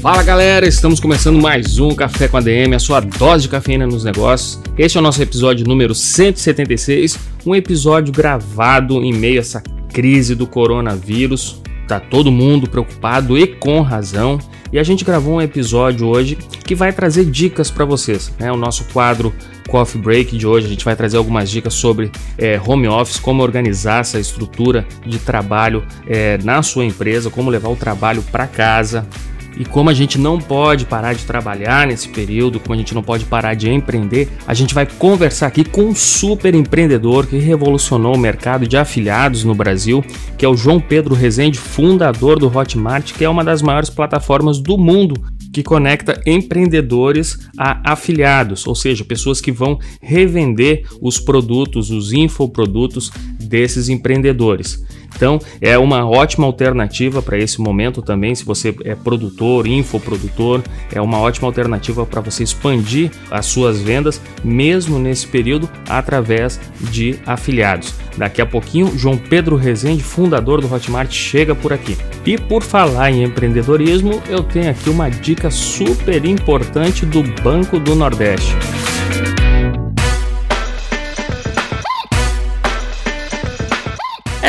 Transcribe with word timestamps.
Fala 0.00 0.22
galera, 0.22 0.66
estamos 0.66 0.98
começando 0.98 1.38
mais 1.38 1.78
um 1.78 1.94
Café 1.94 2.26
com 2.26 2.38
ADM, 2.38 2.72
a 2.74 2.78
sua 2.78 3.00
dose 3.00 3.42
de 3.42 3.50
cafeína 3.50 3.86
nos 3.86 4.02
negócios. 4.02 4.58
Este 4.78 4.96
é 4.96 5.00
o 5.00 5.02
nosso 5.02 5.22
episódio 5.22 5.66
número 5.66 5.94
176, 5.94 7.18
um 7.44 7.54
episódio 7.54 8.10
gravado 8.10 9.02
em 9.02 9.12
meio 9.12 9.36
a 9.36 9.40
essa 9.40 9.62
crise 9.92 10.34
do 10.34 10.46
coronavírus. 10.46 11.60
Tá 11.86 12.00
todo 12.00 12.32
mundo 12.32 12.66
preocupado 12.66 13.36
e 13.36 13.46
com 13.46 13.82
razão. 13.82 14.38
E 14.72 14.78
a 14.78 14.82
gente 14.82 15.04
gravou 15.04 15.34
um 15.34 15.42
episódio 15.42 16.06
hoje 16.06 16.34
que 16.64 16.74
vai 16.74 16.94
trazer 16.94 17.26
dicas 17.26 17.70
para 17.70 17.84
vocês. 17.84 18.32
Né? 18.38 18.50
O 18.50 18.56
nosso 18.56 18.84
quadro 18.94 19.34
Coffee 19.68 20.00
Break 20.00 20.38
de 20.38 20.46
hoje 20.46 20.66
a 20.66 20.70
gente 20.70 20.84
vai 20.84 20.96
trazer 20.96 21.18
algumas 21.18 21.50
dicas 21.50 21.74
sobre 21.74 22.10
é, 22.38 22.58
home 22.64 22.88
office, 22.88 23.18
como 23.18 23.42
organizar 23.42 24.00
essa 24.00 24.18
estrutura 24.18 24.86
de 25.04 25.18
trabalho 25.18 25.84
é, 26.06 26.38
na 26.42 26.62
sua 26.62 26.86
empresa, 26.86 27.28
como 27.28 27.50
levar 27.50 27.68
o 27.68 27.76
trabalho 27.76 28.22
para 28.32 28.46
casa, 28.46 29.06
e 29.56 29.64
como 29.64 29.90
a 29.90 29.94
gente 29.94 30.18
não 30.18 30.38
pode 30.38 30.84
parar 30.84 31.12
de 31.12 31.24
trabalhar 31.24 31.86
nesse 31.86 32.08
período, 32.08 32.60
como 32.60 32.74
a 32.74 32.76
gente 32.76 32.94
não 32.94 33.02
pode 33.02 33.24
parar 33.24 33.54
de 33.54 33.70
empreender, 33.70 34.28
a 34.46 34.54
gente 34.54 34.74
vai 34.74 34.86
conversar 34.86 35.46
aqui 35.46 35.64
com 35.64 35.82
um 35.82 35.94
super 35.94 36.54
empreendedor 36.54 37.26
que 37.26 37.38
revolucionou 37.38 38.14
o 38.14 38.18
mercado 38.18 38.66
de 38.66 38.76
afiliados 38.76 39.44
no 39.44 39.54
Brasil, 39.54 40.04
que 40.38 40.44
é 40.44 40.48
o 40.48 40.56
João 40.56 40.80
Pedro 40.80 41.14
Rezende, 41.14 41.58
fundador 41.58 42.38
do 42.38 42.54
Hotmart, 42.54 43.12
que 43.12 43.24
é 43.24 43.28
uma 43.28 43.44
das 43.44 43.62
maiores 43.62 43.90
plataformas 43.90 44.58
do 44.58 44.78
mundo 44.78 45.14
que 45.52 45.62
conecta 45.62 46.20
empreendedores 46.24 47.38
a 47.58 47.92
afiliados, 47.92 48.66
ou 48.66 48.74
seja, 48.74 49.04
pessoas 49.04 49.40
que 49.40 49.50
vão 49.50 49.78
revender 50.00 50.84
os 51.02 51.18
produtos, 51.18 51.90
os 51.90 52.12
infoprodutos 52.12 53.10
desses 53.38 53.88
empreendedores. 53.88 54.84
Então, 55.20 55.38
é 55.60 55.76
uma 55.76 56.08
ótima 56.08 56.46
alternativa 56.46 57.20
para 57.20 57.36
esse 57.36 57.60
momento 57.60 58.00
também, 58.00 58.34
se 58.34 58.42
você 58.42 58.74
é 58.84 58.94
produtor, 58.94 59.66
infoprodutor, 59.66 60.62
é 60.90 60.98
uma 60.98 61.18
ótima 61.18 61.46
alternativa 61.46 62.06
para 62.06 62.22
você 62.22 62.42
expandir 62.42 63.10
as 63.30 63.44
suas 63.44 63.82
vendas, 63.82 64.18
mesmo 64.42 64.98
nesse 64.98 65.26
período, 65.26 65.68
através 65.86 66.58
de 66.90 67.18
afiliados. 67.26 67.92
Daqui 68.16 68.40
a 68.40 68.46
pouquinho, 68.46 68.96
João 68.96 69.18
Pedro 69.18 69.56
Rezende, 69.56 70.02
fundador 70.02 70.62
do 70.62 70.74
Hotmart, 70.74 71.12
chega 71.12 71.54
por 71.54 71.70
aqui. 71.70 71.98
E 72.24 72.38
por 72.38 72.62
falar 72.62 73.10
em 73.10 73.22
empreendedorismo, 73.22 74.22
eu 74.26 74.42
tenho 74.42 74.70
aqui 74.70 74.88
uma 74.88 75.10
dica 75.10 75.50
super 75.50 76.24
importante 76.24 77.04
do 77.04 77.22
Banco 77.42 77.78
do 77.78 77.94
Nordeste. 77.94 78.56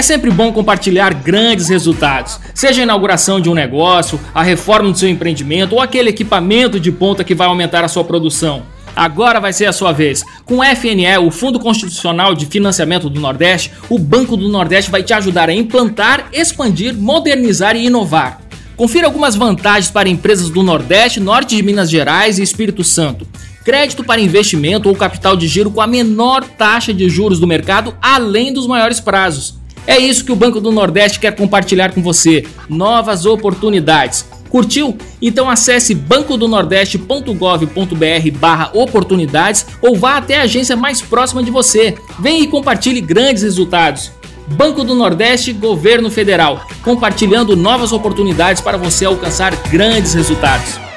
É 0.02 0.04
sempre 0.04 0.32
bom 0.32 0.52
compartilhar 0.52 1.14
grandes 1.14 1.70
resultados, 1.70 2.40
seja 2.56 2.82
a 2.82 2.84
inauguração 2.84 3.40
de 3.40 3.52
um 3.52 3.54
negócio, 3.54 4.20
a 4.34 4.42
reforma 4.42 4.90
do 4.92 4.98
seu 4.98 5.08
empreendimento 5.08 5.76
ou 5.76 5.80
aquele 5.80 6.10
equipamento 6.10 6.80
de 6.80 6.92
ponta 6.92 7.24
que 7.24 7.36
vai 7.36 7.46
aumentar 7.46 7.84
a 7.84 7.88
sua 7.88 8.04
produção. 8.04 8.64
Agora 8.96 9.40
vai 9.40 9.54
ser 9.54 9.68
a 9.68 9.72
sua 9.72 9.92
vez. 9.92 10.24
Com 10.44 10.58
o 10.58 10.64
FNE, 10.64 11.20
o 11.20 11.30
Fundo 11.30 11.60
Constitucional 11.60 12.34
de 12.34 12.48
Financiamento 12.48 13.12
do 13.12 13.20
Nordeste, 13.20 13.74
o 13.92 14.00
Banco 14.00 14.36
do 14.36 14.50
Nordeste 14.50 14.90
vai 14.90 15.04
te 15.04 15.14
ajudar 15.14 15.50
a 15.50 15.54
implantar, 15.54 16.30
expandir, 16.34 16.96
modernizar 16.96 17.76
e 17.76 17.86
inovar. 17.86 18.42
Confira 18.76 19.06
algumas 19.06 19.36
vantagens 19.36 19.92
para 19.92 20.10
empresas 20.10 20.50
do 20.50 20.64
Nordeste, 20.64 21.20
Norte 21.20 21.56
de 21.56 21.62
Minas 21.62 21.92
Gerais 21.92 22.40
e 22.40 22.42
Espírito 22.42 22.84
Santo. 22.84 23.28
Crédito 23.64 24.04
para 24.04 24.20
investimento 24.20 24.90
ou 24.90 24.96
capital 24.96 25.38
de 25.38 25.48
giro 25.48 25.70
com 25.70 25.80
a 25.80 25.86
menor 25.86 26.44
taxa 26.44 26.92
de 26.92 27.08
juros 27.08 27.40
do 27.40 27.46
mercado, 27.46 27.96
além 28.02 28.52
dos 28.52 28.66
maiores 28.66 29.00
prazos. 29.00 29.61
É 29.88 29.98
isso 29.98 30.24
que 30.24 30.32
o 30.32 30.36
Banco 30.36 30.62
do 30.62 30.72
Nordeste 30.72 31.20
quer 31.20 31.36
compartilhar 31.36 31.92
com 31.94 32.02
você: 32.02 32.46
novas 32.70 33.26
oportunidades. 33.26 34.24
Curtiu? 34.50 34.96
Então 35.22 35.50
acesse 35.50 35.96
bancodonordeste.gov.br/barra 35.96 38.72
oportunidades 38.74 39.66
ou 39.82 39.96
vá 39.96 40.18
até 40.18 40.38
a 40.38 40.42
agência 40.42 40.76
mais 40.76 41.02
próxima 41.02 41.42
de 41.42 41.50
você. 41.50 41.96
Vem 42.20 42.44
e 42.44 42.48
compartilhe 42.48 43.00
grandes 43.00 43.44
resultados. 43.44 44.12
Banco 44.50 44.84
do 44.84 44.94
Nordeste, 44.94 45.54
Governo 45.54 46.12
Federal, 46.12 46.68
compartilhando 46.84 47.56
novas 47.56 47.94
oportunidades 47.94 48.62
para 48.62 48.78
você 48.78 49.06
alcançar 49.06 49.56
grandes 49.70 50.14
resultados. 50.14 50.91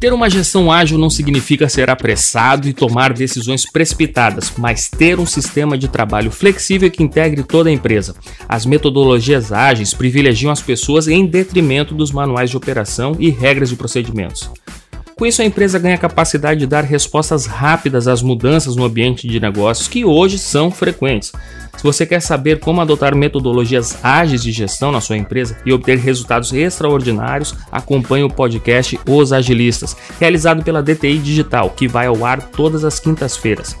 Ter 0.00 0.14
uma 0.14 0.30
gestão 0.30 0.72
ágil 0.72 0.96
não 0.96 1.10
significa 1.10 1.68
ser 1.68 1.90
apressado 1.90 2.66
e 2.66 2.72
tomar 2.72 3.12
decisões 3.12 3.70
precipitadas, 3.70 4.50
mas 4.56 4.88
ter 4.88 5.20
um 5.20 5.26
sistema 5.26 5.76
de 5.76 5.88
trabalho 5.88 6.30
flexível 6.30 6.90
que 6.90 7.02
integre 7.02 7.42
toda 7.42 7.68
a 7.68 7.72
empresa. 7.72 8.14
As 8.48 8.64
metodologias 8.64 9.52
ágeis 9.52 9.92
privilegiam 9.92 10.50
as 10.50 10.62
pessoas 10.62 11.06
em 11.06 11.26
detrimento 11.26 11.94
dos 11.94 12.12
manuais 12.12 12.48
de 12.48 12.56
operação 12.56 13.14
e 13.18 13.28
regras 13.28 13.68
de 13.68 13.76
procedimentos. 13.76 14.50
Com 15.20 15.26
isso, 15.26 15.42
a 15.42 15.44
empresa 15.44 15.78
ganha 15.78 15.96
a 15.96 15.98
capacidade 15.98 16.60
de 16.60 16.66
dar 16.66 16.82
respostas 16.82 17.44
rápidas 17.44 18.08
às 18.08 18.22
mudanças 18.22 18.74
no 18.74 18.86
ambiente 18.86 19.28
de 19.28 19.38
negócios 19.38 19.86
que 19.86 20.02
hoje 20.02 20.38
são 20.38 20.70
frequentes. 20.70 21.30
Se 21.76 21.82
você 21.82 22.06
quer 22.06 22.22
saber 22.22 22.58
como 22.58 22.80
adotar 22.80 23.14
metodologias 23.14 24.02
ágeis 24.02 24.42
de 24.42 24.50
gestão 24.50 24.90
na 24.90 24.98
sua 24.98 25.18
empresa 25.18 25.58
e 25.66 25.74
obter 25.74 25.98
resultados 25.98 26.54
extraordinários, 26.54 27.54
acompanhe 27.70 28.24
o 28.24 28.30
podcast 28.30 28.98
Os 29.06 29.30
Agilistas, 29.30 29.94
realizado 30.18 30.64
pela 30.64 30.82
DTI 30.82 31.18
Digital, 31.18 31.68
que 31.68 31.86
vai 31.86 32.06
ao 32.06 32.24
ar 32.24 32.40
todas 32.40 32.82
as 32.82 32.98
quintas-feiras. 32.98 33.76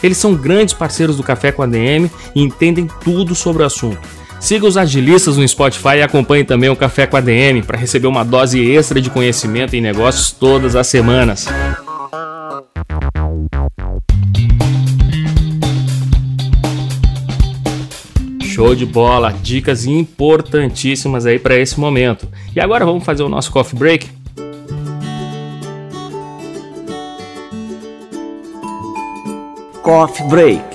Eles 0.00 0.16
são 0.16 0.36
grandes 0.36 0.74
parceiros 0.74 1.16
do 1.16 1.24
Café 1.24 1.50
com 1.50 1.62
a 1.64 1.66
DM 1.66 2.08
e 2.36 2.40
entendem 2.40 2.88
tudo 3.02 3.34
sobre 3.34 3.64
o 3.64 3.66
assunto. 3.66 4.23
Siga 4.44 4.66
os 4.66 4.76
agilistas 4.76 5.38
no 5.38 5.48
Spotify 5.48 5.96
e 5.96 6.02
acompanhe 6.02 6.44
também 6.44 6.68
o 6.68 6.76
Café 6.76 7.06
com 7.06 7.16
a 7.16 7.20
DM 7.22 7.62
para 7.62 7.78
receber 7.78 8.06
uma 8.06 8.22
dose 8.22 8.60
extra 8.60 9.00
de 9.00 9.08
conhecimento 9.08 9.74
em 9.74 9.80
negócios 9.80 10.32
todas 10.32 10.76
as 10.76 10.86
semanas. 10.86 11.46
Show 18.42 18.74
de 18.74 18.84
bola, 18.84 19.32
dicas 19.32 19.86
importantíssimas 19.86 21.24
aí 21.24 21.38
para 21.38 21.56
esse 21.56 21.80
momento. 21.80 22.28
E 22.54 22.60
agora 22.60 22.84
vamos 22.84 23.02
fazer 23.02 23.22
o 23.22 23.30
nosso 23.30 23.50
coffee 23.50 23.78
break? 23.78 24.10
Coffee 29.82 30.28
Break. 30.28 30.73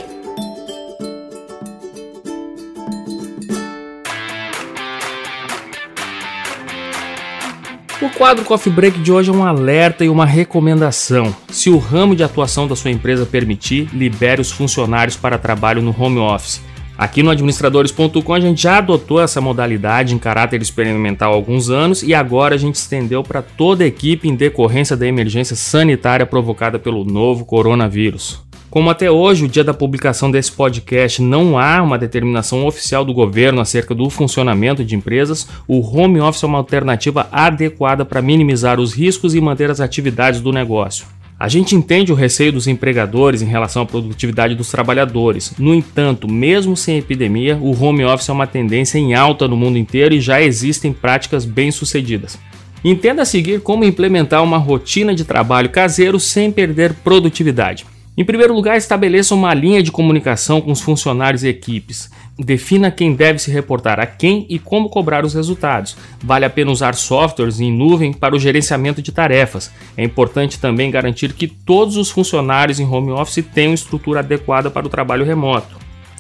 O 8.02 8.10
quadro 8.10 8.46
Coffee 8.46 8.72
Break 8.72 9.00
de 9.00 9.12
hoje 9.12 9.30
é 9.30 9.34
um 9.34 9.44
alerta 9.44 10.06
e 10.06 10.10
uma 10.10 10.26
recomendação. 10.26 11.36
Se 11.50 11.70
o 11.70 11.78
ramo 11.78 12.16
de 12.16 12.24
atuação 12.24 12.66
da 12.66 12.74
sua 12.74 12.92
empresa 12.92 13.26
permitir, 13.26 13.90
libere 13.94 14.40
os 14.40 14.50
funcionários 14.50 15.18
para 15.18 15.38
trabalho 15.38 15.82
no 15.82 15.94
home 15.98 16.18
office. 16.18 16.62
Aqui 16.98 17.22
no 17.22 17.30
administradores.com 17.30 18.34
a 18.34 18.40
gente 18.40 18.62
já 18.62 18.78
adotou 18.78 19.22
essa 19.22 19.42
modalidade 19.42 20.16
em 20.16 20.18
caráter 20.18 20.62
experimental 20.62 21.34
há 21.34 21.36
alguns 21.36 21.70
anos 21.70 22.02
e 22.02 22.14
agora 22.14 22.56
a 22.56 22.58
gente 22.58 22.76
estendeu 22.76 23.22
para 23.22 23.42
toda 23.42 23.84
a 23.84 23.88
equipe 23.88 24.30
em 24.30 24.36
decorrência 24.36 24.96
da 24.96 25.06
emergência 25.06 25.58
sanitária 25.58 26.26
provocada 26.26 26.80
pelo 26.80 27.04
novo 27.04 27.44
coronavírus. 27.44 28.42
Como 28.70 28.92
até 28.92 29.10
hoje, 29.10 29.46
o 29.46 29.48
dia 29.48 29.64
da 29.64 29.74
publicação 29.74 30.30
desse 30.30 30.52
podcast, 30.52 31.24
não 31.24 31.58
há 31.58 31.82
uma 31.82 31.98
determinação 31.98 32.68
oficial 32.68 33.04
do 33.04 33.12
governo 33.12 33.62
acerca 33.62 33.96
do 33.96 34.08
funcionamento 34.12 34.86
de 34.86 34.96
empresas, 34.96 35.48
o 35.68 35.80
home 35.80 36.22
office 36.22 36.44
é 36.44 36.46
uma 36.46 36.60
alternativa 36.60 37.28
adequada 37.32 38.06
para 38.06 38.22
minimizar 38.22 38.80
os 38.80 38.94
riscos 38.94 39.34
e 39.34 39.42
manter 39.42 39.72
as 39.72 39.80
atividades 39.80 40.40
do 40.40 40.52
negócio. 40.52 41.08
A 41.40 41.48
gente 41.48 41.76
entende 41.76 42.12
o 42.12 42.16
receio 42.16 42.52
dos 42.52 42.68
empregadores 42.68 43.42
em 43.42 43.48
relação 43.48 43.82
à 43.82 43.86
produtividade 43.88 44.54
dos 44.54 44.70
trabalhadores. 44.70 45.54
No 45.58 45.74
entanto, 45.74 46.28
mesmo 46.28 46.78
sem 46.78 47.00
epidemia, 47.00 47.58
o 47.60 47.72
home 47.72 48.04
office 48.06 48.30
é 48.30 48.34
uma 48.34 48.46
tendência 48.46 49.00
em 49.00 49.16
alta 49.16 49.48
no 49.48 49.58
mundo 49.58 49.80
inteiro 49.80 50.14
e 50.14 50.22
já 50.22 50.42
existem 50.42 50.94
práticas 50.94 51.44
bem-sucedidas. 51.44 52.38
Entenda 52.84 53.24
a 53.24 53.26
seguir 53.26 53.62
como 53.62 53.84
implementar 53.84 54.44
uma 54.44 54.58
rotina 54.58 55.16
de 55.16 55.26
trabalho 55.26 55.70
caseiro 55.70 56.20
sem 56.20 56.52
perder 56.52 56.94
produtividade. 56.94 57.86
Em 58.20 58.26
primeiro 58.26 58.54
lugar, 58.54 58.76
estabeleça 58.78 59.34
uma 59.34 59.54
linha 59.54 59.82
de 59.82 59.94
comunicação 59.94 60.60
com 60.60 60.74
os 60.74 60.82
funcionários 60.82 61.42
e 61.42 61.48
equipes. 61.48 62.12
Defina 62.38 62.92
quem 62.92 63.16
deve 63.16 63.40
se 63.40 63.50
reportar 63.50 63.98
a 63.98 64.06
quem 64.06 64.46
e 64.50 64.60
como 64.60 64.90
cobrar 64.90 65.24
os 65.24 65.34
resultados. 65.34 65.96
Vale 66.22 66.44
a 66.44 66.50
pena 66.50 66.70
usar 66.70 66.96
softwares 66.96 67.62
em 67.62 67.72
nuvem 67.72 68.12
para 68.12 68.36
o 68.36 68.40
gerenciamento 68.40 69.02
de 69.02 69.14
tarefas. 69.14 69.72
É 69.96 70.04
importante 70.04 70.60
também 70.60 70.92
garantir 70.92 71.32
que 71.32 71.48
todos 71.48 71.96
os 71.96 72.12
funcionários 72.12 72.78
em 72.78 72.86
home 72.86 73.12
office 73.12 73.46
tenham 73.54 73.74
estrutura 73.74 74.20
adequada 74.20 74.70
para 74.70 74.86
o 74.86 74.90
trabalho 74.90 75.24
remoto. 75.24 75.78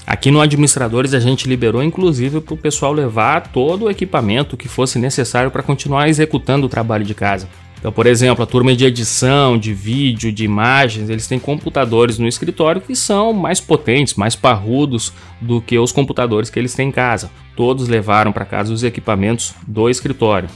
Aqui 0.08 0.32
no 0.32 0.40
Administradores 0.40 1.14
a 1.14 1.20
gente 1.20 1.50
liberou 1.50 1.84
inclusive 1.84 2.40
para 2.40 2.54
o 2.54 2.58
pessoal 2.58 2.94
levar 2.94 3.48
todo 3.48 3.84
o 3.84 3.92
equipamento 3.92 4.56
que 4.56 4.70
fosse 4.70 4.98
necessário 4.98 5.52
para 5.52 5.62
continuar 5.62 6.08
executando 6.08 6.66
o 6.66 6.70
trabalho 6.70 7.04
de 7.04 7.14
casa. 7.14 7.50
Então, 7.80 7.94
por 7.94 8.06
exemplo, 8.06 8.44
a 8.44 8.48
turma 8.48 8.76
de 8.76 8.86
edição, 8.86 9.58
de 9.58 9.74
vídeo, 9.74 10.32
de 10.34 10.44
imagens, 10.44 11.10
eles 11.10 11.28
têm 11.28 11.40
computadores 11.40 12.20
no 12.20 12.28
escritório 12.28 12.82
que 12.82 12.94
são 12.94 13.32
mais 13.32 13.62
potentes, 13.62 14.16
mais 14.16 14.36
parrudos 14.36 15.14
do 15.40 15.62
que 15.62 15.80
os 15.80 15.94
computadores 15.94 16.50
que 16.50 16.60
eles 16.60 16.76
têm 16.76 16.90
em 16.90 16.92
casa. 16.92 17.32
Todos 17.56 17.88
levaram 17.88 18.34
para 18.34 18.44
casa 18.44 18.74
os 18.74 18.84
equipamentos 18.84 19.54
do 19.66 19.90
escritório. 19.90 20.50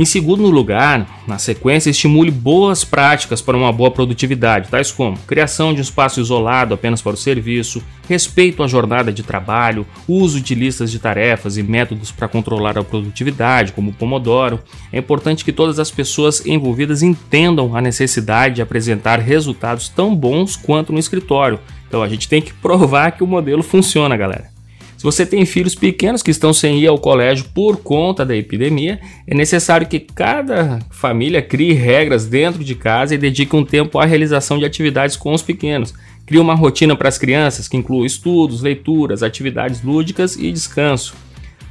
Em 0.00 0.06
segundo 0.06 0.48
lugar, 0.48 1.20
na 1.28 1.36
sequência, 1.36 1.90
estimule 1.90 2.30
boas 2.30 2.84
práticas 2.84 3.42
para 3.42 3.54
uma 3.54 3.70
boa 3.70 3.90
produtividade, 3.90 4.70
tais 4.70 4.90
como 4.90 5.18
criação 5.26 5.74
de 5.74 5.80
um 5.80 5.82
espaço 5.82 6.22
isolado 6.22 6.72
apenas 6.72 7.02
para 7.02 7.12
o 7.12 7.18
serviço, 7.18 7.82
respeito 8.08 8.62
à 8.62 8.66
jornada 8.66 9.12
de 9.12 9.22
trabalho, 9.22 9.86
uso 10.08 10.40
de 10.40 10.54
listas 10.54 10.90
de 10.90 10.98
tarefas 10.98 11.58
e 11.58 11.62
métodos 11.62 12.10
para 12.10 12.28
controlar 12.28 12.78
a 12.78 12.82
produtividade, 12.82 13.74
como 13.74 13.90
o 13.90 13.92
Pomodoro. 13.92 14.60
É 14.90 14.98
importante 14.98 15.44
que 15.44 15.52
todas 15.52 15.78
as 15.78 15.90
pessoas 15.90 16.46
envolvidas 16.46 17.02
entendam 17.02 17.76
a 17.76 17.82
necessidade 17.82 18.54
de 18.54 18.62
apresentar 18.62 19.18
resultados 19.18 19.90
tão 19.90 20.16
bons 20.16 20.56
quanto 20.56 20.94
no 20.94 20.98
escritório. 20.98 21.60
Então 21.86 22.02
a 22.02 22.08
gente 22.08 22.26
tem 22.26 22.40
que 22.40 22.54
provar 22.62 23.10
que 23.10 23.22
o 23.22 23.26
modelo 23.26 23.62
funciona, 23.62 24.16
galera. 24.16 24.49
Se 25.00 25.04
você 25.04 25.24
tem 25.24 25.46
filhos 25.46 25.74
pequenos 25.74 26.22
que 26.22 26.30
estão 26.30 26.52
sem 26.52 26.78
ir 26.78 26.86
ao 26.86 26.98
colégio 26.98 27.46
por 27.54 27.78
conta 27.78 28.22
da 28.22 28.36
epidemia, 28.36 29.00
é 29.26 29.34
necessário 29.34 29.86
que 29.86 29.98
cada 29.98 30.78
família 30.90 31.40
crie 31.40 31.72
regras 31.72 32.26
dentro 32.26 32.62
de 32.62 32.74
casa 32.74 33.14
e 33.14 33.18
dedique 33.18 33.56
um 33.56 33.64
tempo 33.64 33.98
à 33.98 34.04
realização 34.04 34.58
de 34.58 34.66
atividades 34.66 35.16
com 35.16 35.32
os 35.32 35.40
pequenos. 35.40 35.94
Crie 36.26 36.38
uma 36.38 36.54
rotina 36.54 36.94
para 36.94 37.08
as 37.08 37.16
crianças 37.16 37.66
que 37.66 37.78
inclua 37.78 38.04
estudos, 38.04 38.60
leituras, 38.60 39.22
atividades 39.22 39.82
lúdicas 39.82 40.36
e 40.36 40.52
descanso. 40.52 41.14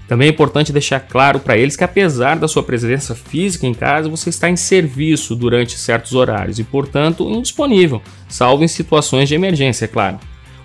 Também 0.07 0.27
é 0.27 0.31
importante 0.31 0.73
deixar 0.73 0.99
claro 0.99 1.39
para 1.39 1.55
eles 1.55 1.75
que, 1.75 1.83
apesar 1.83 2.35
da 2.35 2.47
sua 2.47 2.63
presença 2.63 3.13
física 3.13 3.67
em 3.67 3.75
casa, 3.75 4.09
você 4.09 4.31
está 4.31 4.49
em 4.49 4.55
serviço 4.55 5.35
durante 5.35 5.77
certos 5.77 6.15
horários 6.15 6.57
e, 6.57 6.63
portanto, 6.63 7.29
indisponível, 7.29 8.01
salvo 8.27 8.63
em 8.63 8.67
situações 8.67 9.29
de 9.29 9.35
emergência, 9.35 9.85
é 9.85 9.87
claro. 9.87 10.17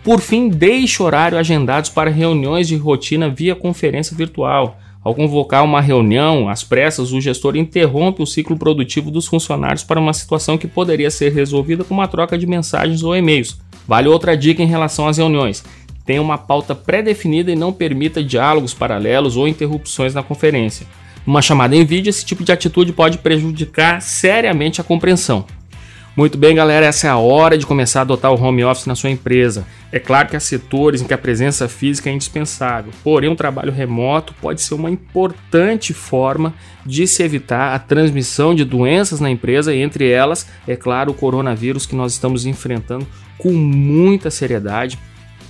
Por 0.04 0.20
fim, 0.20 0.50
deixe 0.50 1.02
horário 1.02 1.38
agendados 1.38 1.88
para 1.88 2.10
reuniões 2.10 2.68
de 2.68 2.76
rotina 2.76 3.30
via 3.30 3.54
conferência 3.54 4.14
virtual. 4.14 4.78
Ao 5.02 5.14
convocar 5.14 5.64
uma 5.64 5.80
reunião, 5.80 6.46
às 6.46 6.62
pressas, 6.62 7.10
o 7.10 7.22
gestor 7.22 7.56
interrompe 7.56 8.22
o 8.22 8.26
ciclo 8.26 8.54
produtivo 8.54 9.10
dos 9.10 9.26
funcionários 9.26 9.82
para 9.82 9.98
uma 9.98 10.12
situação 10.12 10.58
que 10.58 10.68
poderia 10.68 11.10
ser 11.10 11.32
resolvida 11.32 11.84
com 11.84 11.94
uma 11.94 12.06
troca 12.06 12.36
de 12.36 12.46
mensagens 12.46 13.02
ou 13.02 13.16
e-mails. 13.16 13.58
Vale 13.88 14.06
outra 14.08 14.36
dica 14.36 14.62
em 14.62 14.66
relação 14.66 15.08
às 15.08 15.16
reuniões. 15.16 15.64
Tenha 16.04 16.20
uma 16.20 16.36
pauta 16.36 16.74
pré-definida 16.74 17.50
e 17.50 17.56
não 17.56 17.72
permita 17.72 18.22
diálogos 18.22 18.74
paralelos 18.74 19.38
ou 19.38 19.48
interrupções 19.48 20.12
na 20.12 20.22
conferência. 20.22 20.86
Uma 21.26 21.40
chamada 21.40 21.74
em 21.74 21.82
vídeo, 21.82 22.10
esse 22.10 22.26
tipo 22.26 22.44
de 22.44 22.52
atitude 22.52 22.92
pode 22.92 23.16
prejudicar 23.16 24.02
seriamente 24.02 24.82
a 24.82 24.84
compreensão. 24.84 25.46
Muito 26.16 26.38
bem, 26.38 26.54
galera, 26.54 26.86
essa 26.86 27.08
é 27.08 27.10
a 27.10 27.16
hora 27.16 27.58
de 27.58 27.66
começar 27.66 27.98
a 27.98 28.02
adotar 28.02 28.32
o 28.32 28.40
home 28.40 28.62
office 28.64 28.86
na 28.86 28.94
sua 28.94 29.10
empresa. 29.10 29.66
É 29.90 29.98
claro 29.98 30.28
que 30.28 30.36
há 30.36 30.40
setores 30.40 31.02
em 31.02 31.06
que 31.08 31.12
a 31.12 31.18
presença 31.18 31.66
física 31.68 32.08
é 32.08 32.12
indispensável, 32.12 32.92
porém, 33.02 33.28
um 33.28 33.34
trabalho 33.34 33.72
remoto 33.72 34.32
pode 34.40 34.62
ser 34.62 34.74
uma 34.74 34.88
importante 34.88 35.92
forma 35.92 36.54
de 36.86 37.08
se 37.08 37.24
evitar 37.24 37.74
a 37.74 37.80
transmissão 37.80 38.54
de 38.54 38.64
doenças 38.64 39.18
na 39.18 39.28
empresa, 39.28 39.74
e 39.74 39.82
entre 39.82 40.08
elas, 40.08 40.46
é 40.68 40.76
claro, 40.76 41.10
o 41.10 41.14
coronavírus 41.14 41.84
que 41.84 41.96
nós 41.96 42.12
estamos 42.12 42.46
enfrentando 42.46 43.04
com 43.36 43.52
muita 43.52 44.30
seriedade 44.30 44.96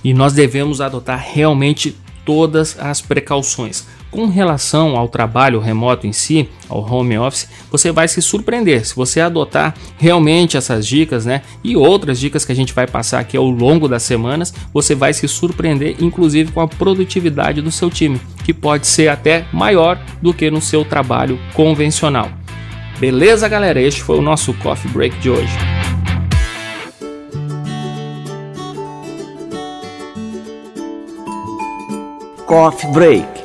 e 0.03 0.15
nós 0.15 0.33
devemos 0.33 0.81
adotar 0.81 1.23
realmente 1.31 1.95
todas 2.25 2.75
as 2.79 3.01
precauções. 3.01 3.85
Com 4.15 4.27
relação 4.27 4.95
ao 4.95 5.09
trabalho 5.09 5.59
remoto 5.59 6.07
em 6.07 6.13
si, 6.13 6.47
ao 6.69 6.79
home 6.89 7.17
office, 7.17 7.49
você 7.69 7.91
vai 7.91 8.07
se 8.07 8.21
surpreender 8.21 8.85
se 8.85 8.95
você 8.95 9.19
adotar 9.19 9.75
realmente 9.97 10.55
essas 10.55 10.87
dicas, 10.87 11.25
né? 11.25 11.41
E 11.61 11.75
outras 11.75 12.17
dicas 12.17 12.45
que 12.45 12.51
a 12.53 12.55
gente 12.55 12.71
vai 12.71 12.87
passar 12.87 13.19
aqui 13.19 13.35
ao 13.35 13.49
longo 13.49 13.89
das 13.89 14.03
semanas, 14.03 14.53
você 14.73 14.95
vai 14.95 15.13
se 15.13 15.27
surpreender, 15.27 15.97
inclusive 15.99 16.53
com 16.53 16.61
a 16.61 16.67
produtividade 16.67 17.61
do 17.61 17.69
seu 17.69 17.89
time, 17.89 18.17
que 18.45 18.53
pode 18.53 18.87
ser 18.87 19.09
até 19.09 19.45
maior 19.51 19.99
do 20.21 20.33
que 20.33 20.49
no 20.49 20.61
seu 20.61 20.85
trabalho 20.85 21.37
convencional. 21.53 22.29
Beleza, 22.97 23.49
galera? 23.49 23.81
Este 23.81 24.01
foi 24.01 24.17
o 24.17 24.21
nosso 24.21 24.53
Coffee 24.53 24.91
Break 24.91 25.19
de 25.19 25.29
hoje. 25.29 25.53
Coffee 32.45 32.89
Break 32.91 33.44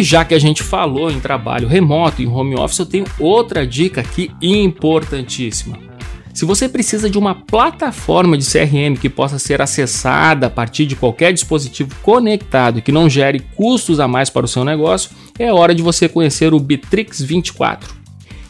E 0.00 0.02
já 0.02 0.24
que 0.24 0.32
a 0.32 0.38
gente 0.38 0.62
falou 0.62 1.10
em 1.10 1.20
trabalho 1.20 1.68
remoto, 1.68 2.22
em 2.22 2.26
home 2.26 2.54
office, 2.54 2.78
eu 2.78 2.86
tenho 2.86 3.04
outra 3.18 3.66
dica 3.66 4.00
aqui 4.00 4.30
importantíssima. 4.40 5.76
Se 6.32 6.46
você 6.46 6.70
precisa 6.70 7.10
de 7.10 7.18
uma 7.18 7.34
plataforma 7.34 8.38
de 8.38 8.50
CRM 8.50 8.96
que 8.98 9.10
possa 9.10 9.38
ser 9.38 9.60
acessada 9.60 10.46
a 10.46 10.50
partir 10.50 10.86
de 10.86 10.96
qualquer 10.96 11.34
dispositivo 11.34 11.94
conectado 12.00 12.78
e 12.78 12.82
que 12.82 12.90
não 12.90 13.10
gere 13.10 13.40
custos 13.54 14.00
a 14.00 14.08
mais 14.08 14.30
para 14.30 14.46
o 14.46 14.48
seu 14.48 14.64
negócio, 14.64 15.10
é 15.38 15.52
hora 15.52 15.74
de 15.74 15.82
você 15.82 16.08
conhecer 16.08 16.54
o 16.54 16.58
Bitrix 16.58 17.20
24. 17.20 17.99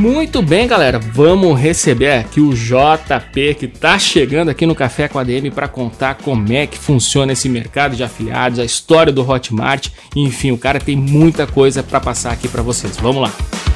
Muito 0.03 0.41
bem, 0.41 0.67
galera, 0.67 0.99
vamos 0.99 1.57
receber 1.57 2.11
aqui 2.11 2.41
o 2.41 2.53
JP 2.53 3.53
que 3.57 3.69
tá 3.69 3.97
chegando 3.97 4.49
aqui 4.49 4.65
no 4.65 4.75
Café 4.75 5.07
com 5.07 5.17
a 5.17 5.23
DM 5.23 5.49
para 5.49 5.65
contar 5.65 6.15
como 6.15 6.51
é 6.51 6.67
que 6.67 6.77
funciona 6.77 7.31
esse 7.31 7.47
mercado 7.47 7.95
de 7.95 8.03
afiliados, 8.03 8.59
a 8.59 8.65
história 8.65 9.13
do 9.13 9.25
Hotmart, 9.25 9.87
enfim, 10.13 10.51
o 10.51 10.57
cara 10.57 10.77
tem 10.77 10.97
muita 10.97 11.47
coisa 11.47 11.81
para 11.81 12.01
passar 12.01 12.33
aqui 12.33 12.49
para 12.49 12.61
vocês. 12.61 12.97
Vamos 12.97 13.21
lá. 13.21 13.72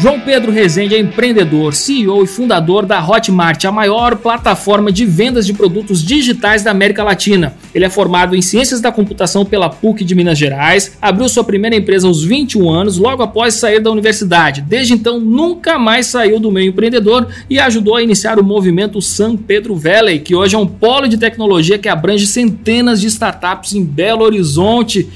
João 0.00 0.20
Pedro 0.20 0.52
Rezende 0.52 0.94
é 0.94 0.98
empreendedor, 1.00 1.74
CEO 1.74 2.22
e 2.22 2.26
fundador 2.26 2.86
da 2.86 3.04
Hotmart, 3.04 3.64
a 3.64 3.72
maior 3.72 4.14
plataforma 4.14 4.92
de 4.92 5.04
vendas 5.04 5.44
de 5.44 5.52
produtos 5.52 6.04
digitais 6.04 6.62
da 6.62 6.70
América 6.70 7.02
Latina. 7.02 7.56
Ele 7.74 7.84
é 7.84 7.90
formado 7.90 8.36
em 8.36 8.40
Ciências 8.40 8.80
da 8.80 8.92
Computação 8.92 9.44
pela 9.44 9.68
PUC 9.68 10.04
de 10.04 10.14
Minas 10.14 10.38
Gerais, 10.38 10.96
abriu 11.02 11.28
sua 11.28 11.42
primeira 11.42 11.74
empresa 11.74 12.06
aos 12.06 12.22
21 12.22 12.70
anos, 12.70 12.96
logo 12.96 13.24
após 13.24 13.54
sair 13.54 13.80
da 13.80 13.90
universidade. 13.90 14.60
Desde 14.60 14.92
então, 14.92 15.18
nunca 15.18 15.80
mais 15.80 16.06
saiu 16.06 16.38
do 16.38 16.52
meio 16.52 16.68
empreendedor 16.68 17.26
e 17.50 17.58
ajudou 17.58 17.96
a 17.96 18.02
iniciar 18.02 18.38
o 18.38 18.44
movimento 18.44 19.02
San 19.02 19.36
Pedro 19.36 19.74
Valley, 19.74 20.20
que 20.20 20.32
hoje 20.32 20.54
é 20.54 20.58
um 20.58 20.66
polo 20.66 21.08
de 21.08 21.18
tecnologia 21.18 21.76
que 21.76 21.88
abrange 21.88 22.28
centenas 22.28 23.00
de 23.00 23.08
startups 23.08 23.74
em 23.74 23.84
Belo 23.84 24.22
Horizonte. 24.22 25.08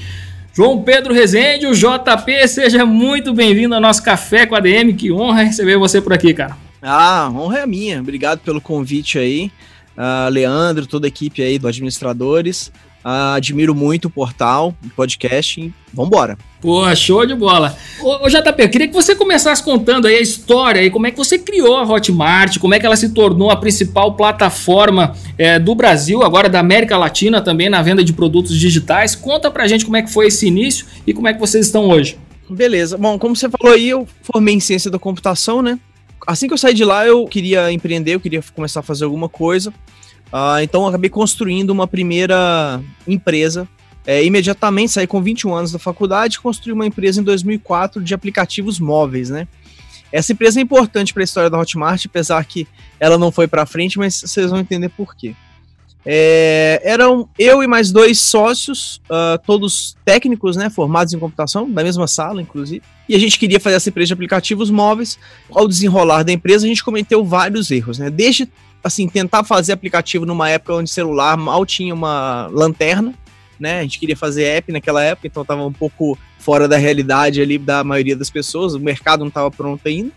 João 0.55 0.83
Pedro 0.83 1.11
Rezende, 1.11 1.65
o 1.65 1.73
JP, 1.73 2.47
seja 2.47 2.85
muito 2.85 3.33
bem-vindo 3.33 3.73
ao 3.73 3.81
nosso 3.81 4.03
Café 4.03 4.45
com 4.45 4.53
a 4.53 4.59
DM. 4.59 4.93
Que 4.93 5.11
honra 5.11 5.41
receber 5.41 5.79
você 5.79 5.99
por 5.99 6.13
aqui, 6.13 6.31
cara. 6.31 6.55
Ah, 6.79 7.27
honra 7.33 7.61
é 7.61 7.65
minha. 7.65 7.99
Obrigado 7.99 8.37
pelo 8.41 8.61
convite 8.61 9.17
aí. 9.17 9.51
Uh, 9.97 10.29
Leandro, 10.29 10.85
toda 10.85 11.07
a 11.07 11.09
equipe 11.09 11.41
aí 11.41 11.57
do 11.57 11.67
Administradores. 11.67 12.71
Uh, 13.03 13.35
admiro 13.35 13.75
muito 13.75 14.05
o 14.05 14.09
portal, 14.09 14.73
o 14.85 14.89
podcast. 14.89 15.73
Vambora. 15.93 16.37
Pô, 16.61 16.83
show 16.95 17.25
de 17.25 17.35
bola. 17.35 17.77
Ô, 18.01 18.25
ô, 18.25 18.29
JP, 18.29 18.63
eu 18.63 18.69
queria 18.69 18.87
que 18.87 18.93
você 18.93 19.13
começasse 19.13 19.61
contando 19.61 20.07
aí 20.07 20.15
a 20.15 20.21
história 20.21 20.81
e 20.81 20.89
como 20.89 21.05
é 21.05 21.11
que 21.11 21.17
você 21.17 21.37
criou 21.37 21.75
a 21.75 21.83
Hotmart, 21.83 22.57
como 22.57 22.73
é 22.73 22.79
que 22.79 22.85
ela 22.85 22.95
se 22.95 23.09
tornou 23.09 23.51
a 23.51 23.57
principal 23.57 24.13
plataforma 24.15 25.13
é, 25.37 25.59
do 25.59 25.75
Brasil, 25.75 26.23
agora 26.23 26.47
da 26.47 26.61
América 26.61 26.97
Latina 26.97 27.41
também 27.41 27.69
na 27.69 27.81
venda 27.81 28.03
de 28.03 28.13
produtos 28.13 28.57
digitais. 28.57 29.13
Conta 29.13 29.51
pra 29.51 29.67
gente 29.67 29.83
como 29.83 29.97
é 29.97 30.01
que 30.01 30.11
foi 30.11 30.27
esse 30.27 30.47
início 30.47 30.85
e 31.05 31.13
como 31.13 31.27
é 31.27 31.33
que 31.33 31.39
vocês 31.39 31.65
estão 31.65 31.89
hoje. 31.89 32.17
Beleza. 32.49 32.97
Bom, 32.97 33.19
como 33.19 33.35
você 33.35 33.49
falou 33.49 33.75
aí, 33.75 33.89
eu 33.89 34.07
formei 34.21 34.55
em 34.55 34.59
ciência 34.59 34.89
da 34.89 34.97
computação, 34.97 35.61
né? 35.61 35.77
Assim 36.25 36.47
que 36.47 36.53
eu 36.53 36.57
saí 36.57 36.73
de 36.73 36.85
lá, 36.85 37.05
eu 37.05 37.25
queria 37.27 37.71
empreender, 37.71 38.15
eu 38.15 38.19
queria 38.19 38.41
começar 38.55 38.79
a 38.79 38.83
fazer 38.83 39.03
alguma 39.03 39.27
coisa. 39.27 39.73
Uh, 40.33 40.63
então, 40.63 40.87
acabei 40.87 41.11
construindo 41.11 41.69
uma 41.69 41.85
primeira 41.85 42.81
empresa. 43.07 43.67
É, 44.05 44.25
imediatamente 44.25 44.91
saí 44.91 45.05
com 45.05 45.21
21 45.21 45.53
anos 45.53 45.71
da 45.71 45.77
faculdade 45.77 46.35
e 46.35 46.39
construí 46.39 46.73
uma 46.73 46.87
empresa 46.87 47.21
em 47.21 47.23
2004 47.23 48.01
de 48.01 48.13
aplicativos 48.15 48.79
móveis, 48.79 49.29
né? 49.29 49.47
Essa 50.11 50.33
empresa 50.33 50.59
é 50.59 50.63
importante 50.63 51.13
para 51.13 51.23
a 51.23 51.23
história 51.23 51.49
da 51.49 51.57
Hotmart, 51.57 52.05
apesar 52.05 52.43
que 52.45 52.67
ela 52.99 53.17
não 53.17 53.31
foi 53.31 53.47
para 53.47 53.65
frente, 53.65 53.97
mas 53.97 54.19
vocês 54.19 54.49
vão 54.49 54.59
entender 54.59 54.89
por 54.89 55.15
quê. 55.15 55.35
É, 56.05 56.81
eram 56.83 57.29
eu 57.39 57.63
e 57.63 57.67
mais 57.67 57.91
dois 57.91 58.19
sócios, 58.19 59.01
uh, 59.05 59.41
todos 59.45 59.95
técnicos, 60.03 60.57
né, 60.57 60.69
formados 60.69 61.13
em 61.13 61.19
computação, 61.19 61.69
da 61.71 61.83
mesma 61.83 62.07
sala, 62.07 62.41
inclusive. 62.41 62.81
E 63.07 63.15
a 63.15 63.19
gente 63.19 63.39
queria 63.39 63.59
fazer 63.59 63.77
essa 63.77 63.89
empresa 63.89 64.07
de 64.07 64.13
aplicativos 64.13 64.69
móveis. 64.69 65.17
Ao 65.49 65.67
desenrolar 65.67 66.23
da 66.23 66.31
empresa, 66.31 66.65
a 66.65 66.67
gente 66.67 66.83
cometeu 66.83 67.23
vários 67.23 67.71
erros, 67.71 67.99
né? 67.99 68.09
Desde 68.09 68.49
assim, 68.83 69.07
tentar 69.07 69.43
fazer 69.43 69.71
aplicativo 69.71 70.25
numa 70.25 70.49
época 70.49 70.75
onde 70.75 70.89
celular 70.89 71.37
mal 71.37 71.65
tinha 71.65 71.93
uma 71.93 72.47
lanterna, 72.51 73.13
né? 73.59 73.79
A 73.79 73.83
gente 73.83 73.97
queria 73.97 74.17
fazer 74.17 74.43
app 74.43 74.71
naquela 74.71 75.01
época, 75.03 75.27
então 75.27 75.41
estava 75.41 75.65
um 75.65 75.71
pouco 75.71 76.17
fora 76.37 76.67
da 76.67 76.75
realidade 76.75 77.41
ali 77.41 77.57
da 77.57 77.83
maioria 77.83 78.15
das 78.15 78.29
pessoas, 78.29 78.73
o 78.73 78.79
mercado 78.79 79.21
não 79.21 79.29
estava 79.29 79.49
pronto 79.49 79.87
ainda. 79.87 80.11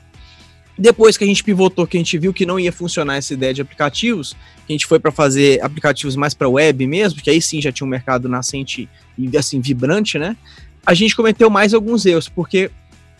Depois 0.78 1.16
que 1.16 1.24
a 1.24 1.26
gente 1.26 1.42
pivotou, 1.42 1.86
que 1.86 1.96
a 1.96 2.00
gente 2.00 2.18
viu 2.18 2.34
que 2.34 2.44
não 2.44 2.60
ia 2.60 2.72
funcionar 2.72 3.16
essa 3.16 3.32
ideia 3.32 3.54
de 3.54 3.62
aplicativos, 3.62 4.34
que 4.66 4.72
a 4.72 4.72
gente 4.72 4.86
foi 4.86 4.98
para 4.98 5.10
fazer 5.10 5.62
aplicativos 5.62 6.16
mais 6.16 6.34
para 6.34 6.48
web 6.48 6.86
mesmo, 6.86 7.22
que 7.22 7.30
aí 7.30 7.40
sim 7.40 7.62
já 7.62 7.72
tinha 7.72 7.86
um 7.86 7.90
mercado 7.90 8.28
nascente 8.28 8.88
e 9.16 9.36
assim 9.38 9.60
vibrante, 9.60 10.18
né? 10.18 10.36
A 10.84 10.92
gente 10.92 11.16
cometeu 11.16 11.48
mais 11.48 11.72
alguns 11.72 12.04
erros, 12.04 12.28
porque 12.28 12.70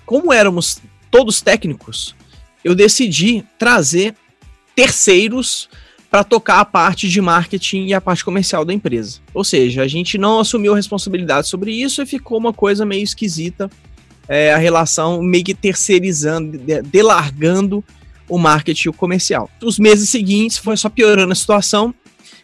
como 0.05 0.33
éramos 0.33 0.83
todos 1.11 1.41
técnicos, 1.41 2.15
eu 2.63 2.75
decidi 2.75 3.43
trazer 3.59 4.15
terceiros 4.77 5.69
para 6.11 6.23
tocar 6.23 6.61
a 6.61 6.65
parte 6.65 7.09
de 7.09 7.21
marketing 7.21 7.87
e 7.87 7.95
a 7.95 8.01
parte 8.01 8.25
comercial 8.25 8.65
da 8.65 8.73
empresa. 8.73 9.19
Ou 9.35 9.43
seja, 9.43 9.83
a 9.83 9.89
gente 9.89 10.17
não 10.19 10.39
assumiu 10.39 10.75
responsabilidade 10.75 11.49
sobre 11.49 11.73
isso 11.73 12.03
e 12.03 12.07
ficou 12.07 12.39
uma 12.39 12.53
coisa 12.53 12.87
meio 12.87 13.03
esquisita, 13.03 13.69
é, 14.29 14.53
a 14.53 14.59
relação 14.59 15.23
meio 15.23 15.43
que 15.43 15.55
terceirizando, 15.55 16.59
delargando 16.85 17.83
o 18.29 18.39
marketing 18.39 18.89
e 18.89 18.91
o 18.91 18.93
comercial. 18.93 19.51
Os 19.63 19.79
meses 19.79 20.11
seguintes 20.11 20.59
foi 20.59 20.77
só 20.77 20.89
piorando 20.89 21.33
a 21.33 21.37
situação, 21.37 21.95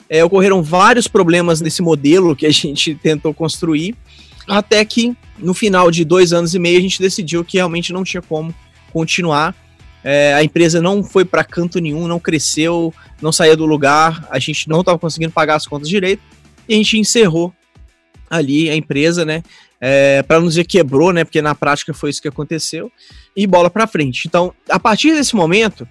é, 0.08 0.24
ocorreram 0.24 0.62
vários 0.62 1.06
problemas 1.06 1.60
nesse 1.60 1.82
modelo 1.82 2.34
que 2.34 2.46
a 2.46 2.52
gente 2.52 2.94
tentou 3.02 3.34
construir, 3.34 3.94
até 4.46 4.84
que 4.84 5.16
no 5.38 5.54
final 5.54 5.90
de 5.90 6.04
dois 6.04 6.32
anos 6.32 6.54
e 6.54 6.58
meio 6.58 6.78
a 6.78 6.82
gente 6.82 7.00
decidiu 7.00 7.44
que 7.44 7.58
realmente 7.58 7.92
não 7.92 8.04
tinha 8.04 8.22
como 8.22 8.54
continuar 8.92 9.54
é, 10.04 10.34
a 10.34 10.42
empresa 10.42 10.80
não 10.80 11.02
foi 11.02 11.24
para 11.24 11.44
canto 11.44 11.78
nenhum, 11.78 12.08
não 12.08 12.18
cresceu, 12.18 12.92
não 13.20 13.30
saía 13.30 13.56
do 13.56 13.64
lugar, 13.64 14.26
a 14.30 14.38
gente 14.38 14.68
não 14.68 14.80
estava 14.80 14.98
conseguindo 14.98 15.32
pagar 15.32 15.56
as 15.56 15.66
contas 15.66 15.88
direito 15.88 16.22
e 16.68 16.74
a 16.74 16.76
gente 16.76 16.98
encerrou 16.98 17.52
ali 18.28 18.68
a 18.68 18.76
empresa, 18.76 19.24
né? 19.24 19.42
É, 19.80 20.22
para 20.22 20.40
não 20.40 20.48
dizer 20.48 20.64
quebrou, 20.64 21.12
né? 21.12 21.24
Porque 21.24 21.42
na 21.42 21.54
prática 21.54 21.92
foi 21.92 22.10
isso 22.10 22.22
que 22.22 22.28
aconteceu 22.28 22.90
e 23.36 23.46
bola 23.46 23.68
para 23.68 23.86
frente. 23.86 24.26
Então, 24.26 24.52
a 24.68 24.78
partir 24.78 25.14
desse 25.14 25.36
momento, 25.36 25.86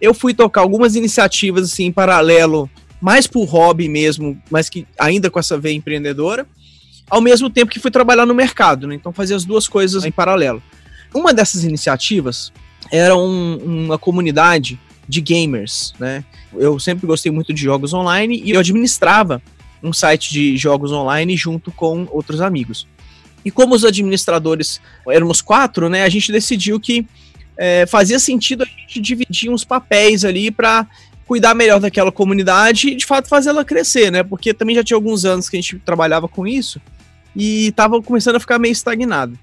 eu 0.00 0.12
fui 0.12 0.34
tocar 0.34 0.60
algumas 0.60 0.94
iniciativas 0.94 1.72
assim 1.72 1.84
em 1.84 1.92
paralelo, 1.92 2.68
mais 3.00 3.26
por 3.26 3.44
hobby 3.44 3.88
mesmo, 3.88 4.40
mas 4.50 4.68
que 4.68 4.86
ainda 4.98 5.30
com 5.30 5.38
essa 5.38 5.58
veia 5.58 5.74
empreendedora, 5.74 6.46
ao 7.08 7.20
mesmo 7.20 7.48
tempo 7.48 7.70
que 7.70 7.78
fui 7.78 7.90
trabalhar 7.90 8.26
no 8.26 8.34
mercado, 8.34 8.86
né? 8.86 8.94
Então, 8.94 9.12
fazia 9.12 9.36
as 9.36 9.44
duas 9.44 9.68
coisas 9.68 10.04
em 10.04 10.12
paralelo. 10.12 10.62
Uma 11.14 11.32
dessas 11.32 11.62
iniciativas 11.62 12.52
era 12.90 13.16
um, 13.16 13.56
uma 13.56 13.98
comunidade 13.98 14.78
de 15.08 15.20
gamers, 15.20 15.94
né? 15.98 16.24
Eu 16.54 16.78
sempre 16.78 17.06
gostei 17.06 17.30
muito 17.30 17.52
de 17.52 17.62
jogos 17.62 17.92
online 17.92 18.42
e 18.44 18.50
eu 18.50 18.60
administrava 18.60 19.42
um 19.82 19.92
site 19.92 20.32
de 20.32 20.56
jogos 20.56 20.90
online 20.92 21.36
junto 21.36 21.70
com 21.70 22.06
outros 22.10 22.40
amigos. 22.40 22.86
E 23.44 23.50
como 23.50 23.74
os 23.74 23.84
administradores 23.84 24.80
éramos 25.08 25.40
quatro, 25.40 25.88
né? 25.88 26.02
A 26.02 26.08
gente 26.08 26.32
decidiu 26.32 26.80
que 26.80 27.06
é, 27.56 27.86
fazia 27.86 28.18
sentido 28.18 28.64
a 28.64 28.66
gente 28.66 29.00
dividir 29.00 29.50
uns 29.50 29.64
papéis 29.64 30.24
ali 30.24 30.50
para 30.50 30.86
cuidar 31.26 31.54
melhor 31.54 31.80
daquela 31.80 32.12
comunidade 32.12 32.88
e 32.88 32.94
de 32.96 33.04
fato 33.04 33.28
fazer 33.28 33.50
ela 33.50 33.64
crescer, 33.64 34.10
né? 34.10 34.22
Porque 34.22 34.52
também 34.52 34.74
já 34.74 34.84
tinha 34.84 34.96
alguns 34.96 35.24
anos 35.24 35.48
que 35.48 35.56
a 35.56 35.60
gente 35.60 35.78
trabalhava 35.78 36.28
com 36.28 36.46
isso 36.46 36.80
e 37.34 37.68
estava 37.68 38.00
começando 38.02 38.36
a 38.36 38.40
ficar 38.40 38.58
meio 38.58 38.72
estagnado. 38.72 39.38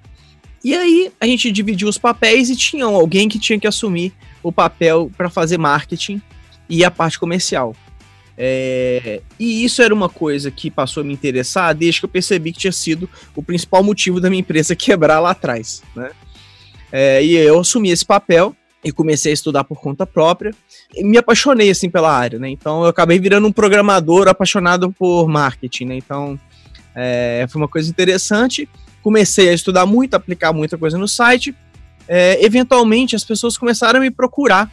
E 0.63 0.73
aí 0.73 1.11
a 1.19 1.25
gente 1.25 1.51
dividiu 1.51 1.89
os 1.89 1.97
papéis 1.97 2.49
e 2.49 2.55
tinha 2.55 2.85
alguém 2.85 3.27
que 3.27 3.37
tinha 3.37 3.59
que 3.59 3.67
assumir 3.67 4.13
o 4.41 4.51
papel 4.51 5.11
para 5.17 5.29
fazer 5.29 5.57
marketing 5.57 6.21
e 6.69 6.85
a 6.85 6.91
parte 6.91 7.19
comercial. 7.19 7.75
É, 8.37 9.21
e 9.39 9.63
isso 9.63 9.81
era 9.81 9.93
uma 9.93 10.09
coisa 10.09 10.49
que 10.49 10.71
passou 10.71 11.01
a 11.01 11.03
me 11.03 11.13
interessar 11.13 11.75
desde 11.75 11.99
que 11.99 12.05
eu 12.05 12.09
percebi 12.09 12.51
que 12.51 12.59
tinha 12.59 12.71
sido 12.71 13.07
o 13.35 13.43
principal 13.43 13.83
motivo 13.83 14.19
da 14.19 14.29
minha 14.29 14.39
empresa 14.39 14.73
quebrar 14.75 15.19
lá 15.19 15.31
atrás. 15.31 15.83
Né? 15.95 16.11
É, 16.91 17.23
e 17.23 17.35
eu 17.35 17.59
assumi 17.59 17.91
esse 17.91 18.05
papel 18.05 18.55
e 18.83 18.91
comecei 18.91 19.31
a 19.31 19.33
estudar 19.33 19.63
por 19.63 19.79
conta 19.79 20.05
própria 20.05 20.53
e 20.93 21.03
me 21.03 21.17
apaixonei 21.17 21.69
assim 21.69 21.89
pela 21.89 22.11
área, 22.11 22.37
né? 22.37 22.49
Então 22.49 22.83
eu 22.83 22.89
acabei 22.89 23.17
virando 23.17 23.47
um 23.47 23.51
programador 23.51 24.27
apaixonado 24.27 24.91
por 24.91 25.27
marketing, 25.29 25.85
né? 25.85 25.95
Então 25.95 26.37
é, 26.93 27.45
foi 27.49 27.61
uma 27.61 27.67
coisa 27.67 27.89
interessante 27.89 28.67
comecei 29.03 29.49
a 29.49 29.53
estudar 29.53 29.85
muito, 29.85 30.15
aplicar 30.15 30.53
muita 30.53 30.77
coisa 30.77 30.97
no 30.97 31.07
site. 31.07 31.53
É, 32.07 32.43
eventualmente, 32.43 33.15
as 33.15 33.23
pessoas 33.23 33.57
começaram 33.57 33.99
a 33.99 34.01
me 34.01 34.09
procurar 34.09 34.71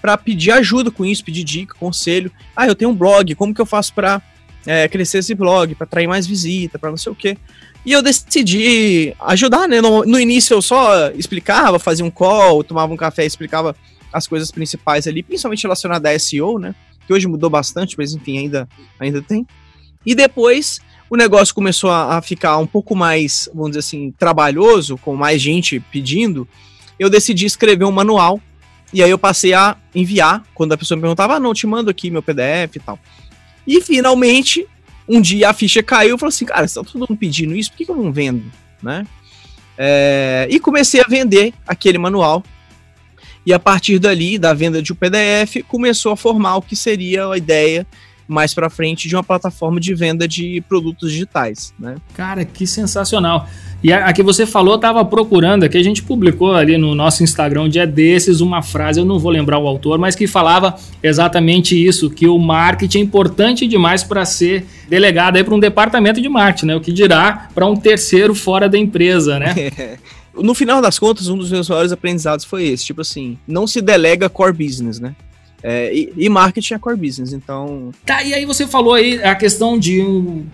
para 0.00 0.16
pedir 0.16 0.52
ajuda 0.52 0.90
com 0.90 1.04
isso, 1.04 1.24
pedir 1.24 1.44
dica, 1.44 1.74
conselho. 1.78 2.30
Ah, 2.56 2.66
eu 2.66 2.74
tenho 2.74 2.90
um 2.90 2.94
blog, 2.94 3.34
como 3.34 3.52
que 3.52 3.60
eu 3.60 3.66
faço 3.66 3.92
para 3.92 4.22
é, 4.64 4.88
crescer 4.88 5.18
esse 5.18 5.34
blog, 5.34 5.74
para 5.74 5.84
atrair 5.84 6.06
mais 6.06 6.26
visita, 6.26 6.78
para 6.78 6.90
não 6.90 6.96
sei 6.96 7.12
o 7.12 7.14
quê. 7.14 7.36
E 7.84 7.92
eu 7.92 8.00
decidi 8.00 9.14
ajudar, 9.20 9.68
né? 9.68 9.80
No, 9.80 10.04
no, 10.04 10.18
início 10.18 10.54
eu 10.54 10.62
só 10.62 11.10
explicava, 11.10 11.78
fazia 11.78 12.04
um 12.04 12.10
call, 12.10 12.62
tomava 12.62 12.92
um 12.92 12.96
café, 12.96 13.24
explicava 13.24 13.74
as 14.12 14.26
coisas 14.26 14.50
principais 14.50 15.06
ali, 15.06 15.22
principalmente 15.22 15.62
relacionadas 15.64 16.14
a 16.14 16.18
SEO, 16.18 16.58
né? 16.58 16.74
Que 17.06 17.12
hoje 17.12 17.26
mudou 17.26 17.50
bastante, 17.50 17.96
mas 17.98 18.14
enfim, 18.14 18.38
ainda, 18.38 18.68
ainda 19.00 19.20
tem. 19.20 19.44
E 20.06 20.14
depois 20.14 20.80
o 21.12 21.16
negócio 21.16 21.54
começou 21.54 21.90
a, 21.90 22.16
a, 22.16 22.22
ficar 22.22 22.56
um 22.56 22.66
pouco 22.66 22.96
mais, 22.96 23.46
vamos 23.52 23.72
dizer 23.72 23.80
assim, 23.80 24.14
trabalhoso, 24.18 24.96
com 24.96 25.14
mais 25.14 25.42
gente 25.42 25.78
pedindo, 25.78 26.48
eu 26.98 27.10
decidi 27.10 27.44
escrever 27.44 27.84
um 27.84 27.92
manual. 27.92 28.40
E 28.94 29.02
aí 29.02 29.10
eu 29.10 29.18
passei 29.18 29.52
a 29.52 29.76
enviar, 29.94 30.42
quando 30.54 30.72
a 30.72 30.78
pessoa 30.78 30.96
me 30.96 31.02
perguntava, 31.02 31.34
ah, 31.34 31.40
não, 31.40 31.52
te 31.52 31.66
mando 31.66 31.90
aqui 31.90 32.10
meu 32.10 32.22
PDF 32.22 32.76
e 32.76 32.80
tal. 32.80 32.98
E 33.66 33.78
finalmente, 33.82 34.66
um 35.06 35.20
dia 35.20 35.50
a 35.50 35.52
ficha 35.52 35.82
caiu, 35.82 36.12
eu 36.12 36.18
falei 36.18 36.30
assim, 36.30 36.46
cara, 36.46 36.64
está 36.64 36.82
todo 36.82 37.00
mundo 37.00 37.18
pedindo 37.18 37.54
isso, 37.54 37.70
por 37.72 37.76
que, 37.76 37.84
que 37.84 37.90
eu 37.90 37.96
não 37.96 38.10
vendo, 38.10 38.50
né? 38.82 39.06
É, 39.76 40.48
e 40.50 40.58
comecei 40.58 41.02
a 41.02 41.06
vender 41.06 41.52
aquele 41.66 41.98
manual. 41.98 42.42
E 43.44 43.52
a 43.52 43.58
partir 43.58 43.98
dali, 43.98 44.38
da 44.38 44.54
venda 44.54 44.80
de 44.80 44.94
um 44.94 44.96
PDF, 44.96 45.62
começou 45.68 46.12
a 46.12 46.16
formar 46.16 46.56
o 46.56 46.62
que 46.62 46.74
seria 46.74 47.28
a 47.28 47.36
ideia 47.36 47.86
mais 48.32 48.54
para 48.54 48.68
frente 48.70 49.08
de 49.08 49.14
uma 49.14 49.22
plataforma 49.22 49.78
de 49.78 49.94
venda 49.94 50.26
de 50.26 50.62
produtos 50.68 51.12
digitais, 51.12 51.72
né? 51.78 51.96
Cara, 52.14 52.44
que 52.44 52.66
sensacional. 52.66 53.48
E 53.82 53.92
a, 53.92 54.06
a 54.06 54.12
que 54.12 54.22
você 54.22 54.46
falou, 54.46 54.76
estava 54.76 55.04
procurando, 55.04 55.64
aqui 55.64 55.76
a 55.76 55.82
gente 55.82 56.02
publicou 56.02 56.54
ali 56.54 56.78
no 56.78 56.94
nosso 56.94 57.22
Instagram 57.22 57.62
um 57.62 57.68
dia 57.68 57.86
desses 57.86 58.40
uma 58.40 58.62
frase, 58.62 59.00
eu 59.00 59.04
não 59.04 59.18
vou 59.18 59.30
lembrar 59.30 59.58
o 59.58 59.66
autor, 59.66 59.98
mas 59.98 60.14
que 60.14 60.26
falava 60.26 60.76
exatamente 61.02 61.74
isso, 61.74 62.08
que 62.08 62.26
o 62.26 62.38
marketing 62.38 62.98
é 62.98 63.00
importante 63.02 63.66
demais 63.66 64.04
para 64.04 64.24
ser 64.24 64.64
delegado 64.88 65.36
aí 65.36 65.44
para 65.44 65.54
um 65.54 65.60
departamento 65.60 66.20
de 66.20 66.28
marketing, 66.28 66.66
né? 66.66 66.76
O 66.76 66.80
que 66.80 66.92
dirá 66.92 67.48
para 67.54 67.66
um 67.66 67.76
terceiro 67.76 68.34
fora 68.34 68.68
da 68.68 68.78
empresa, 68.78 69.38
né? 69.38 69.54
no 70.34 70.54
final 70.54 70.80
das 70.80 70.98
contas, 70.98 71.28
um 71.28 71.36
dos 71.36 71.50
meus 71.50 71.68
maiores 71.68 71.92
aprendizados 71.92 72.44
foi 72.44 72.64
esse, 72.64 72.84
tipo 72.84 73.00
assim, 73.00 73.36
não 73.46 73.66
se 73.66 73.80
delega 73.80 74.28
core 74.28 74.52
business, 74.52 75.00
né? 75.00 75.14
É, 75.62 75.94
e, 75.94 76.12
e, 76.16 76.28
marketing 76.28 76.74
é 76.74 76.78
core 76.78 76.96
business, 76.96 77.32
então. 77.32 77.92
Tá, 78.04 78.22
e 78.22 78.34
aí 78.34 78.44
você 78.44 78.66
falou 78.66 78.94
aí 78.94 79.22
a 79.22 79.34
questão 79.34 79.78
de 79.78 80.02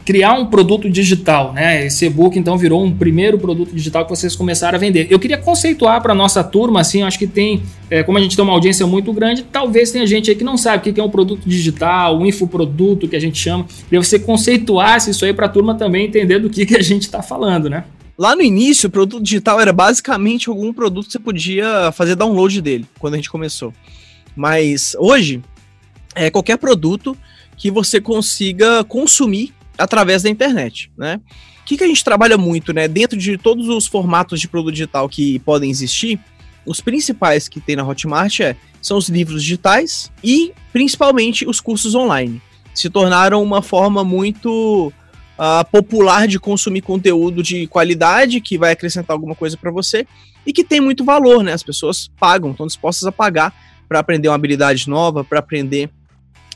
criar 0.05 0.35
um 0.35 0.47
produto 0.47 0.91
digital, 0.91 1.55
né? 1.55 1.87
Esse 1.87 2.07
e-book 2.07 2.38
então 2.38 2.59
virou 2.59 2.85
um 2.85 2.93
primeiro 2.93 3.38
produto 3.38 3.75
digital 3.75 4.05
que 4.05 4.11
vocês 4.11 4.37
começaram 4.37 4.77
a 4.77 4.79
vender. 4.79 5.07
Eu 5.09 5.19
queria 5.19 5.38
conceituar 5.38 6.03
para 6.03 6.15
nossa 6.15 6.45
turma, 6.45 6.81
assim, 6.81 7.03
acho 7.03 7.19
que 7.19 7.27
tem, 7.27 7.62
é, 7.91 8.03
como 8.03 8.19
a 8.19 8.21
gente 8.21 8.37
tem 8.37 8.45
uma 8.45 8.53
audiência 8.53 8.87
muito 8.87 9.11
grande, 9.12 9.45
talvez 9.50 9.91
tenha 9.91 10.07
gente 10.07 10.29
aí 10.29 10.37
que 10.37 10.45
não 10.45 10.59
sabe 10.59 10.91
o 10.91 10.93
que 10.93 11.00
é 11.00 11.05
um 11.05 11.11
produto 11.11 11.49
digital, 11.49 12.19
um 12.19 12.27
infoproduto 12.27 13.09
que 13.09 13.17
a 13.17 13.21
gente 13.21 13.38
chama. 13.38 13.67
E 13.91 13.97
você 13.97 14.19
conceituasse 14.19 15.11
isso 15.11 15.25
aí 15.25 15.33
para 15.33 15.47
a 15.47 15.49
turma 15.49 15.75
também 15.75 16.07
entender 16.07 16.38
do 16.38 16.50
que, 16.50 16.67
que 16.67 16.77
a 16.77 16.83
gente 16.83 17.03
está 17.03 17.23
falando, 17.23 17.71
né? 17.71 17.85
Lá 18.19 18.35
no 18.35 18.43
início, 18.43 18.88
o 18.88 18.91
produto 18.91 19.23
digital 19.23 19.61
era 19.61 19.73
basicamente 19.73 20.49
algum 20.49 20.73
produto 20.73 21.07
que 21.07 21.12
você 21.12 21.21
podia 21.21 21.93
fazer 21.93 22.17
download 22.17 22.61
dele, 22.61 22.85
quando 22.99 23.15
a 23.15 23.17
gente 23.17 23.31
começou. 23.31 23.73
Mas 24.38 24.95
hoje 25.00 25.42
é 26.14 26.30
qualquer 26.30 26.57
produto 26.59 27.18
que 27.57 27.73
você 27.73 28.00
consiga 28.00 28.85
consumir 28.85 29.52
através 29.76 30.23
da 30.23 30.30
internet, 30.30 30.92
né? 30.97 31.21
O 31.61 31.64
que, 31.64 31.76
que 31.76 31.83
a 31.83 31.88
gente 31.88 32.04
trabalha 32.04 32.38
muito, 32.38 32.73
né? 32.73 32.87
Dentro 32.87 33.18
de 33.18 33.37
todos 33.37 33.68
os 33.68 33.88
formatos 33.88 34.40
de 34.40 34.47
produto 34.47 34.75
digital 34.75 35.09
que 35.09 35.40
podem 35.40 35.68
existir, 35.68 36.21
os 36.64 36.80
principais 36.80 37.49
que 37.49 37.61
tem 37.61 37.75
na 37.75 37.85
Hotmart 37.85 38.38
é, 38.38 38.54
são 38.80 38.97
os 38.97 39.09
livros 39.09 39.42
digitais 39.42 40.09
e 40.23 40.52
principalmente 40.73 41.45
os 41.45 41.61
cursos 41.61 41.97
online. 41.97 42.40
Se 42.73 42.88
tornaram 42.88 43.42
uma 43.42 43.61
forma 43.61 44.04
muito 44.04 44.92
uh, 45.37 45.68
popular 45.73 46.28
de 46.28 46.38
consumir 46.38 46.83
conteúdo 46.83 47.42
de 47.42 47.66
qualidade 47.66 48.40
que 48.40 48.57
vai 48.57 48.71
acrescentar 48.71 49.14
alguma 49.14 49.35
coisa 49.35 49.57
para 49.57 49.73
você 49.73 50.07
e 50.47 50.52
que 50.52 50.62
tem 50.62 50.80
muito 50.80 51.04
valor, 51.04 51.42
né? 51.42 51.52
As 51.52 51.64
pessoas 51.64 52.09
pagam, 52.21 52.52
estão 52.52 52.68
dispostas 52.68 53.04
a 53.04 53.11
pagar 53.11 53.52
para 53.88 54.00
aprender 54.00 54.28
uma 54.28 54.35
habilidade 54.35 54.88
nova, 54.88 55.25
para 55.25 55.38
aprender 55.38 55.90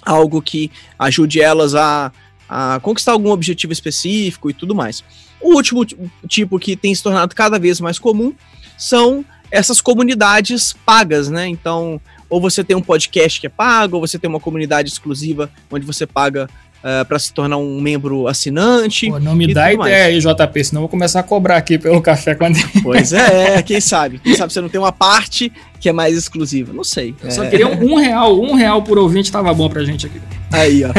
algo 0.02 0.42
que 0.42 0.70
ajude 0.98 1.40
elas 1.40 1.74
a, 1.74 2.12
a 2.48 2.80
conquistar 2.80 3.12
algum 3.12 3.30
objetivo 3.30 3.72
específico 3.72 4.50
e 4.50 4.54
tudo 4.54 4.74
mais. 4.74 5.02
O 5.40 5.54
último 5.54 5.84
tipo 6.28 6.58
que 6.58 6.76
tem 6.76 6.94
se 6.94 7.02
tornado 7.02 7.34
cada 7.34 7.58
vez 7.58 7.80
mais 7.80 7.98
comum 7.98 8.34
são 8.76 9.24
essas 9.50 9.80
comunidades 9.80 10.72
pagas, 10.72 11.28
né? 11.28 11.46
Então, 11.46 12.00
ou 12.28 12.40
você 12.40 12.64
tem 12.64 12.76
um 12.76 12.82
podcast 12.82 13.40
que 13.40 13.46
é 13.46 13.50
pago, 13.50 13.96
ou 13.96 14.06
você 14.06 14.18
tem 14.18 14.28
uma 14.28 14.40
comunidade 14.40 14.88
exclusiva 14.88 15.50
onde 15.70 15.84
você 15.84 16.06
paga 16.06 16.48
uh, 16.82 17.00
eh, 17.00 17.04
para 17.04 17.18
se 17.18 17.32
tornar 17.32 17.56
um 17.56 17.80
membro 17.80 18.26
assinante. 18.26 19.08
Pô, 19.08 19.18
não 19.18 19.34
me 19.34 19.52
dá 19.52 19.72
ideia 19.72 20.06
aí, 20.06 20.18
JP, 20.18 20.64
senão 20.64 20.80
eu 20.80 20.82
vou 20.82 20.88
começar 20.88 21.20
a 21.20 21.22
cobrar 21.22 21.56
aqui 21.56 21.78
pelo 21.78 22.00
café 22.00 22.34
com 22.34 22.44
a 22.44 22.48
Pois 22.82 23.12
é, 23.12 23.62
quem 23.64 23.80
sabe? 23.80 24.18
Quem 24.18 24.34
sabe 24.34 24.52
você 24.52 24.60
não 24.60 24.68
tem 24.68 24.80
uma 24.80 24.92
parte 24.92 25.52
que 25.80 25.88
é 25.88 25.92
mais 25.92 26.16
exclusiva? 26.16 26.72
Não 26.72 26.84
sei. 26.84 27.14
Eu 27.22 27.28
é. 27.28 27.30
só 27.30 27.44
queria 27.46 27.68
um, 27.68 27.92
um, 27.92 27.96
real, 27.96 28.40
um 28.40 28.54
real 28.54 28.82
por 28.82 28.98
ouvinte 28.98 29.30
tava 29.32 29.52
bom 29.54 29.68
pra 29.68 29.84
gente 29.84 30.06
aqui. 30.06 30.20
Aí, 30.50 30.84
ó. 30.84 30.90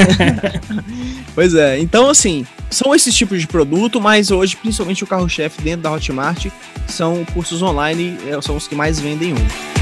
pois 1.36 1.54
é, 1.54 1.80
então 1.80 2.10
assim, 2.10 2.46
são 2.70 2.94
esses 2.94 3.16
tipos 3.16 3.40
de 3.40 3.48
produto, 3.48 4.02
mas 4.02 4.32
hoje, 4.32 4.56
principalmente 4.56 5.04
o 5.04 5.08
carro-chefe 5.08 5.62
dentro 5.62 5.82
da 5.82 5.92
Hotmart, 5.92 6.48
são 6.88 7.24
cursos 7.34 7.62
online, 7.62 8.18
eh, 8.28 8.42
são 8.42 8.56
os 8.56 8.68
que 8.68 8.76
mais 8.76 9.00
vendem 9.00 9.34
hoje. 9.34 9.73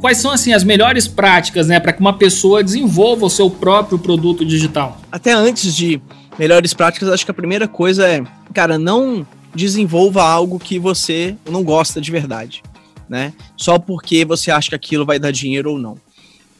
Quais 0.00 0.18
são 0.18 0.30
assim 0.30 0.52
as 0.52 0.62
melhores 0.62 1.08
práticas, 1.08 1.66
né, 1.66 1.80
para 1.80 1.92
que 1.92 2.00
uma 2.00 2.16
pessoa 2.16 2.62
desenvolva 2.62 3.26
o 3.26 3.30
seu 3.30 3.50
próprio 3.50 3.98
produto 3.98 4.44
digital? 4.44 5.00
Até 5.10 5.32
antes 5.32 5.74
de 5.74 6.00
melhores 6.38 6.72
práticas, 6.72 7.08
acho 7.08 7.24
que 7.24 7.30
a 7.30 7.34
primeira 7.34 7.66
coisa 7.66 8.06
é, 8.06 8.22
cara, 8.54 8.78
não 8.78 9.26
desenvolva 9.54 10.22
algo 10.22 10.58
que 10.58 10.78
você 10.78 11.34
não 11.50 11.64
gosta 11.64 12.00
de 12.00 12.10
verdade, 12.12 12.62
né? 13.08 13.32
Só 13.56 13.78
porque 13.78 14.24
você 14.24 14.50
acha 14.50 14.68
que 14.68 14.74
aquilo 14.74 15.04
vai 15.04 15.18
dar 15.18 15.32
dinheiro 15.32 15.72
ou 15.72 15.78
não. 15.78 15.96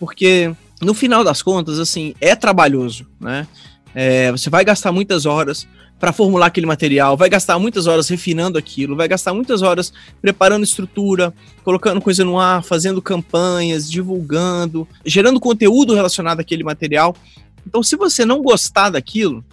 Porque 0.00 0.52
no 0.80 0.94
final 0.94 1.22
das 1.22 1.40
contas, 1.40 1.78
assim, 1.78 2.14
é 2.20 2.34
trabalhoso, 2.34 3.06
né? 3.20 3.46
É, 3.94 4.30
você 4.32 4.50
vai 4.50 4.64
gastar 4.64 4.90
muitas 4.92 5.26
horas, 5.26 5.66
para 5.98 6.12
formular 6.12 6.46
aquele 6.46 6.66
material, 6.66 7.16
vai 7.16 7.28
gastar 7.28 7.58
muitas 7.58 7.86
horas 7.86 8.08
refinando 8.08 8.56
aquilo, 8.56 8.94
vai 8.94 9.08
gastar 9.08 9.34
muitas 9.34 9.62
horas 9.62 9.92
preparando 10.22 10.64
estrutura, 10.64 11.34
colocando 11.64 12.00
coisa 12.00 12.24
no 12.24 12.38
ar, 12.38 12.62
fazendo 12.62 13.02
campanhas, 13.02 13.90
divulgando, 13.90 14.86
gerando 15.04 15.40
conteúdo 15.40 15.94
relacionado 15.94 16.40
àquele 16.40 16.62
material. 16.62 17.16
Então, 17.66 17.82
se 17.82 17.96
você 17.96 18.24
não 18.24 18.42
gostar 18.42 18.90
daquilo, 18.90 19.44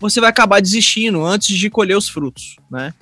você 0.00 0.20
vai 0.20 0.30
acabar 0.30 0.60
desistindo 0.60 1.24
antes 1.24 1.56
de 1.56 1.70
colher 1.70 1.96
os 1.96 2.08
frutos, 2.08 2.56
né? 2.68 2.92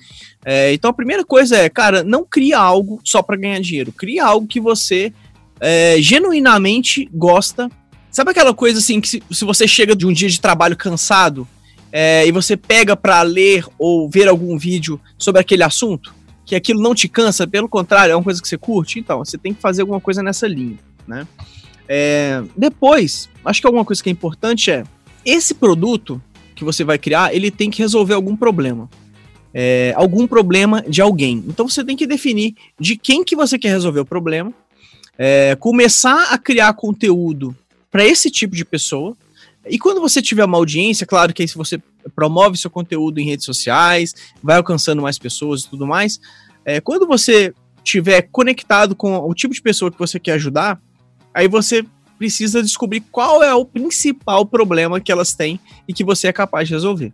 É, 0.45 0.71
então, 0.73 0.91
a 0.91 0.93
primeira 0.93 1.25
coisa 1.25 1.57
é, 1.57 1.67
cara, 1.67 2.03
não 2.03 2.23
cria 2.23 2.59
algo 2.59 3.01
só 3.03 3.21
para 3.23 3.37
ganhar 3.37 3.59
dinheiro. 3.59 3.91
Cria 3.91 4.25
algo 4.25 4.47
que 4.47 4.59
você 4.59 5.11
é, 5.59 5.97
genuinamente 5.99 7.09
gosta. 7.11 7.69
Sabe 8.11 8.31
aquela 8.31 8.53
coisa 8.53 8.79
assim 8.79 9.01
que 9.01 9.07
se, 9.07 9.23
se 9.31 9.45
você 9.45 9.67
chega 9.67 9.95
de 9.95 10.05
um 10.05 10.13
dia 10.13 10.29
de 10.29 10.39
trabalho 10.39 10.77
cansado 10.77 11.47
é, 11.91 12.25
e 12.25 12.31
você 12.31 12.55
pega 12.55 12.95
para 12.95 13.21
ler 13.21 13.65
ou 13.77 14.09
ver 14.09 14.27
algum 14.27 14.57
vídeo 14.57 14.99
sobre 15.17 15.41
aquele 15.41 15.63
assunto, 15.63 16.13
que 16.45 16.55
aquilo 16.55 16.81
não 16.81 16.95
te 16.95 17.07
cansa, 17.07 17.47
pelo 17.47 17.67
contrário, 17.67 18.13
é 18.13 18.15
uma 18.15 18.23
coisa 18.23 18.41
que 18.41 18.47
você 18.47 18.57
curte, 18.57 18.99
então 18.99 19.19
você 19.19 19.37
tem 19.37 19.53
que 19.53 19.61
fazer 19.61 19.81
alguma 19.81 19.99
coisa 19.99 20.23
nessa 20.23 20.47
linha, 20.47 20.79
né? 21.07 21.27
É, 21.87 22.41
depois, 22.55 23.29
acho 23.43 23.59
que 23.59 23.67
alguma 23.67 23.83
coisa 23.83 24.01
que 24.01 24.09
é 24.09 24.11
importante 24.11 24.71
é 24.71 24.83
esse 25.25 25.53
produto 25.53 26.21
que 26.55 26.63
você 26.63 26.83
vai 26.83 26.97
criar, 26.97 27.33
ele 27.35 27.51
tem 27.51 27.69
que 27.69 27.81
resolver 27.81 28.13
algum 28.13 28.35
problema. 28.35 28.89
É, 29.53 29.93
algum 29.97 30.25
problema 30.25 30.81
de 30.87 31.01
alguém. 31.01 31.43
Então 31.47 31.67
você 31.67 31.83
tem 31.83 31.97
que 31.97 32.07
definir 32.07 32.55
de 32.79 32.95
quem 32.95 33.23
que 33.23 33.35
você 33.35 33.59
quer 33.59 33.69
resolver 33.69 33.99
o 33.99 34.05
problema, 34.05 34.53
é, 35.17 35.55
começar 35.59 36.31
a 36.31 36.37
criar 36.37 36.73
conteúdo 36.73 37.53
para 37.91 38.05
esse 38.05 38.31
tipo 38.31 38.55
de 38.55 38.63
pessoa, 38.63 39.17
e 39.67 39.77
quando 39.77 40.01
você 40.01 40.21
tiver 40.21 40.43
uma 40.45 40.57
audiência, 40.57 41.05
claro 41.05 41.33
que 41.33 41.41
aí 41.41 41.47
se 41.47 41.55
você 41.55 41.81
promove 42.15 42.57
seu 42.57 42.69
conteúdo 42.69 43.19
em 43.19 43.25
redes 43.25 43.45
sociais, 43.45 44.15
vai 44.41 44.57
alcançando 44.57 45.01
mais 45.01 45.19
pessoas 45.19 45.63
e 45.63 45.69
tudo 45.69 45.85
mais, 45.85 46.19
é, 46.65 46.81
quando 46.81 47.05
você 47.05 47.53
tiver 47.83 48.23
conectado 48.31 48.95
com 48.95 49.17
o 49.17 49.33
tipo 49.33 49.53
de 49.53 49.61
pessoa 49.61 49.91
que 49.91 49.99
você 49.99 50.19
quer 50.19 50.33
ajudar, 50.33 50.79
aí 51.33 51.47
você 51.47 51.85
precisa 52.17 52.61
descobrir 52.61 53.01
qual 53.11 53.41
é 53.41 53.53
o 53.53 53.65
principal 53.65 54.45
problema 54.45 54.99
que 54.99 55.11
elas 55.11 55.33
têm 55.33 55.59
e 55.87 55.93
que 55.93 56.03
você 56.03 56.27
é 56.27 56.33
capaz 56.33 56.67
de 56.67 56.73
resolver. 56.73 57.11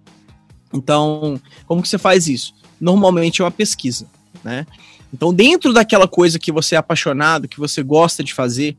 Então, 0.74 1.40
como 1.66 1.82
que 1.82 1.88
você 1.88 1.98
faz 1.98 2.28
isso? 2.28 2.54
Normalmente 2.80 3.42
é 3.42 3.46
uma 3.46 3.52
pesquisa, 3.52 4.06
né? 4.44 4.66
Então, 5.14 5.34
dentro 5.34 5.72
daquela 5.72 6.08
coisa 6.08 6.38
que 6.38 6.52
você 6.52 6.76
é 6.76 6.78
apaixonado, 6.78 7.48
que 7.48 7.60
você 7.60 7.82
gosta 7.82 8.22
de 8.22 8.34
fazer 8.34 8.76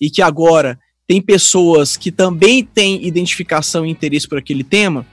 e 0.00 0.08
que 0.08 0.22
agora 0.22 0.78
tem 1.06 1.20
pessoas 1.20 1.96
que 1.96 2.10
também 2.10 2.64
têm 2.64 3.06
identificação 3.06 3.84
e 3.84 3.90
interesse 3.90 4.28
por 4.28 4.38
aquele 4.38 4.64
tema, 4.64 5.06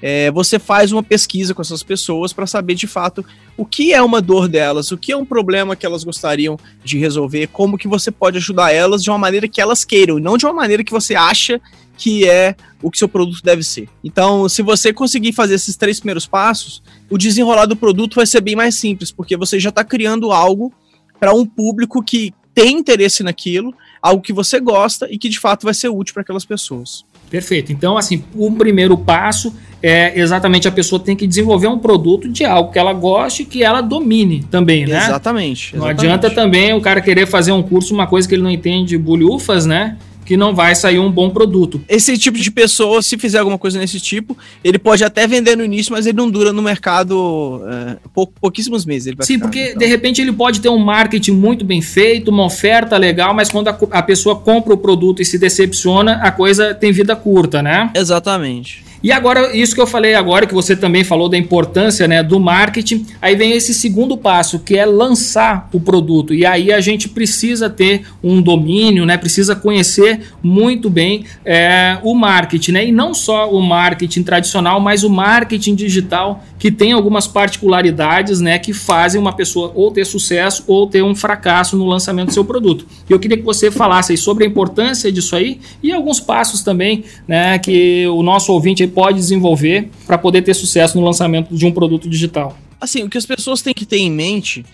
é, 0.00 0.30
você 0.30 0.58
faz 0.58 0.92
uma 0.92 1.02
pesquisa 1.02 1.54
com 1.54 1.62
essas 1.62 1.82
pessoas 1.82 2.32
para 2.32 2.46
saber 2.46 2.74
de 2.74 2.86
fato 2.86 3.24
o 3.56 3.64
que 3.64 3.94
é 3.94 4.02
uma 4.02 4.20
dor 4.20 4.46
delas, 4.46 4.92
o 4.92 4.98
que 4.98 5.10
é 5.10 5.16
um 5.16 5.24
problema 5.24 5.74
que 5.74 5.86
elas 5.86 6.04
gostariam 6.04 6.58
de 6.84 6.98
resolver, 6.98 7.48
como 7.48 7.78
que 7.78 7.88
você 7.88 8.10
pode 8.10 8.36
ajudar 8.36 8.72
elas 8.72 9.02
de 9.02 9.10
uma 9.10 9.18
maneira 9.18 9.48
que 9.48 9.60
elas 9.60 9.84
queiram, 9.84 10.18
não 10.18 10.36
de 10.36 10.44
uma 10.44 10.52
maneira 10.52 10.84
que 10.84 10.92
você 10.92 11.14
acha 11.14 11.60
que 11.96 12.28
é 12.28 12.54
o 12.82 12.90
que 12.90 12.98
seu 12.98 13.08
produto 13.08 13.42
deve 13.42 13.62
ser. 13.62 13.88
Então, 14.04 14.48
se 14.50 14.60
você 14.60 14.92
conseguir 14.92 15.32
fazer 15.32 15.54
esses 15.54 15.76
três 15.76 15.98
primeiros 15.98 16.26
passos, 16.26 16.82
o 17.08 17.16
desenrolar 17.16 17.64
do 17.64 17.74
produto 17.74 18.16
vai 18.16 18.26
ser 18.26 18.42
bem 18.42 18.54
mais 18.54 18.74
simples, 18.74 19.10
porque 19.10 19.34
você 19.34 19.58
já 19.58 19.70
está 19.70 19.82
criando 19.82 20.30
algo 20.30 20.72
para 21.18 21.32
um 21.32 21.46
público 21.46 22.02
que 22.02 22.34
tem 22.54 22.78
interesse 22.78 23.22
naquilo 23.22 23.74
algo 24.06 24.22
que 24.22 24.32
você 24.32 24.60
gosta 24.60 25.08
e 25.10 25.18
que 25.18 25.28
de 25.28 25.38
fato 25.38 25.64
vai 25.64 25.74
ser 25.74 25.88
útil 25.88 26.14
para 26.14 26.22
aquelas 26.22 26.44
pessoas. 26.44 27.04
Perfeito. 27.28 27.72
Então, 27.72 27.98
assim, 27.98 28.22
o 28.34 28.50
primeiro 28.52 28.96
passo 28.96 29.52
é 29.82 30.18
exatamente 30.18 30.68
a 30.68 30.72
pessoa 30.72 31.00
tem 31.00 31.16
que 31.16 31.26
desenvolver 31.26 31.66
um 31.66 31.78
produto 31.78 32.28
de 32.28 32.44
algo 32.44 32.70
que 32.70 32.78
ela 32.78 32.92
goste 32.92 33.42
e 33.42 33.46
que 33.46 33.64
ela 33.64 33.80
domine 33.80 34.44
também, 34.50 34.86
né? 34.86 34.96
Exatamente. 34.96 35.74
exatamente. 35.74 35.76
Não 35.76 35.86
adianta 35.86 36.30
também 36.30 36.72
o 36.72 36.80
cara 36.80 37.00
querer 37.00 37.26
fazer 37.26 37.52
um 37.52 37.62
curso, 37.62 37.92
uma 37.92 38.06
coisa 38.06 38.28
que 38.28 38.34
ele 38.34 38.42
não 38.42 38.50
entende 38.50 38.96
bulhufas, 38.96 39.66
né? 39.66 39.96
Que 40.26 40.36
não 40.36 40.54
vai 40.54 40.74
sair 40.74 40.98
um 40.98 41.10
bom 41.10 41.30
produto. 41.30 41.80
Esse 41.88 42.18
tipo 42.18 42.36
de 42.36 42.50
pessoa, 42.50 43.00
se 43.00 43.16
fizer 43.16 43.38
alguma 43.38 43.56
coisa 43.56 43.78
nesse 43.78 44.00
tipo, 44.00 44.36
ele 44.62 44.78
pode 44.78 45.04
até 45.04 45.26
vender 45.26 45.56
no 45.56 45.64
início, 45.64 45.92
mas 45.92 46.04
ele 46.04 46.16
não 46.16 46.28
dura 46.28 46.52
no 46.52 46.60
mercado 46.60 47.62
é, 47.66 47.96
pou, 48.12 48.26
pouquíssimos 48.26 48.84
meses. 48.84 49.14
Sim, 49.20 49.34
ficar, 49.34 49.46
porque 49.46 49.68
então. 49.68 49.78
de 49.78 49.86
repente 49.86 50.20
ele 50.20 50.32
pode 50.32 50.60
ter 50.60 50.68
um 50.68 50.78
marketing 50.78 51.32
muito 51.32 51.64
bem 51.64 51.80
feito, 51.80 52.30
uma 52.30 52.44
oferta 52.44 52.96
legal, 52.96 53.32
mas 53.32 53.48
quando 53.48 53.68
a, 53.68 53.78
a 53.92 54.02
pessoa 54.02 54.36
compra 54.36 54.74
o 54.74 54.76
produto 54.76 55.22
e 55.22 55.24
se 55.24 55.38
decepciona, 55.38 56.14
a 56.14 56.32
coisa 56.32 56.74
tem 56.74 56.90
vida 56.90 57.14
curta, 57.14 57.62
né? 57.62 57.90
Exatamente. 57.94 58.85
E 59.06 59.12
agora, 59.12 59.56
isso 59.56 59.72
que 59.72 59.80
eu 59.80 59.86
falei 59.86 60.16
agora, 60.16 60.48
que 60.48 60.52
você 60.52 60.74
também 60.74 61.04
falou 61.04 61.28
da 61.28 61.38
importância 61.38 62.08
né, 62.08 62.24
do 62.24 62.40
marketing, 62.40 63.06
aí 63.22 63.36
vem 63.36 63.52
esse 63.52 63.72
segundo 63.72 64.16
passo, 64.16 64.58
que 64.58 64.76
é 64.76 64.84
lançar 64.84 65.68
o 65.72 65.78
produto. 65.78 66.34
E 66.34 66.44
aí 66.44 66.72
a 66.72 66.80
gente 66.80 67.08
precisa 67.08 67.70
ter 67.70 68.04
um 68.20 68.42
domínio, 68.42 69.06
né, 69.06 69.16
precisa 69.16 69.54
conhecer 69.54 70.22
muito 70.42 70.90
bem 70.90 71.24
é, 71.44 71.98
o 72.02 72.16
marketing. 72.16 72.72
Né, 72.72 72.86
e 72.86 72.90
não 72.90 73.14
só 73.14 73.48
o 73.48 73.62
marketing 73.62 74.24
tradicional, 74.24 74.80
mas 74.80 75.04
o 75.04 75.08
marketing 75.08 75.76
digital, 75.76 76.42
que 76.58 76.72
tem 76.72 76.90
algumas 76.90 77.28
particularidades 77.28 78.40
né, 78.40 78.58
que 78.58 78.72
fazem 78.72 79.20
uma 79.20 79.32
pessoa 79.32 79.70
ou 79.76 79.92
ter 79.92 80.04
sucesso 80.04 80.64
ou 80.66 80.84
ter 80.88 81.04
um 81.04 81.14
fracasso 81.14 81.76
no 81.76 81.86
lançamento 81.86 82.30
do 82.30 82.34
seu 82.34 82.44
produto. 82.44 82.84
E 83.08 83.12
eu 83.12 83.20
queria 83.20 83.36
que 83.36 83.44
você 83.44 83.70
falasse 83.70 84.16
sobre 84.16 84.42
a 84.42 84.48
importância 84.48 85.12
disso 85.12 85.36
aí 85.36 85.60
e 85.80 85.92
alguns 85.92 86.18
passos 86.18 86.64
também 86.64 87.04
né, 87.28 87.56
que 87.60 88.04
o 88.08 88.20
nosso 88.20 88.52
ouvinte 88.52 88.82
pode 88.96 89.18
desenvolver 89.18 89.90
para 90.06 90.16
poder 90.16 90.40
ter 90.40 90.54
sucesso 90.54 90.98
no 90.98 91.04
lançamento 91.04 91.54
de 91.54 91.66
um 91.66 91.70
produto 91.70 92.08
digital? 92.08 92.56
Assim, 92.80 93.02
o 93.02 93.10
que 93.10 93.18
as 93.18 93.26
pessoas 93.26 93.60
têm 93.60 93.74
que 93.74 93.84
ter 93.84 93.98
em 93.98 94.10
mente 94.10 94.64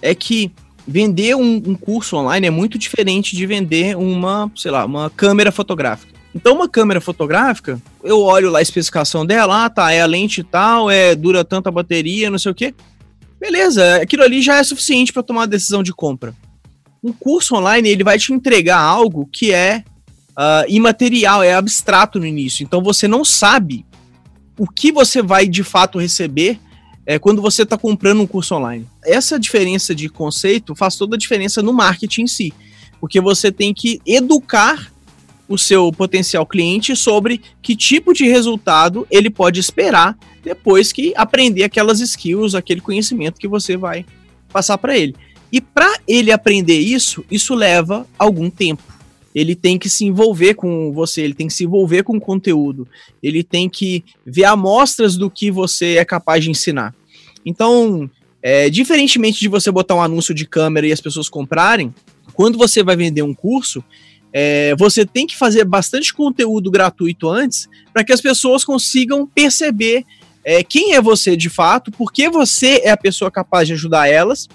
é 0.00 0.14
que 0.14 0.52
vender 0.86 1.34
um, 1.34 1.56
um, 1.56 1.74
curso 1.74 2.16
online 2.16 2.46
é 2.46 2.50
muito 2.50 2.78
diferente 2.78 3.34
de 3.34 3.44
vender 3.44 3.96
uma, 3.96 4.48
sei 4.54 4.70
lá, 4.70 4.84
uma 4.84 5.10
câmera 5.10 5.50
fotográfica. 5.50 6.12
Então, 6.32 6.54
uma 6.54 6.68
câmera 6.68 7.00
fotográfica, 7.00 7.82
eu 8.04 8.20
olho 8.20 8.50
lá 8.50 8.60
a 8.60 8.62
especificação 8.62 9.26
dela, 9.26 9.64
ah, 9.64 9.70
tá, 9.70 9.90
é 9.90 10.00
a 10.00 10.06
lente 10.06 10.44
tal, 10.44 10.88
é 10.88 11.16
dura 11.16 11.44
tanta 11.44 11.68
bateria, 11.68 12.30
não 12.30 12.38
sei 12.38 12.52
o 12.52 12.54
quê. 12.54 12.72
Beleza, 13.40 13.96
aquilo 13.96 14.22
ali 14.22 14.40
já 14.40 14.58
é 14.58 14.62
suficiente 14.62 15.12
para 15.12 15.24
tomar 15.24 15.42
a 15.42 15.46
decisão 15.46 15.82
de 15.82 15.92
compra. 15.92 16.32
Um 17.02 17.12
curso 17.12 17.56
online, 17.56 17.88
ele 17.88 18.04
vai 18.04 18.16
te 18.16 18.32
entregar 18.32 18.78
algo 18.78 19.28
que 19.30 19.52
é 19.52 19.82
uh, 20.32 20.64
imaterial, 20.68 21.42
é 21.42 21.54
abstrato 21.54 22.18
no 22.18 22.26
início. 22.26 22.62
Então 22.62 22.82
você 22.82 23.06
não 23.06 23.24
sabe 23.24 23.86
o 24.58 24.66
que 24.66 24.92
você 24.92 25.22
vai 25.22 25.48
de 25.48 25.62
fato 25.62 25.98
receber 25.98 26.58
é, 27.04 27.18
quando 27.18 27.42
você 27.42 27.62
está 27.62 27.76
comprando 27.76 28.20
um 28.20 28.26
curso 28.26 28.54
online. 28.54 28.86
Essa 29.04 29.38
diferença 29.38 29.94
de 29.94 30.08
conceito 30.08 30.74
faz 30.74 30.96
toda 30.96 31.16
a 31.16 31.18
diferença 31.18 31.62
no 31.62 31.72
marketing 31.72 32.22
em 32.22 32.26
si, 32.26 32.54
porque 33.00 33.20
você 33.20 33.50
tem 33.50 33.74
que 33.74 34.00
educar 34.06 34.92
o 35.48 35.58
seu 35.58 35.90
potencial 35.92 36.46
cliente 36.46 36.94
sobre 36.94 37.42
que 37.60 37.74
tipo 37.74 38.14
de 38.14 38.26
resultado 38.26 39.06
ele 39.10 39.28
pode 39.28 39.60
esperar 39.60 40.16
depois 40.42 40.92
que 40.92 41.12
aprender 41.16 41.64
aquelas 41.64 42.00
skills, 42.00 42.54
aquele 42.54 42.80
conhecimento 42.80 43.38
que 43.38 43.48
você 43.48 43.76
vai 43.76 44.06
passar 44.52 44.78
para 44.78 44.96
ele. 44.96 45.14
E 45.50 45.60
para 45.60 45.98
ele 46.08 46.32
aprender 46.32 46.78
isso, 46.78 47.24
isso 47.30 47.54
leva 47.54 48.06
algum 48.18 48.48
tempo 48.48 48.82
ele 49.34 49.54
tem 49.54 49.78
que 49.78 49.88
se 49.88 50.04
envolver 50.04 50.54
com 50.54 50.92
você, 50.92 51.22
ele 51.22 51.34
tem 51.34 51.46
que 51.46 51.54
se 51.54 51.64
envolver 51.64 52.02
com 52.02 52.16
o 52.16 52.20
conteúdo, 52.20 52.86
ele 53.22 53.42
tem 53.42 53.68
que 53.68 54.04
ver 54.24 54.44
amostras 54.44 55.16
do 55.16 55.30
que 55.30 55.50
você 55.50 55.96
é 55.96 56.04
capaz 56.04 56.44
de 56.44 56.50
ensinar. 56.50 56.94
Então, 57.44 58.10
é, 58.42 58.68
diferentemente 58.68 59.40
de 59.40 59.48
você 59.48 59.70
botar 59.70 59.94
um 59.94 60.02
anúncio 60.02 60.34
de 60.34 60.46
câmera 60.46 60.86
e 60.86 60.92
as 60.92 61.00
pessoas 61.00 61.28
comprarem, 61.28 61.94
quando 62.34 62.58
você 62.58 62.82
vai 62.82 62.96
vender 62.96 63.22
um 63.22 63.34
curso, 63.34 63.82
é, 64.32 64.74
você 64.76 65.04
tem 65.04 65.26
que 65.26 65.36
fazer 65.36 65.64
bastante 65.64 66.12
conteúdo 66.12 66.70
gratuito 66.70 67.28
antes 67.28 67.68
para 67.92 68.02
que 68.02 68.12
as 68.12 68.20
pessoas 68.20 68.64
consigam 68.64 69.26
perceber 69.26 70.04
é, 70.44 70.62
quem 70.64 70.94
é 70.94 71.00
você 71.00 71.36
de 71.36 71.48
fato, 71.48 71.92
porque 71.92 72.28
você 72.28 72.80
é 72.82 72.90
a 72.90 72.96
pessoa 72.96 73.30
capaz 73.30 73.68
de 73.68 73.74
ajudar 73.74 74.08
elas 74.08 74.48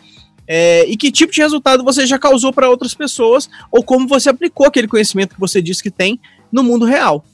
é, 0.47 0.85
e 0.87 0.95
que 0.95 1.11
tipo 1.11 1.33
de 1.33 1.41
resultado 1.41 1.83
você 1.83 2.05
já 2.05 2.17
causou 2.17 2.53
para 2.53 2.69
outras 2.69 2.93
pessoas, 2.93 3.49
ou 3.71 3.83
como 3.83 4.07
você 4.07 4.29
aplicou 4.29 4.67
aquele 4.67 4.87
conhecimento 4.87 5.35
que 5.35 5.39
você 5.39 5.61
disse 5.61 5.83
que 5.83 5.91
tem 5.91 6.19
no 6.51 6.63
mundo 6.63 6.85
real. 6.85 7.25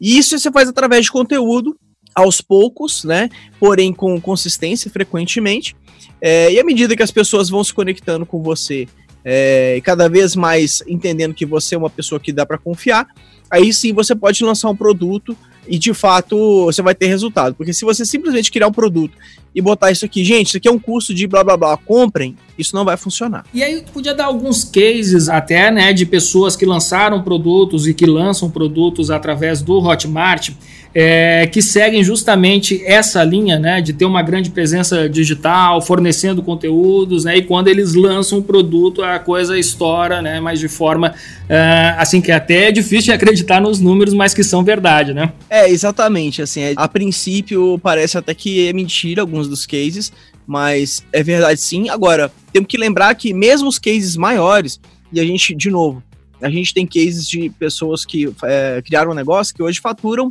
E 0.00 0.18
isso 0.18 0.38
você 0.38 0.50
faz 0.50 0.68
através 0.68 1.06
de 1.06 1.12
conteúdo, 1.12 1.76
aos 2.14 2.40
poucos, 2.40 3.04
né? 3.04 3.30
Porém 3.60 3.92
com 3.92 4.20
consistência, 4.20 4.90
frequentemente. 4.90 5.76
É, 6.20 6.52
e 6.52 6.58
à 6.58 6.64
medida 6.64 6.96
que 6.96 7.02
as 7.02 7.10
pessoas 7.10 7.48
vão 7.48 7.62
se 7.62 7.72
conectando 7.72 8.26
com 8.26 8.42
você 8.42 8.88
é, 9.24 9.76
e 9.76 9.80
cada 9.80 10.08
vez 10.08 10.34
mais 10.34 10.82
entendendo 10.86 11.34
que 11.34 11.46
você 11.46 11.74
é 11.74 11.78
uma 11.78 11.90
pessoa 11.90 12.20
que 12.20 12.32
dá 12.32 12.44
para 12.44 12.58
confiar, 12.58 13.06
aí 13.50 13.72
sim 13.72 13.92
você 13.92 14.14
pode 14.14 14.42
lançar 14.42 14.68
um 14.68 14.76
produto 14.76 15.36
e 15.68 15.78
de 15.78 15.92
fato 15.92 16.64
você 16.64 16.82
vai 16.82 16.94
ter 16.94 17.06
resultado. 17.06 17.54
Porque 17.54 17.72
se 17.72 17.84
você 17.84 18.04
simplesmente 18.04 18.50
criar 18.50 18.68
um 18.68 18.72
produto 18.72 19.16
e 19.54 19.60
botar 19.60 19.90
isso 19.90 20.04
aqui, 20.04 20.24
gente, 20.24 20.48
isso 20.48 20.56
aqui 20.56 20.68
é 20.68 20.70
um 20.70 20.78
curso 20.78 21.14
de 21.14 21.26
blá 21.26 21.44
blá 21.44 21.56
blá, 21.56 21.76
comprem, 21.76 22.36
isso 22.58 22.74
não 22.74 22.84
vai 22.84 22.96
funcionar. 22.96 23.44
E 23.52 23.62
aí 23.62 23.84
podia 23.92 24.14
dar 24.14 24.26
alguns 24.26 24.64
cases 24.64 25.28
até, 25.28 25.70
né, 25.70 25.92
de 25.92 26.06
pessoas 26.06 26.56
que 26.56 26.64
lançaram 26.64 27.22
produtos 27.22 27.86
e 27.86 27.94
que 27.94 28.06
lançam 28.06 28.50
produtos 28.50 29.10
através 29.10 29.62
do 29.62 29.78
Hotmart 29.78 30.50
é, 30.94 31.46
que 31.46 31.60
seguem 31.60 32.02
justamente 32.02 32.82
essa 32.84 33.22
linha 33.22 33.58
né, 33.58 33.80
de 33.80 33.92
ter 33.92 34.04
uma 34.04 34.22
grande 34.22 34.50
presença 34.50 35.08
digital, 35.08 35.80
fornecendo 35.82 36.42
conteúdos, 36.42 37.24
né, 37.24 37.36
e 37.36 37.42
quando 37.42 37.68
eles 37.68 37.94
lançam 37.94 38.38
o 38.38 38.42
produto, 38.42 39.02
a 39.02 39.18
coisa 39.18 39.58
estoura, 39.58 40.22
né, 40.22 40.40
mas 40.40 40.58
de 40.58 40.68
forma 40.68 41.14
é, 41.48 41.94
assim 41.98 42.20
que 42.20 42.32
até 42.32 42.68
é 42.68 42.72
difícil 42.72 43.04
de 43.04 43.12
acreditar 43.12 43.60
nos 43.60 43.80
números, 43.80 44.14
mas 44.14 44.34
que 44.34 44.42
são 44.42 44.64
verdade, 44.64 45.12
né? 45.12 45.32
É, 45.48 45.68
exatamente. 45.70 46.42
Assim, 46.42 46.60
é, 46.60 46.74
a 46.76 46.88
princípio 46.88 47.78
parece 47.82 48.18
até 48.18 48.34
que 48.34 48.68
é 48.68 48.72
mentira 48.72 49.22
alguns 49.22 49.48
dos 49.48 49.66
cases, 49.66 50.12
mas 50.46 51.04
é 51.12 51.22
verdade 51.22 51.60
sim. 51.60 51.88
Agora, 51.88 52.32
temos 52.52 52.68
que 52.68 52.78
lembrar 52.78 53.14
que 53.14 53.32
mesmo 53.32 53.68
os 53.68 53.78
cases 53.78 54.16
maiores, 54.16 54.80
e 55.12 55.20
a 55.20 55.24
gente, 55.24 55.54
de 55.54 55.70
novo, 55.70 56.02
a 56.40 56.48
gente 56.50 56.72
tem 56.72 56.86
cases 56.86 57.26
de 57.26 57.50
pessoas 57.50 58.04
que 58.04 58.32
é, 58.44 58.82
criaram 58.84 59.10
um 59.10 59.14
negócio 59.14 59.54
que 59.54 59.62
hoje 59.62 59.80
faturam 59.80 60.30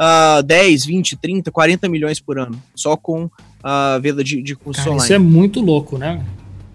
uh, 0.00 0.42
10, 0.42 0.86
20, 0.86 1.16
30, 1.16 1.50
40 1.50 1.88
milhões 1.88 2.18
por 2.18 2.38
ano, 2.38 2.60
só 2.74 2.96
com 2.96 3.30
a 3.62 3.98
venda 3.98 4.24
de, 4.24 4.40
de 4.40 4.56
cursos 4.56 4.82
Cara, 4.82 4.94
online. 4.94 5.04
Isso 5.04 5.12
é 5.12 5.18
muito 5.18 5.60
louco, 5.60 5.98
né? 5.98 6.24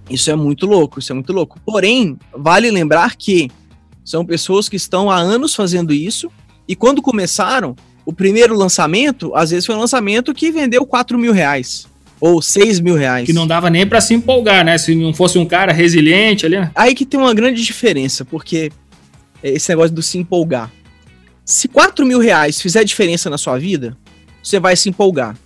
Isso 0.10 0.30
é 0.30 0.36
muito 0.36 0.68
louco, 0.68 1.00
isso 1.00 1.12
é 1.12 1.16
muito 1.16 1.34
louco. 1.34 1.60
Porém, 1.66 2.18
vale 2.32 2.70
lembrar 2.70 3.16
que 3.16 3.50
são 4.04 4.24
pessoas 4.24 4.70
que 4.70 4.76
estão 4.76 5.10
há 5.10 5.18
anos 5.18 5.56
fazendo 5.56 5.92
isso, 5.92 6.32
e 6.68 6.76
quando 6.76 7.02
começaram, 7.02 7.76
o 8.06 8.14
primeiro 8.14 8.56
lançamento, 8.56 9.36
às 9.36 9.50
vezes 9.50 9.66
foi 9.66 9.74
um 9.74 9.80
lançamento 9.80 10.34
que 10.34 10.52
vendeu 10.52 10.86
4 10.86 11.18
mil 11.18 11.34
reais. 11.34 11.88
Ou 12.22 12.42
6 12.42 12.80
mil 12.80 12.96
reais. 12.96 13.26
Que 13.26 13.34
não 13.34 13.46
dava 13.46 13.70
nem 13.70 13.86
para 13.86 14.00
se 14.00 14.14
empolgar, 14.14 14.64
né? 14.64 14.78
Se 14.78 14.96
não 14.96 15.14
fosse 15.14 15.38
um 15.38 15.46
cara 15.46 15.74
resiliente 15.74 16.46
ali. 16.46 16.58
Né? 16.58 16.72
Aí 16.74 16.96
que 16.96 17.06
tem 17.06 17.20
uma 17.20 17.34
grande 17.34 17.64
diferença, 17.64 18.24
porque 18.24 18.72
esse 19.44 19.70
negócio 19.70 19.94
do 19.94 20.02
se 20.02 20.18
empolgar. 20.18 20.72
Se 21.46 21.68
4 21.68 22.04
mil 22.04 22.20
reais 22.20 22.60
fizer 22.60 22.84
diferença 22.84 23.30
na 23.30 23.38
sua 23.38 23.60
vida, 23.60 23.96
você 24.42 24.60
vai 24.60 24.76
se 24.76 24.90
empolgar. 24.90 25.38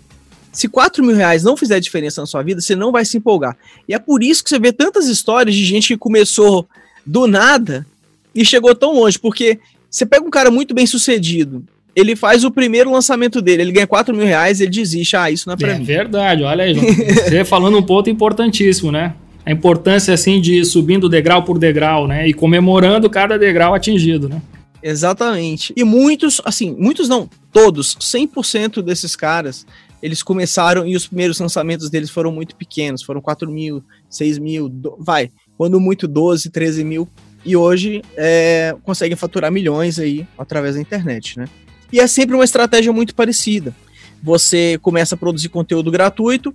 Se 0.52 0.70
4 0.70 1.04
mil 1.04 1.16
reais 1.16 1.44
não 1.44 1.58
fizer 1.58 1.80
diferença 1.82 2.22
na 2.22 2.26
sua 2.26 2.42
vida, 2.42 2.62
você 2.62 2.74
não 2.74 2.92
vai 2.92 3.04
se 3.04 3.18
empolgar. 3.18 3.56
E 3.88 3.94
é 3.94 4.00
por 4.00 4.24
isso 4.24 4.42
que 4.42 4.50
você 4.50 4.58
vê 4.58 4.72
tantas 4.72 5.08
histórias 5.08 5.54
de 5.54 5.66
gente 5.66 5.90
que 5.90 5.98
começou 5.98 6.66
do 7.06 7.28
nada 7.28 7.86
e 8.34 8.46
chegou 8.46 8.74
tão 8.74 8.94
longe. 8.94 9.20
Porque 9.20 9.60
você 9.90 10.06
pega 10.06 10.26
um 10.26 10.30
cara 10.30 10.50
muito 10.50 10.74
bem 10.74 10.86
sucedido, 10.86 11.64
ele 11.94 12.16
faz 12.16 12.46
o 12.46 12.52
primeiro 12.52 12.92
lançamento 12.92 13.42
dele, 13.42 13.64
ele 13.64 13.72
ganha 13.74 13.88
4 13.88 14.16
mil 14.16 14.26
reais, 14.26 14.62
ele 14.62 14.72
desiste. 14.72 15.18
Ah, 15.18 15.30
isso 15.30 15.50
não 15.50 15.56
é 15.56 15.58
pra 15.58 15.72
é 15.72 15.76
mim. 15.76 15.84
É 15.84 15.86
verdade, 15.86 16.44
olha 16.44 16.64
aí, 16.64 16.74
João. 16.74 16.86
Você 17.28 17.44
falando 17.44 17.78
um 17.78 17.84
ponto 17.84 18.10
importantíssimo, 18.10 18.90
né? 18.90 19.14
A 19.46 19.52
importância, 19.52 20.14
assim, 20.14 20.40
de 20.40 20.60
ir 20.60 20.66
subindo 20.66 21.10
degrau 21.10 21.44
por 21.44 21.60
degrau, 21.60 22.08
né? 22.08 22.26
E 22.26 22.34
comemorando 22.34 23.10
cada 23.10 23.38
degrau 23.38 23.74
atingido, 23.74 24.30
né? 24.30 24.42
Exatamente. 24.82 25.74
E 25.76 25.84
muitos, 25.84 26.42
assim, 26.46 26.76
muitos 26.78 27.10
não, 27.10 27.30
todos, 27.52 27.96
100% 27.98 28.82
desses 28.82 29.16
caras, 29.16 29.66
eles 30.02 30.24
começaram 30.24 30.88
e 30.88 30.96
os 30.96 31.08
primeiros 31.08 31.40
lançamentos 31.40 31.90
deles 31.90 32.10
foram 32.10 32.32
muito 32.32 32.56
pequenos, 32.56 33.04
foram 33.04 33.22
4 33.22 33.50
mil, 33.52 33.84
6 34.10 34.38
mil, 34.38 34.70
do, 34.70 34.96
vai, 35.00 35.30
quando 35.58 35.80
muito 35.80 36.08
12, 36.08 36.50
13 36.50 36.84
mil, 36.84 37.08
e 37.44 37.56
hoje 37.56 38.02
é, 38.16 38.76
conseguem 38.84 39.16
faturar 39.16 39.52
milhões 39.52 40.00
aí 40.00 40.26
através 40.38 40.76
da 40.76 40.82
internet, 40.82 41.38
né? 41.38 41.46
E 41.92 42.00
é 42.00 42.08
sempre 42.08 42.36
uma 42.36 42.44
estratégia 42.44 42.94
muito 42.94 43.16
parecida. 43.16 43.76
Você 44.22 44.78
começa 44.82 45.16
a 45.16 45.18
produzir 45.18 45.50
conteúdo 45.50 45.90
gratuito, 45.90 46.54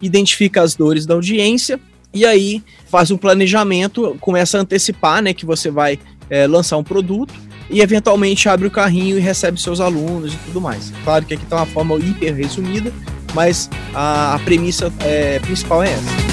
identifica 0.00 0.62
as 0.62 0.74
dores 0.74 1.06
da 1.06 1.14
audiência, 1.14 1.80
e 2.12 2.24
aí 2.24 2.62
faz 2.86 3.10
um 3.10 3.16
planejamento, 3.16 4.16
começa 4.20 4.58
a 4.58 4.60
antecipar, 4.60 5.22
né, 5.22 5.34
que 5.34 5.44
você 5.44 5.70
vai 5.70 5.98
é, 6.30 6.46
lançar 6.46 6.76
um 6.76 6.84
produto, 6.84 7.34
e 7.70 7.80
eventualmente 7.80 8.48
abre 8.48 8.66
o 8.66 8.70
carrinho 8.70 9.18
e 9.18 9.20
recebe 9.20 9.60
seus 9.60 9.80
alunos 9.80 10.34
e 10.34 10.36
tudo 10.46 10.60
mais. 10.60 10.92
Claro 11.04 11.24
que 11.24 11.34
aqui 11.34 11.44
está 11.44 11.56
uma 11.56 11.66
forma 11.66 11.96
hiper 11.96 12.34
resumida, 12.34 12.92
mas 13.34 13.68
a, 13.94 14.34
a 14.34 14.38
premissa 14.40 14.92
é, 15.00 15.38
principal 15.40 15.82
é 15.82 15.92
essa. 15.92 16.25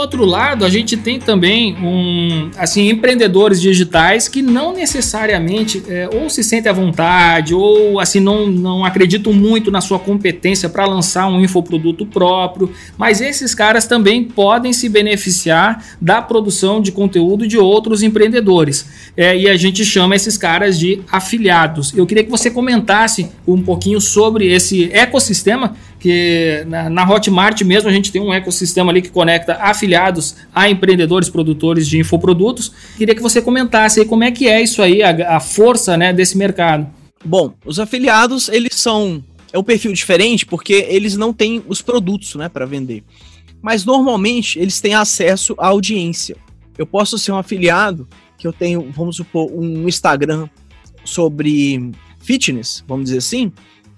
Outro 0.00 0.24
lado, 0.24 0.64
a 0.64 0.68
gente 0.68 0.96
tem 0.96 1.18
também 1.18 1.76
um, 1.76 2.50
assim, 2.56 2.88
empreendedores 2.88 3.60
digitais 3.60 4.28
que 4.28 4.42
não 4.42 4.72
necessariamente 4.72 5.82
é, 5.88 6.08
ou 6.12 6.28
se 6.28 6.42
sentem 6.42 6.70
à 6.70 6.72
vontade 6.72 7.54
ou 7.54 8.00
assim 8.00 8.20
não, 8.20 8.46
não 8.46 8.84
acreditam 8.84 9.32
muito 9.32 9.70
na 9.70 9.80
sua 9.80 9.98
competência 9.98 10.68
para 10.68 10.86
lançar 10.86 11.28
um 11.28 11.40
infoproduto 11.40 12.04
próprio, 12.06 12.72
mas 12.96 13.20
esses 13.20 13.54
caras 13.54 13.86
também 13.86 14.24
podem 14.24 14.72
se 14.72 14.88
beneficiar 14.88 15.84
da 16.00 16.20
produção 16.20 16.80
de 16.80 16.92
conteúdo 16.92 17.46
de 17.46 17.58
outros 17.58 18.02
empreendedores. 18.02 18.86
É, 19.16 19.36
e 19.36 19.48
a 19.48 19.56
gente 19.56 19.84
chama 19.84 20.16
esses 20.16 20.36
caras 20.36 20.78
de 20.78 21.02
afiliados. 21.10 21.92
Eu 21.96 22.06
queria 22.06 22.24
que 22.24 22.30
você 22.30 22.50
comentasse 22.50 23.28
um 23.46 23.62
pouquinho 23.62 24.00
sobre 24.00 24.50
esse 24.50 24.90
ecossistema 24.92 25.76
que 26.00 26.64
na, 26.66 26.88
na, 26.88 27.08
Hotmart 27.08 27.60
mesmo 27.62 27.88
a 27.88 27.92
gente 27.92 28.10
tem 28.10 28.22
um 28.22 28.32
ecossistema 28.32 28.90
ali 28.90 29.02
que 29.02 29.10
conecta 29.10 29.54
afiliados 29.56 30.34
a 30.52 30.68
empreendedores 30.68 31.28
produtores 31.28 31.86
de 31.86 31.98
infoprodutos. 31.98 32.72
Queria 32.96 33.14
que 33.14 33.20
você 33.20 33.42
comentasse 33.42 34.00
aí 34.00 34.06
como 34.06 34.24
é 34.24 34.30
que 34.30 34.48
é 34.48 34.62
isso 34.62 34.80
aí, 34.80 35.02
a, 35.02 35.36
a 35.36 35.40
força 35.40 35.96
né, 35.98 36.12
desse 36.12 36.38
mercado. 36.38 36.88
Bom, 37.22 37.52
os 37.66 37.78
afiliados, 37.78 38.48
eles 38.48 38.74
são. 38.74 39.22
É 39.52 39.58
um 39.58 39.62
perfil 39.62 39.92
diferente 39.92 40.46
porque 40.46 40.86
eles 40.88 41.16
não 41.16 41.32
têm 41.32 41.62
os 41.68 41.82
produtos 41.82 42.34
né, 42.34 42.48
para 42.48 42.64
vender. 42.64 43.04
Mas 43.60 43.84
normalmente 43.84 44.58
eles 44.58 44.80
têm 44.80 44.94
acesso 44.94 45.54
à 45.58 45.66
audiência. 45.66 46.36
Eu 46.78 46.86
posso 46.86 47.18
ser 47.18 47.32
um 47.32 47.36
afiliado 47.36 48.08
que 48.38 48.46
eu 48.46 48.52
tenho, 48.54 48.90
vamos 48.90 49.16
supor, 49.16 49.50
um 49.52 49.86
Instagram 49.86 50.48
sobre 51.04 51.90
fitness, 52.20 52.82
vamos 52.88 53.06
dizer 53.06 53.18
assim, 53.18 53.52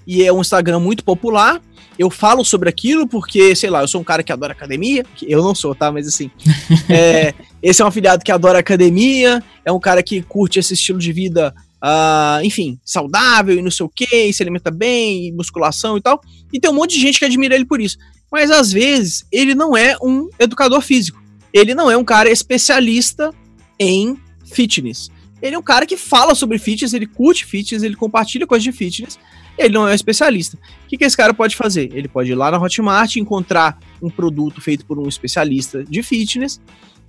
e 0.06 0.24
é 0.24 0.32
um 0.32 0.40
Instagram 0.40 0.80
muito 0.80 1.04
popular. 1.04 1.60
Eu 1.98 2.10
falo 2.10 2.44
sobre 2.44 2.68
aquilo 2.68 3.06
porque, 3.06 3.54
sei 3.54 3.70
lá, 3.70 3.82
eu 3.82 3.88
sou 3.88 4.00
um 4.00 4.04
cara 4.04 4.22
que 4.22 4.32
adora 4.32 4.52
academia. 4.52 5.04
Que 5.14 5.30
eu 5.30 5.42
não 5.42 5.54
sou, 5.54 5.74
tá? 5.74 5.92
Mas 5.92 6.06
assim. 6.06 6.30
é, 6.88 7.34
esse 7.62 7.80
é 7.80 7.84
um 7.84 7.88
afiliado 7.88 8.24
que 8.24 8.32
adora 8.32 8.58
academia, 8.58 9.42
é 9.64 9.70
um 9.70 9.78
cara 9.78 10.02
que 10.02 10.22
curte 10.22 10.58
esse 10.58 10.74
estilo 10.74 10.98
de 10.98 11.12
vida, 11.12 11.54
uh, 11.82 12.44
enfim, 12.44 12.78
saudável 12.84 13.56
e 13.56 13.62
não 13.62 13.70
sei 13.70 13.86
o 13.86 13.88
que, 13.88 14.32
se 14.32 14.42
alimenta 14.42 14.70
bem, 14.70 15.32
musculação 15.32 15.96
e 15.96 16.00
tal. 16.00 16.20
E 16.52 16.58
tem 16.58 16.70
um 16.70 16.74
monte 16.74 16.94
de 16.94 17.00
gente 17.00 17.18
que 17.18 17.24
admira 17.24 17.54
ele 17.54 17.64
por 17.64 17.80
isso. 17.80 17.98
Mas 18.30 18.50
às 18.50 18.72
vezes 18.72 19.26
ele 19.30 19.54
não 19.54 19.76
é 19.76 19.96
um 20.02 20.28
educador 20.38 20.80
físico. 20.80 21.22
Ele 21.52 21.74
não 21.74 21.90
é 21.90 21.96
um 21.96 22.04
cara 22.04 22.30
especialista 22.30 23.32
em 23.78 24.16
fitness. 24.44 25.10
Ele 25.40 25.54
é 25.54 25.58
um 25.58 25.62
cara 25.62 25.84
que 25.84 25.96
fala 25.96 26.34
sobre 26.34 26.58
fitness, 26.58 26.94
ele 26.94 27.06
curte 27.06 27.44
fitness, 27.44 27.82
ele 27.82 27.96
compartilha 27.96 28.46
coisas 28.46 28.62
de 28.62 28.72
fitness 28.72 29.18
ele 29.58 29.74
não 29.74 29.86
é 29.86 29.92
um 29.92 29.94
especialista. 29.94 30.56
O 30.84 30.88
que, 30.88 30.96
que 30.96 31.04
esse 31.04 31.16
cara 31.16 31.34
pode 31.34 31.56
fazer? 31.56 31.90
Ele 31.92 32.08
pode 32.08 32.30
ir 32.30 32.34
lá 32.34 32.50
na 32.50 32.58
Hotmart, 32.58 33.16
encontrar 33.16 33.78
um 34.00 34.10
produto 34.10 34.60
feito 34.60 34.84
por 34.86 34.98
um 34.98 35.08
especialista 35.08 35.84
de 35.84 36.02
fitness, 36.02 36.60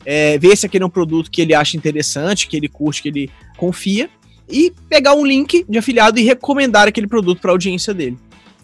é, 0.06 0.38
ver 0.38 0.56
se 0.58 0.66
aquele 0.66 0.84
é 0.84 0.88
um 0.88 0.90
produto 0.90 1.32
que 1.32 1.42
ele 1.42 1.54
acha 1.54 1.78
interessante, 1.78 2.48
que 2.48 2.58
ele 2.58 2.68
curte, 2.68 3.02
que 3.02 3.10
ele 3.10 3.30
confia, 3.58 4.10
e 4.50 4.74
pegar 4.90 5.14
um 5.14 5.26
link 5.26 5.66
de 5.68 5.78
afiliado 5.78 6.20
e 6.20 6.24
recomendar 6.24 6.88
aquele 6.88 7.08
produto 7.08 7.40
para 7.40 7.52
a 7.52 7.54
audiência 7.54 7.94
dele. 7.94 8.18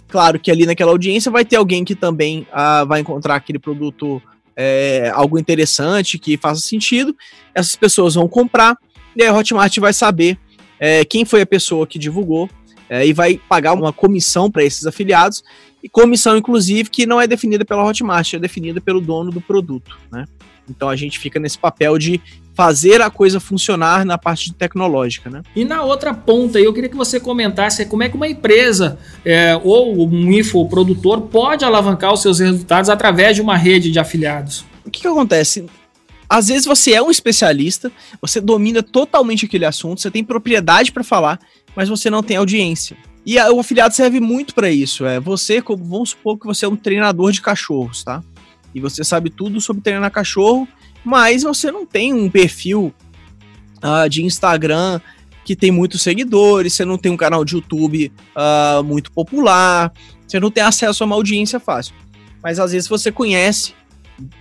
Claro 0.08 0.40
que 0.40 0.52
ali 0.52 0.66
naquela 0.66 0.92
audiência 0.92 1.32
vai 1.32 1.46
ter 1.46 1.56
alguém 1.56 1.86
que 1.86 1.96
também 1.96 2.46
ah, 2.52 2.84
vai 2.84 3.00
encontrar 3.00 3.36
aquele 3.36 3.60
produto 3.60 4.22
é, 4.56 5.10
algo 5.14 5.40
interessante, 5.40 6.18
que 6.20 6.36
faça 6.36 6.60
sentido. 6.60 7.16
Essas 7.56 7.76
pessoas 7.76 8.16
vão 8.16 8.28
comprar 8.28 8.76
e 9.16 9.24
a 9.24 9.34
Hotmart 9.34 9.78
vai 9.78 9.94
saber 9.94 10.38
é, 10.80 11.06
quem 11.06 11.24
foi 11.24 11.42
a 11.42 11.46
pessoa 11.46 11.88
que 11.88 12.00
divulgou 12.00 12.50
é, 12.90 13.06
e 13.06 13.14
vai 13.14 13.40
pagar 13.48 13.74
uma 13.74 13.94
comissão 13.94 14.50
para 14.50 14.64
esses 14.64 14.86
afiliados, 14.86 15.44
e 15.82 15.88
comissão, 15.88 16.38
inclusive, 16.38 16.90
que 16.90 17.06
não 17.06 17.22
é 17.22 17.28
definida 17.28 17.64
pela 17.64 17.86
Hotmart, 17.86 18.34
é 18.34 18.40
definida 18.40 18.82
pelo 18.82 19.00
dono 19.00 19.32
do 19.32 19.40
produto, 19.40 19.98
né? 20.12 20.26
Então 20.70 20.90
a 20.90 20.96
gente 20.96 21.18
fica 21.18 21.40
nesse 21.40 21.58
papel 21.58 21.98
de 21.98 22.22
fazer 22.54 23.02
a 23.02 23.10
coisa 23.10 23.40
funcionar 23.40 24.06
na 24.06 24.18
parte 24.18 24.54
tecnológica, 24.54 25.30
né? 25.30 25.42
E 25.56 25.64
na 25.64 25.82
outra 25.82 26.14
ponta, 26.14 26.60
eu 26.60 26.74
queria 26.74 26.90
que 26.90 26.96
você 26.96 27.20
comentasse 27.20 27.86
como 27.86 28.04
é 28.04 28.10
que 28.10 28.16
uma 28.16 28.28
empresa 28.28 29.00
é, 29.24 29.60
ou 29.64 30.08
um 30.08 30.32
infoprodutor 30.32 31.22
pode 31.22 31.64
alavancar 31.64 32.14
os 32.14 32.22
seus 32.22 32.40
resultados 32.40 32.90
através 32.90 33.36
de 33.36 33.42
uma 33.42 33.56
rede 33.56 33.90
de 33.90 33.98
afiliados. 33.98 34.66
O 34.86 34.92
que, 34.92 35.02
que 35.02 35.08
acontece? 35.08 35.66
Às 36.28 36.50
vezes 36.50 36.66
você 36.66 36.92
é 36.92 37.02
um 37.02 37.10
especialista, 37.10 37.92
você 38.22 38.40
domina 38.40 38.84
totalmente 38.84 39.46
aquele 39.46 39.66
assunto, 39.66 40.02
você 40.02 40.12
tem 40.12 40.24
propriedade 40.24 40.92
para 40.92 41.04
falar, 41.04 41.40
mas 41.76 41.90
você 41.90 42.10
não 42.10 42.24
tem 42.24 42.38
audiência. 42.38 42.98
E 43.26 43.38
a, 43.38 43.52
o 43.52 43.60
afiliado 43.60 43.94
serve 43.94 44.20
muito 44.20 44.54
para 44.56 44.70
isso. 44.72 45.06
É 45.06 45.20
você, 45.20 45.62
vamos 45.62 46.12
supor 46.12 46.38
que 46.38 46.46
você 46.46 46.66
é 46.66 46.70
um 46.70 46.76
treinador 46.76 47.32
de 47.32 47.42
cachorros, 47.42 48.04
tá? 48.04 48.24
E 48.74 48.80
você 48.80 49.04
sabe 49.04 49.30
tudo 49.30 49.60
sobre 49.60 49.82
treinar 49.82 50.12
cachorro, 50.12 50.68
mas 51.04 51.44
você 51.44 51.72
não 51.72 51.86
tem 51.86 52.14
um 52.14 52.30
perfil 52.30 52.94
uh, 53.84 54.10
de 54.10 54.24
Instagram 54.24 55.00
que 55.44 55.56
tem 55.56 55.72
muitos 55.72 56.04
seguidores, 56.04 56.74
você 56.74 56.86
não 56.86 56.98
tem 56.98 57.12
um 57.12 57.18
canal 57.18 57.44
de 57.44 57.56
YouTube 57.56 58.12
uh, 58.36 58.84
muito 58.84 59.12
popular, 59.12 59.92
você 60.28 60.40
não 60.40 60.52
tem 60.52 60.64
acesso 60.64 61.04
a 61.04 61.06
uma 61.06 61.16
audiência 61.16 61.60
fácil. 61.60 61.96
Mas 62.44 62.60
às 62.60 62.72
vezes 62.72 62.88
você 62.88 63.12
conhece, 63.12 63.74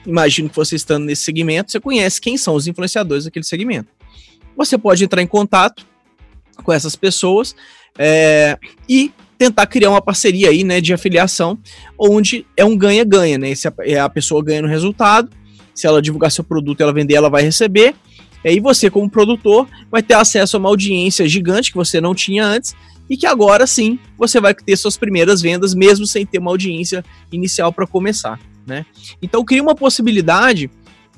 imagino 0.07 0.51
que 0.51 0.57
você 0.57 0.77
estando 0.77 1.07
nesse 1.07 1.23
segmento, 1.23 1.73
você 1.73 1.81
conhece 1.81 2.21
quem 2.21 2.37
são 2.37 2.55
os 2.55 2.67
influenciadores 2.67 3.25
daquele 3.25 3.47
segmento. 3.47 3.89
Você 4.55 4.77
pode 4.77 5.03
entrar 5.03 5.23
em 5.23 5.27
contato 5.27 5.87
com 6.63 6.73
essas 6.73 6.97
pessoas 6.97 7.55
é, 7.99 8.59
e 8.89 9.13
tentar 9.39 9.67
criar 9.67 9.91
uma 9.91 10.03
parceria 10.03 10.51
aí, 10.51 10.65
né, 10.65 10.81
de 10.81 10.93
afiliação, 10.93 11.59
onde 11.99 12.45
é 12.57 12.65
um 12.65 12.77
ganha-ganha, 12.77 13.39
né? 13.39 13.55
Se 13.55 13.69
a, 13.69 13.73
é 13.81 13.99
a 13.99 14.09
pessoa 14.09 14.43
ganha 14.43 14.63
no 14.63 14.69
resultado, 14.69 15.31
se 15.73 15.87
ela 15.87 16.03
divulgar 16.03 16.33
seu 16.33 16.43
produto, 16.43 16.81
ela 16.81 16.93
vender, 16.93 17.15
ela 17.15 17.31
vai 17.31 17.43
receber. 17.43 17.95
E 18.45 18.49
aí 18.49 18.61
você, 18.61 18.91
como 18.91 19.09
produtor, 19.09 19.69
vai 19.91 20.03
ter 20.03 20.15
acesso 20.15 20.57
a 20.57 20.61
uma 20.61 20.69
audiência 20.69 21.29
gigante 21.29 21.71
que 21.71 21.77
você 21.77 22.01
não 22.01 22.15
tinha 22.15 22.45
antes 22.45 22.75
e 23.09 23.17
que 23.17 23.27
agora 23.27 23.67
sim 23.67 23.99
você 24.17 24.41
vai 24.41 24.55
ter 24.55 24.77
suas 24.77 24.97
primeiras 24.97 25.41
vendas, 25.41 25.75
mesmo 25.75 26.07
sem 26.07 26.27
ter 26.27 26.39
uma 26.39 26.51
audiência 26.51 27.05
inicial 27.33 27.73
para 27.73 27.87
começar, 27.87 28.39
né? 28.67 28.85
Então 29.23 29.45
cria 29.45 29.63
uma 29.63 29.75
possibilidade 29.75 30.69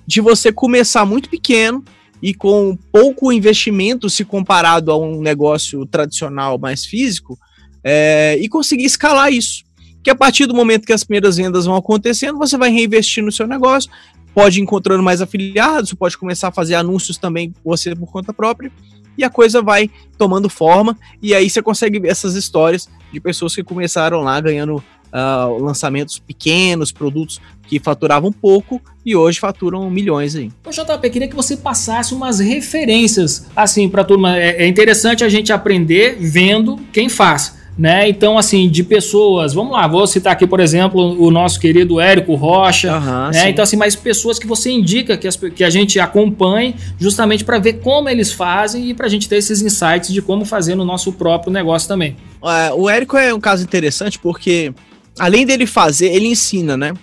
de 0.07 0.21
você 0.21 0.53
começar 0.53 1.05
muito 1.07 1.29
pequeno, 1.29 1.85
e 2.23 2.35
com 2.35 2.77
pouco 2.93 3.33
investimento 3.33 4.11
se 4.11 4.25
comparado 4.25 4.91
a 4.91 4.99
um 4.99 5.21
negócio 5.21 5.87
tradicional 5.87 6.59
mais 6.59 6.85
físico, 6.85 7.39
é, 7.83 8.37
e 8.41 8.49
conseguir 8.49 8.85
escalar 8.85 9.33
isso. 9.33 9.65
Que 10.03 10.11
a 10.11 10.15
partir 10.15 10.47
do 10.47 10.55
momento 10.55 10.87
que 10.87 10.93
as 10.93 11.05
primeiras 11.05 11.37
vendas 11.37 11.67
vão 11.67 11.77
acontecendo, 11.77 12.39
você 12.39 12.57
vai 12.57 12.71
reinvestir 12.71 13.23
no 13.23 13.33
seu 13.33 13.47
negócio, 13.47 13.91
pode 14.35 14.59
ir 14.59 14.63
encontrando 14.63 15.03
mais 15.03 15.21
afiliados, 15.21 15.93
pode 15.95 16.17
começar 16.17 16.49
a 16.49 16.53
fazer 16.53 16.75
anúncios 16.75 17.19
também 17.19 17.55
você 17.65 17.95
por 17.95 18.11
conta 18.11 18.33
própria, 18.33 18.71
e 19.19 19.25
a 19.25 19.31
coisa 19.31 19.61
vai 19.61 19.91
tomando 20.17 20.49
forma, 20.49 20.97
e 21.21 21.35
aí 21.35 21.51
você 21.51 21.61
consegue 21.61 21.99
ver 21.99 22.09
essas 22.09 22.35
histórias 22.35 22.89
de 23.13 23.21
pessoas 23.21 23.55
que 23.55 23.63
começaram 23.63 24.21
lá 24.21 24.41
ganhando 24.41 24.83
uh, 25.13 25.63
lançamentos 25.63 26.19
pequenos, 26.19 26.93
produtos 26.93 27.41
que 27.67 27.79
faturavam 27.79 28.33
pouco 28.33 28.81
e 29.05 29.15
hoje 29.15 29.39
faturam 29.39 29.89
milhões 29.91 30.35
aí. 30.35 30.51
Ô 30.67 30.71
JP, 30.71 31.11
queria 31.11 31.29
que 31.29 31.37
você 31.37 31.57
passasse 31.57 32.13
umas 32.13 32.41
referências 32.41 33.47
assim 33.55 33.89
para 33.89 34.05
turma. 34.05 34.37
É, 34.37 34.65
é 34.65 34.67
interessante 34.67 35.25
a 35.25 35.29
gente 35.29 35.53
aprender 35.53 36.17
vendo 36.19 36.79
quem 36.93 37.09
faz. 37.09 37.61
Né? 37.79 38.09
Então, 38.11 38.37
assim, 38.37 38.69
de 38.69 38.83
pessoas, 38.83 39.55
vamos 39.55 39.73
lá, 39.73 39.87
vou 39.87 40.07
citar 40.07 40.35
aqui, 40.35 40.47
por 40.47 40.61
exemplo, 40.61 41.01
o 41.19 41.31
nosso 41.31 41.59
querido 41.59 41.99
Érico 41.99 42.35
Rocha, 42.35 42.95
uhum, 42.95 43.31
né? 43.31 43.49
Então, 43.49 43.63
assim, 43.63 43.77
mais 43.77 43.97
pessoas 43.97 44.39
que 44.39 44.47
você 44.47 44.71
indica 44.71 45.17
que, 45.17 45.27
as, 45.27 45.37
que 45.37 45.65
a 45.65 45.71
gente 45.71 45.99
acompanhe, 45.99 46.75
justamente 46.99 47.43
para 47.43 47.59
ver 47.59 47.75
como 47.75 48.09
eles 48.11 48.33
fazem 48.33 48.91
e 48.91 48.93
para 48.93 49.07
a 49.07 49.09
gente 49.09 49.27
ter 49.27 49.37
esses 49.37 49.63
insights 49.63 50.13
de 50.13 50.21
como 50.21 50.45
fazer 50.45 50.75
no 50.75 50.85
nosso 50.85 51.11
próprio 51.13 51.51
negócio 51.51 51.89
também. 51.89 52.17
É, 52.45 52.71
o 52.75 52.91
Érico 52.91 53.17
é 53.17 53.33
um 53.33 53.41
caso 53.41 53.63
interessante 53.63 54.19
porque 54.19 54.75
além 55.21 55.45
dele 55.45 55.67
fazer, 55.67 56.07
ele 56.07 56.29
ensina, 56.29 56.77
né? 56.77 56.95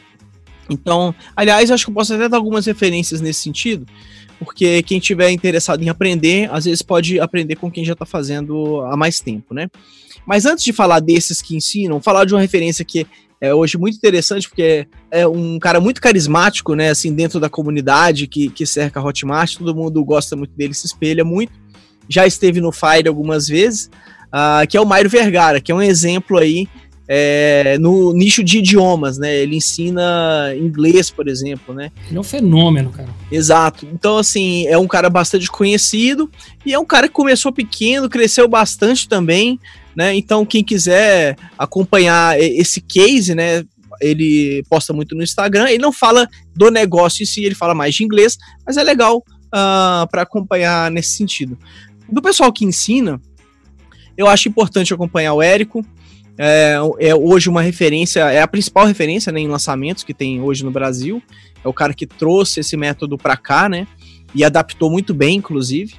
Então, 0.70 1.14
aliás, 1.36 1.70
acho 1.70 1.86
que 1.86 1.92
eu 1.92 1.96
posso 1.96 2.14
até 2.14 2.28
dar 2.28 2.38
algumas 2.38 2.66
referências 2.66 3.22
nesse 3.22 3.42
sentido, 3.42 3.86
porque 4.40 4.82
quem 4.84 5.00
tiver 5.00 5.30
interessado 5.30 5.84
em 5.84 5.88
aprender, 5.88 6.50
às 6.52 6.66
vezes 6.66 6.82
pode 6.82 7.20
aprender 7.20 7.56
com 7.56 7.72
quem 7.72 7.86
já 7.86 7.94
está 7.94 8.06
fazendo 8.06 8.82
há 8.82 8.98
mais 8.98 9.20
tempo, 9.20 9.54
né? 9.54 9.70
Mas 10.26 10.46
antes 10.46 10.66
de 10.66 10.74
falar 10.74 11.00
desses 11.00 11.42
que 11.42 11.56
ensinam, 11.56 12.02
falar 12.02 12.26
de 12.26 12.34
uma 12.34 12.42
referência 12.42 12.84
que 12.84 13.06
é 13.40 13.54
hoje 13.54 13.78
muito 13.78 13.96
interessante, 13.96 14.50
porque 14.50 14.88
é 15.12 15.28
um 15.28 15.60
cara 15.60 15.80
muito 15.80 16.02
carismático, 16.02 16.74
né? 16.74 16.90
Assim, 16.90 17.14
dentro 17.14 17.40
da 17.40 17.50
comunidade 17.50 18.26
que, 18.26 18.50
que 18.50 18.66
cerca 18.66 19.00
a 19.00 19.04
Hotmart, 19.04 19.58
todo 19.58 19.76
mundo 19.76 20.04
gosta 20.04 20.36
muito 20.36 20.56
dele, 20.56 20.74
se 20.74 20.88
espelha 20.88 21.24
muito. 21.24 21.54
Já 22.10 22.26
esteve 22.26 22.60
no 22.60 22.72
Fire 22.72 23.08
algumas 23.08 23.48
vezes, 23.48 23.92
uh, 24.34 24.68
que 24.68 24.76
é 24.76 24.82
o 24.82 24.86
Mário 24.86 25.10
Vergara, 25.10 25.62
que 25.62 25.72
é 25.72 25.76
um 25.76 25.82
exemplo 25.82 26.38
aí 26.40 26.68
é, 27.08 27.78
no 27.80 28.12
nicho 28.14 28.44
de 28.44 28.58
idiomas, 28.58 29.18
né? 29.18 29.36
Ele 29.36 29.56
ensina 29.56 30.54
inglês, 30.56 31.10
por 31.10 31.28
exemplo, 31.28 31.74
né? 31.74 31.92
Ele 32.08 32.18
é 32.18 32.20
um 32.20 32.24
fenômeno, 32.24 32.90
cara. 32.92 33.10
Exato. 33.32 33.88
Então, 33.94 34.18
assim, 34.18 34.68
é 34.68 34.78
um 34.78 34.88
cara 34.88 35.10
bastante 35.10 35.48
conhecido 35.50 36.30
e 36.66 36.74
é 36.74 36.80
um 36.80 36.86
cara 36.86 37.08
que 37.08 37.14
começou 37.14 37.52
pequeno, 37.52 38.10
cresceu 38.10 38.48
bastante 38.48 39.08
também, 39.08 39.60
né? 39.96 40.16
Então, 40.16 40.46
quem 40.46 40.64
quiser 40.64 41.38
acompanhar 41.58 42.40
esse 42.40 42.82
case, 42.82 43.34
né? 43.34 43.64
ele 44.02 44.64
posta 44.70 44.94
muito 44.94 45.16
no 45.16 45.24
Instagram. 45.24 45.70
Ele 45.70 45.82
não 45.82 45.92
fala 45.92 46.28
do 46.56 46.70
negócio 46.70 47.24
em 47.24 47.26
si, 47.26 47.44
ele 47.44 47.56
fala 47.56 47.74
mais 47.74 47.96
de 47.96 48.04
inglês, 48.04 48.38
mas 48.66 48.78
é 48.78 48.84
legal 48.84 49.18
uh, 49.18 49.24
ah, 49.52 50.08
para 50.10 50.22
acompanhar 50.22 50.92
nesse 50.92 51.12
sentido. 51.12 51.58
Do 52.10 52.22
pessoal 52.22 52.52
que 52.52 52.66
ensina, 52.66 53.20
eu 54.16 54.28
acho 54.28 54.50
importante 54.50 54.94
acompanhar 54.94 55.34
o 55.34 55.42
Érico. 55.42 55.86
É, 56.38 56.76
é, 57.00 57.16
hoje 57.16 57.50
uma 57.50 57.62
referência, 57.62 58.20
é 58.32 58.42
a 58.42 58.48
principal 58.48 58.86
referência 58.86 59.32
né, 59.32 59.40
em 59.40 59.48
lançamentos 59.48 60.04
que 60.04 60.14
tem 60.14 60.42
hoje 60.42 60.64
no 60.64 60.72
Brasil. 60.72 61.22
É 61.64 61.68
o 61.68 61.74
cara 61.74 61.94
que 61.94 62.06
trouxe 62.06 62.60
esse 62.60 62.78
método 62.78 63.18
para 63.18 63.36
cá, 63.36 63.68
né? 63.68 63.88
E 64.36 64.44
adaptou 64.44 64.92
muito 64.92 65.14
bem, 65.14 65.38
inclusive. 65.38 65.96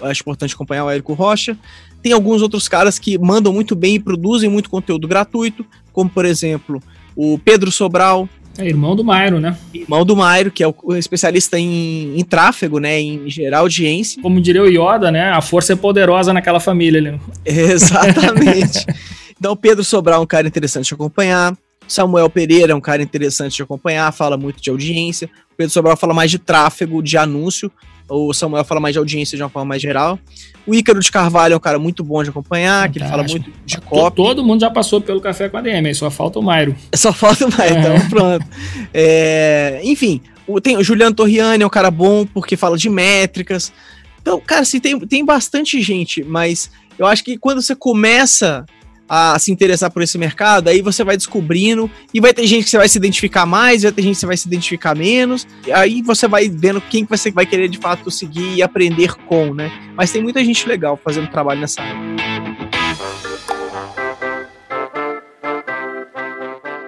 Acho 0.00 0.22
importante 0.22 0.54
acompanhar 0.54 0.84
o 0.84 0.90
Érico 0.90 1.12
Rocha. 1.12 1.58
Tem 2.02 2.12
alguns 2.12 2.40
outros 2.40 2.68
caras 2.68 2.98
que 2.98 3.18
mandam 3.18 3.52
muito 3.52 3.74
bem 3.74 3.96
e 3.96 4.00
produzem 4.00 4.48
muito 4.48 4.70
conteúdo 4.70 5.08
gratuito, 5.08 5.66
como 5.92 6.08
por 6.08 6.24
exemplo 6.24 6.82
o 7.14 7.38
Pedro 7.38 7.70
Sobral. 7.70 8.28
É 8.56 8.66
irmão 8.66 8.96
do 8.96 9.04
Mairo, 9.04 9.40
né? 9.40 9.56
Irmão 9.74 10.04
do 10.04 10.16
Mairo, 10.16 10.50
que 10.50 10.62
é 10.62 10.66
o 10.66 10.94
especialista 10.96 11.58
em, 11.58 12.18
em 12.18 12.24
tráfego, 12.24 12.78
né? 12.78 13.00
Em 13.00 13.28
gerar 13.28 13.58
audiência. 13.58 14.22
Como 14.22 14.40
diria 14.40 14.62
o 14.62 14.66
Yoda, 14.66 15.10
né? 15.10 15.30
A 15.30 15.40
força 15.40 15.72
é 15.72 15.76
poderosa 15.76 16.32
naquela 16.32 16.60
família 16.60 17.00
ali. 17.00 17.20
Exatamente. 17.44 18.86
então, 19.40 19.52
o 19.52 19.56
Pedro 19.56 19.82
Sobral 19.82 20.20
é 20.20 20.22
um 20.22 20.26
cara 20.26 20.46
interessante 20.46 20.86
de 20.86 20.94
acompanhar. 20.94 21.56
Samuel 21.88 22.30
Pereira 22.30 22.72
é 22.72 22.76
um 22.76 22.80
cara 22.80 23.02
interessante 23.02 23.56
de 23.56 23.62
acompanhar, 23.62 24.12
fala 24.12 24.36
muito 24.36 24.62
de 24.62 24.70
audiência. 24.70 25.28
O 25.52 25.56
Pedro 25.56 25.72
Sobral 25.72 25.96
fala 25.96 26.14
mais 26.14 26.30
de 26.30 26.38
tráfego, 26.38 27.02
de 27.02 27.16
anúncio 27.16 27.72
o 28.10 28.34
Samuel 28.34 28.64
fala 28.64 28.80
mais 28.80 28.92
de 28.92 28.98
audiência 28.98 29.36
de 29.36 29.42
uma 29.42 29.48
forma 29.48 29.68
mais 29.68 29.80
geral. 29.80 30.18
O 30.66 30.74
Ícaro 30.74 30.98
de 31.00 31.10
Carvalho 31.10 31.54
é 31.54 31.56
um 31.56 31.60
cara 31.60 31.78
muito 31.78 32.02
bom 32.02 32.22
de 32.22 32.30
acompanhar, 32.30 32.88
Fantástico. 32.88 32.92
que 32.92 32.98
ele 32.98 33.08
fala 33.08 33.22
muito 33.22 33.52
de 33.64 33.80
copy. 33.80 34.16
Todo 34.16 34.44
mundo 34.44 34.60
já 34.60 34.70
passou 34.70 35.00
pelo 35.00 35.20
Café 35.20 35.48
com 35.48 35.56
a 35.56 35.60
DM, 35.60 35.94
só 35.94 36.10
falta 36.10 36.38
o 36.38 36.42
Mairo. 36.42 36.74
Só 36.94 37.12
falta 37.12 37.46
o 37.46 37.56
Mairo, 37.56 37.78
então, 37.78 37.92
é. 37.92 37.96
então 37.96 38.08
pronto. 38.08 38.46
É, 38.92 39.80
enfim, 39.84 40.20
o, 40.46 40.60
tem 40.60 40.76
o 40.76 40.82
Juliano 40.82 41.14
Torriani, 41.14 41.62
é 41.62 41.66
um 41.66 41.70
cara 41.70 41.90
bom 41.90 42.26
porque 42.26 42.56
fala 42.56 42.76
de 42.76 42.90
métricas. 42.90 43.72
Então, 44.20 44.40
cara, 44.40 44.62
assim, 44.62 44.80
tem, 44.80 44.98
tem 45.00 45.24
bastante 45.24 45.80
gente, 45.80 46.24
mas 46.24 46.70
eu 46.98 47.06
acho 47.06 47.24
que 47.24 47.38
quando 47.38 47.62
você 47.62 47.74
começa 47.74 48.66
a 49.12 49.36
se 49.40 49.50
interessar 49.50 49.90
por 49.90 50.02
esse 50.02 50.16
mercado, 50.16 50.68
aí 50.68 50.80
você 50.80 51.02
vai 51.02 51.16
descobrindo 51.16 51.90
e 52.14 52.20
vai 52.20 52.32
ter 52.32 52.46
gente 52.46 52.62
que 52.62 52.70
você 52.70 52.78
vai 52.78 52.88
se 52.88 52.96
identificar 52.96 53.44
mais, 53.44 53.82
vai 53.82 53.90
ter 53.90 54.02
gente 54.02 54.14
que 54.14 54.20
você 54.20 54.26
vai 54.26 54.36
se 54.36 54.46
identificar 54.46 54.96
menos, 54.96 55.48
e 55.66 55.72
aí 55.72 56.00
você 56.00 56.28
vai 56.28 56.48
vendo 56.48 56.80
quem 56.80 57.04
que 57.04 57.10
você 57.10 57.28
vai 57.32 57.44
querer 57.44 57.68
de 57.68 57.76
fato 57.76 58.08
seguir 58.08 58.54
e 58.54 58.62
aprender 58.62 59.14
com, 59.26 59.52
né? 59.52 59.72
Mas 59.96 60.12
tem 60.12 60.22
muita 60.22 60.44
gente 60.44 60.68
legal 60.68 60.96
fazendo 61.02 61.26
trabalho 61.26 61.60
nessa 61.60 61.82
área. 61.82 61.98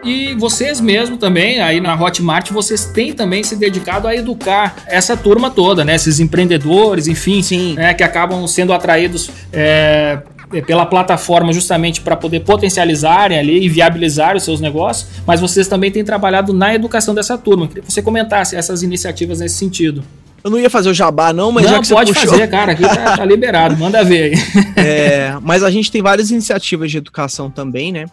E 0.04 0.34
vocês 0.34 0.80
mesmo 0.80 1.16
também, 1.16 1.60
aí 1.60 1.80
na 1.80 2.00
Hotmart, 2.00 2.50
vocês 2.50 2.84
têm 2.84 3.12
também 3.12 3.42
se 3.42 3.56
dedicado 3.56 4.06
a 4.06 4.14
educar 4.14 4.76
essa 4.86 5.16
turma 5.16 5.50
toda, 5.50 5.84
né? 5.84 5.94
Esses 5.94 6.20
empreendedores, 6.20 7.08
enfim, 7.08 7.42
Sim. 7.42 7.74
Né, 7.74 7.94
que 7.94 8.02
acabam 8.02 8.46
sendo 8.46 8.72
atraídos 8.72 9.30
é, 9.52 10.18
pela 10.60 10.84
plataforma 10.84 11.52
justamente 11.52 12.00
para 12.00 12.16
poder 12.16 12.40
potencializarem 12.40 13.38
ali 13.38 13.64
e 13.64 13.68
viabilizar 13.68 14.36
os 14.36 14.42
seus 14.42 14.60
negócios, 14.60 15.08
mas 15.26 15.40
vocês 15.40 15.66
também 15.66 15.90
têm 15.90 16.04
trabalhado 16.04 16.52
na 16.52 16.74
educação 16.74 17.14
dessa 17.14 17.38
turma. 17.38 17.66
Queria 17.68 17.82
que 17.82 17.92
você 17.92 18.02
comentasse 18.02 18.54
essas 18.54 18.82
iniciativas 18.82 19.40
nesse 19.40 19.56
sentido. 19.56 20.04
Eu 20.44 20.50
não 20.50 20.58
ia 20.58 20.68
fazer 20.68 20.90
o 20.90 20.94
jabá, 20.94 21.32
não, 21.32 21.52
mas 21.52 21.64
não, 21.64 21.72
já 21.72 21.80
que 21.80 21.88
pode 21.88 22.12
puxou... 22.12 22.30
fazer, 22.30 22.48
cara, 22.48 22.72
aqui 22.72 22.82
tá, 22.82 23.16
tá 23.16 23.24
liberado, 23.24 23.76
manda 23.76 24.02
ver 24.04 24.32
aí. 24.32 24.32
É, 24.84 25.38
mas 25.40 25.62
a 25.62 25.70
gente 25.70 25.90
tem 25.90 26.02
várias 26.02 26.30
iniciativas 26.30 26.90
de 26.90 26.98
educação 26.98 27.48
também, 27.48 27.92
né? 27.92 28.06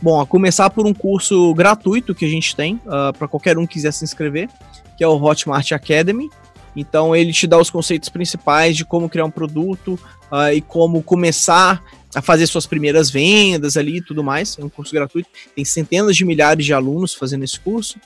Bom, 0.00 0.20
a 0.20 0.26
começar 0.26 0.70
por 0.70 0.86
um 0.86 0.94
curso 0.94 1.52
gratuito 1.54 2.14
que 2.14 2.24
a 2.24 2.28
gente 2.28 2.56
tem, 2.56 2.74
uh, 2.86 3.08
ah, 3.08 3.12
para 3.16 3.28
qualquer 3.28 3.58
um 3.58 3.66
que 3.66 3.74
quiser 3.74 3.92
se 3.92 4.04
inscrever, 4.04 4.48
que 4.96 5.04
é 5.04 5.08
o 5.08 5.22
Hotmart 5.22 5.72
Academy. 5.72 6.30
Então 6.76 7.14
ele 7.14 7.32
te 7.32 7.46
dá 7.46 7.58
os 7.58 7.70
conceitos 7.70 8.08
principais 8.08 8.76
de 8.76 8.84
como 8.84 9.08
criar 9.08 9.24
um 9.24 9.30
produto, 9.30 9.98
uh, 10.34 10.52
e 10.52 10.60
como 10.60 11.02
começar 11.02 11.82
a 12.14 12.20
fazer 12.20 12.46
suas 12.46 12.66
primeiras 12.66 13.10
vendas 13.10 13.76
ali 13.76 13.98
e 13.98 14.02
tudo 14.02 14.22
mais. 14.22 14.58
É 14.58 14.64
um 14.64 14.68
curso 14.68 14.92
gratuito, 14.92 15.28
tem 15.54 15.64
centenas 15.64 16.16
de 16.16 16.24
milhares 16.24 16.64
de 16.64 16.72
alunos 16.72 17.14
fazendo 17.14 17.44
esse 17.44 17.58
curso. 17.58 17.98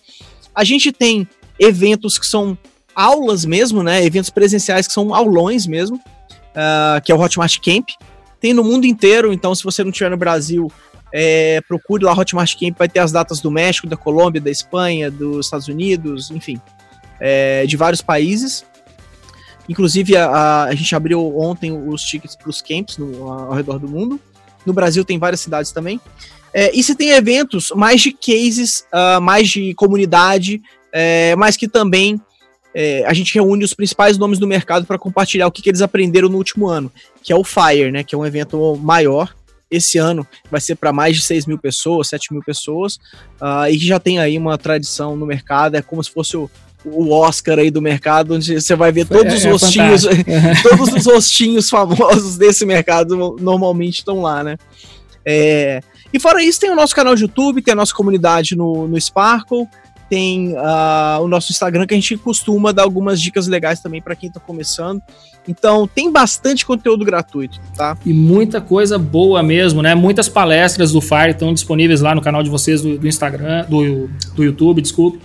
A 0.55 0.65
gente 0.65 0.93
tem 0.93 1.27
eventos 1.59 2.19
que 2.19 2.27
são 2.27 2.57
aulas 2.95 3.45
mesmo, 3.45 3.83
né? 3.83 4.05
Eventos 4.05 4.31
presenciais 4.31 4.87
que 4.87 4.93
são 4.93 5.15
aulões 5.15 5.67
mesmo, 5.67 5.97
uh, 5.97 7.01
que 7.05 7.13
é 7.13 7.15
o 7.15 7.21
Hotmart 7.21 7.59
Camp. 7.61 7.89
Tem 8.41 8.53
no 8.53 8.65
mundo 8.65 8.87
inteiro, 8.87 9.33
então 9.33 9.55
se 9.55 9.65
você 9.65 9.83
não 9.83 9.91
estiver 9.91 10.11
no 10.11 10.17
Brasil, 10.17 10.71
é, 11.13 11.61
procure 11.67 12.05
lá 12.05 12.13
Hotmart 12.13 12.55
Camp, 12.59 12.79
vai 12.79 12.89
ter 12.89 13.01
as 13.01 13.11
datas 13.11 13.41
do 13.41 13.51
México, 13.51 13.87
da 13.87 13.97
Colômbia, 13.97 14.41
da 14.41 14.51
Espanha, 14.51 15.11
dos 15.11 15.47
Estados 15.47 15.67
Unidos, 15.67 16.31
enfim, 16.31 16.61
é, 17.21 17.67
de 17.67 17.77
vários 17.77 18.01
países. 18.01 18.65
Inclusive, 19.69 20.17
a, 20.17 20.65
a 20.65 20.75
gente 20.75 20.95
abriu 20.95 21.39
ontem 21.39 21.73
os 21.73 22.03
tickets 22.03 22.35
para 22.35 22.49
os 22.49 22.63
camps 22.63 22.97
no, 22.97 23.31
ao 23.31 23.53
redor 23.53 23.79
do 23.79 23.89
mundo. 23.89 24.19
No 24.65 24.73
Brasil 24.73 25.05
tem 25.05 25.19
várias 25.19 25.41
cidades 25.41 25.73
também. 25.73 26.01
É, 26.53 26.75
e 26.75 26.83
se 26.83 26.95
tem 26.95 27.11
eventos 27.11 27.71
mais 27.75 28.01
de 28.01 28.13
cases, 28.13 28.87
uh, 28.93 29.21
mais 29.21 29.49
de 29.49 29.75
comunidade, 29.75 30.63
é, 30.93 31.37
mas 31.37 31.57
que 31.57 31.69
também 31.69 32.21
é, 32.75 33.05
a 33.07 33.13
gente 33.13 33.35
reúne 33.35 33.65
os 33.65 33.75
principais 33.75 34.17
nomes 34.17 34.39
do 34.39 34.47
mercado 34.47 34.87
para 34.87 34.99
compartilhar 34.99 35.47
o 35.47 35.53
que, 35.53 35.63
que, 35.63 35.69
eles 35.69 35.83
aprenderam 35.83 36.29
no 36.29 36.39
último 36.39 36.69
ano, 36.69 36.91
que 37.23 37.33
é 37.33 37.37
o 37.37 37.45
FIRE, 37.45 37.91
né, 37.91 38.05
que 38.05 38.15
é 38.15 38.19
um 38.19 38.27
evento 38.27 38.77
maior. 38.77 39.35
Esse 39.71 39.99
ano 39.99 40.27
vai 40.51 40.63
ser 40.63 40.77
para 40.77 40.93
mais 40.95 41.15
de 41.17 41.23
6 41.23 41.45
mil 41.45 41.59
pessoas, 41.59 42.09
7 42.09 42.33
mil 42.33 42.43
pessoas, 42.43 42.97
uh, 43.41 43.69
e 43.71 43.79
que 43.79 43.87
já 43.87 44.01
tem 44.01 44.19
aí 44.19 44.39
uma 44.39 44.57
tradição 44.57 45.15
no 45.15 45.27
mercado, 45.27 45.77
é 45.77 45.83
como 45.83 46.03
se 46.03 46.11
fosse 46.11 46.37
o, 46.39 46.51
o 46.85 47.11
Oscar 47.11 47.59
aí 47.59 47.71
do 47.71 47.83
mercado, 47.83 48.35
onde 48.35 48.61
você 48.61 48.75
vai 48.77 48.93
ver 48.93 49.07
todos 49.07 49.33
é, 49.33 49.37
os 49.37 49.45
é 49.45 49.51
rostinhos, 49.51 50.03
todos 50.63 50.93
os 50.93 51.07
rostinhos 51.07 51.71
famosos 51.71 52.37
desse 52.37 52.65
mercado 52.65 53.37
normalmente 53.41 53.99
estão 53.99 54.23
lá, 54.23 54.43
né? 54.43 54.57
É, 55.25 55.81
e 56.13 56.19
fora 56.19 56.43
isso, 56.43 56.61
tem 56.61 56.71
o 56.71 56.77
nosso 56.77 56.95
canal 56.95 57.15
de 57.15 57.23
YouTube, 57.23 57.61
tem 57.61 57.73
a 57.73 57.77
nossa 57.77 57.93
comunidade 57.93 58.57
no, 58.57 58.89
no 58.89 58.99
Sparkle, 59.01 59.67
tem 60.09 60.55
uh, 60.55 61.23
o 61.23 61.29
nosso 61.29 61.53
Instagram 61.53 61.87
que 61.87 61.93
a 61.93 61.97
gente 61.97 62.17
costuma 62.17 62.73
dar 62.73 62.85
algumas 62.85 63.21
dicas 63.21 63.47
legais 63.47 63.81
também 63.81 64.01
para 64.01 64.17
quem 64.17 64.29
está 64.29 64.41
começando. 64.41 65.03
Então 65.47 65.87
tem 65.87 66.11
bastante 66.11 66.65
conteúdo 66.65 67.05
gratuito, 67.05 67.61
tá? 67.77 67.97
E 68.05 68.13
muita 68.13 68.61
coisa 68.61 68.99
boa 68.99 69.43
mesmo, 69.43 69.83
né? 69.83 69.95
Muitas 69.95 70.29
palestras 70.29 70.93
do 70.93 71.01
Fire 71.01 71.31
estão 71.31 71.53
disponíveis 71.53 72.01
lá 72.01 72.15
no 72.15 72.23
canal 72.23 72.43
de 72.43 72.51
vocês 72.51 72.81
do, 72.81 72.99
do 72.99 73.07
Instagram, 73.07 73.67
do, 73.69 74.09
do 74.35 74.45
YouTube, 74.45 74.81
desculpe. 74.81 75.21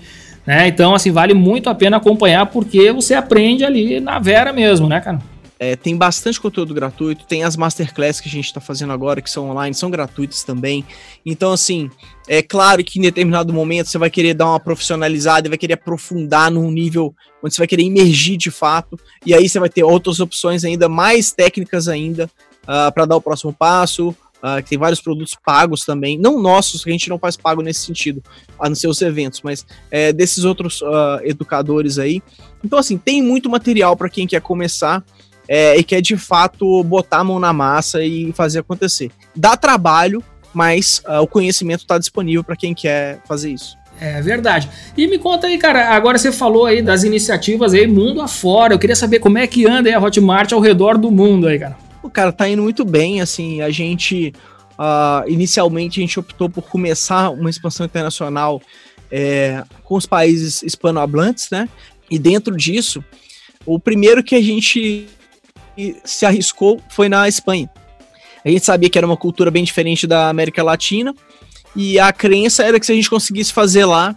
Né? 0.45 0.67
Então, 0.67 0.93
assim, 0.93 1.11
vale 1.11 1.33
muito 1.33 1.69
a 1.69 1.75
pena 1.75 1.97
acompanhar 1.97 2.45
porque 2.47 2.91
você 2.91 3.13
aprende 3.13 3.63
ali 3.63 3.99
na 3.99 4.19
vera 4.19 4.51
mesmo, 4.51 4.87
né, 4.87 4.99
cara? 4.99 5.19
É, 5.59 5.77
tem 5.77 5.95
bastante 5.95 6.41
conteúdo 6.41 6.73
gratuito, 6.73 7.25
tem 7.25 7.45
as 7.45 7.55
masterclass 7.55 8.19
que 8.19 8.27
a 8.27 8.31
gente 8.31 8.47
está 8.47 8.59
fazendo 8.59 8.91
agora, 8.91 9.21
que 9.21 9.29
são 9.29 9.49
online, 9.49 9.73
são 9.73 9.89
gratuitas 9.89 10.43
também. 10.43 10.83
Então, 11.25 11.53
assim, 11.53 11.89
é 12.27 12.41
claro 12.41 12.83
que 12.83 12.99
em 12.99 13.03
determinado 13.03 13.53
momento 13.53 13.87
você 13.87 13.97
vai 13.97 14.09
querer 14.09 14.33
dar 14.33 14.47
uma 14.47 14.59
profissionalizada 14.59 15.47
vai 15.47 15.57
querer 15.57 15.75
aprofundar 15.75 16.51
num 16.51 16.69
nível 16.69 17.15
onde 17.41 17.53
você 17.55 17.61
vai 17.61 17.67
querer 17.67 17.83
imergir 17.83 18.35
de 18.35 18.51
fato, 18.51 18.99
e 19.25 19.33
aí 19.33 19.47
você 19.47 19.57
vai 19.57 19.69
ter 19.69 19.83
outras 19.83 20.19
opções 20.19 20.65
ainda 20.65 20.89
mais 20.89 21.31
técnicas 21.31 21.87
ainda 21.87 22.25
uh, 22.25 22.87
ah, 22.87 22.91
para 22.91 23.05
dar 23.05 23.15
o 23.15 23.21
próximo 23.21 23.53
passo, 23.53 24.13
uh, 24.43 24.61
que 24.61 24.69
tem 24.69 24.77
vários 24.77 24.99
produtos 24.99 25.35
pagos 25.43 25.85
também, 25.85 26.17
não 26.17 26.41
nossos, 26.41 26.83
que 26.83 26.89
a 26.89 26.93
gente 26.93 27.09
não 27.09 27.17
faz 27.17 27.37
pago 27.37 27.61
nesse 27.61 27.85
sentido, 27.85 28.21
a 28.59 28.67
não 28.67 28.75
ser 28.75 28.87
os 28.87 29.01
eventos, 29.01 29.41
mas 29.41 29.65
é, 29.89 30.11
desses 30.11 30.43
outros 30.43 30.81
uh, 30.81 31.19
educadores 31.23 31.97
aí. 31.97 32.21
Então, 32.63 32.77
assim, 32.77 32.97
tem 32.97 33.21
muito 33.21 33.49
material 33.49 33.95
para 33.95 34.09
quem 34.09 34.27
quer 34.27 34.41
começar 34.41 35.03
é, 35.47 35.77
e 35.77 35.83
quer 35.83 36.01
de 36.01 36.17
fato 36.17 36.83
botar 36.83 37.19
a 37.19 37.23
mão 37.23 37.39
na 37.39 37.53
massa 37.53 38.03
e 38.03 38.31
fazer 38.33 38.59
acontecer. 38.59 39.11
Dá 39.35 39.55
trabalho, 39.55 40.23
mas 40.53 41.01
uh, 41.07 41.21
o 41.21 41.27
conhecimento 41.27 41.81
está 41.81 41.97
disponível 41.97 42.43
para 42.43 42.55
quem 42.55 42.73
quer 42.73 43.19
fazer 43.25 43.51
isso. 43.51 43.77
É 43.99 44.21
verdade. 44.21 44.69
E 44.97 45.07
me 45.07 45.17
conta 45.17 45.47
aí, 45.47 45.57
cara, 45.57 45.89
agora 45.89 46.17
você 46.17 46.31
falou 46.31 46.65
aí 46.65 46.81
das 46.81 47.03
iniciativas 47.03 47.73
aí 47.73 47.87
mundo 47.87 48.21
afora. 48.21 48.73
Eu 48.73 48.79
queria 48.79 48.95
saber 48.95 49.19
como 49.19 49.37
é 49.37 49.45
que 49.47 49.67
anda 49.67 49.87
aí 49.87 49.93
a 49.93 49.99
Hotmart 49.99 50.51
ao 50.51 50.59
redor 50.59 50.97
do 50.97 51.11
mundo 51.11 51.47
aí, 51.47 51.59
cara. 51.59 51.77
O 52.03 52.09
cara 52.09 52.31
tá 52.31 52.47
indo 52.47 52.61
muito 52.61 52.83
bem, 52.83 53.21
assim, 53.21 53.61
a 53.61 53.71
gente 53.71 54.33
uh, 54.73 55.27
inicialmente 55.27 55.99
a 55.99 56.01
gente 56.01 56.19
optou 56.19 56.49
por 56.49 56.63
começar 56.63 57.29
uma 57.29 57.49
expansão 57.49 57.85
internacional 57.85 58.61
é, 59.09 59.63
com 59.83 59.95
os 59.95 60.05
países 60.05 60.63
hispanohablantes, 60.63 61.49
né? 61.49 61.69
E 62.09 62.19
dentro 62.19 62.55
disso, 62.55 63.03
o 63.65 63.79
primeiro 63.79 64.23
que 64.23 64.35
a 64.35 64.41
gente 64.41 65.07
se 66.03 66.25
arriscou 66.25 66.81
foi 66.89 67.07
na 67.07 67.27
Espanha. 67.27 67.69
A 68.43 68.49
gente 68.49 68.65
sabia 68.65 68.89
que 68.89 68.97
era 68.97 69.07
uma 69.07 69.17
cultura 69.17 69.49
bem 69.49 69.63
diferente 69.63 70.05
da 70.05 70.29
América 70.29 70.61
Latina 70.61 71.15
e 71.75 71.97
a 71.99 72.11
crença 72.11 72.63
era 72.63 72.79
que 72.79 72.85
se 72.85 72.91
a 72.91 72.95
gente 72.95 73.09
conseguisse 73.09 73.53
fazer 73.53 73.85
lá, 73.85 74.15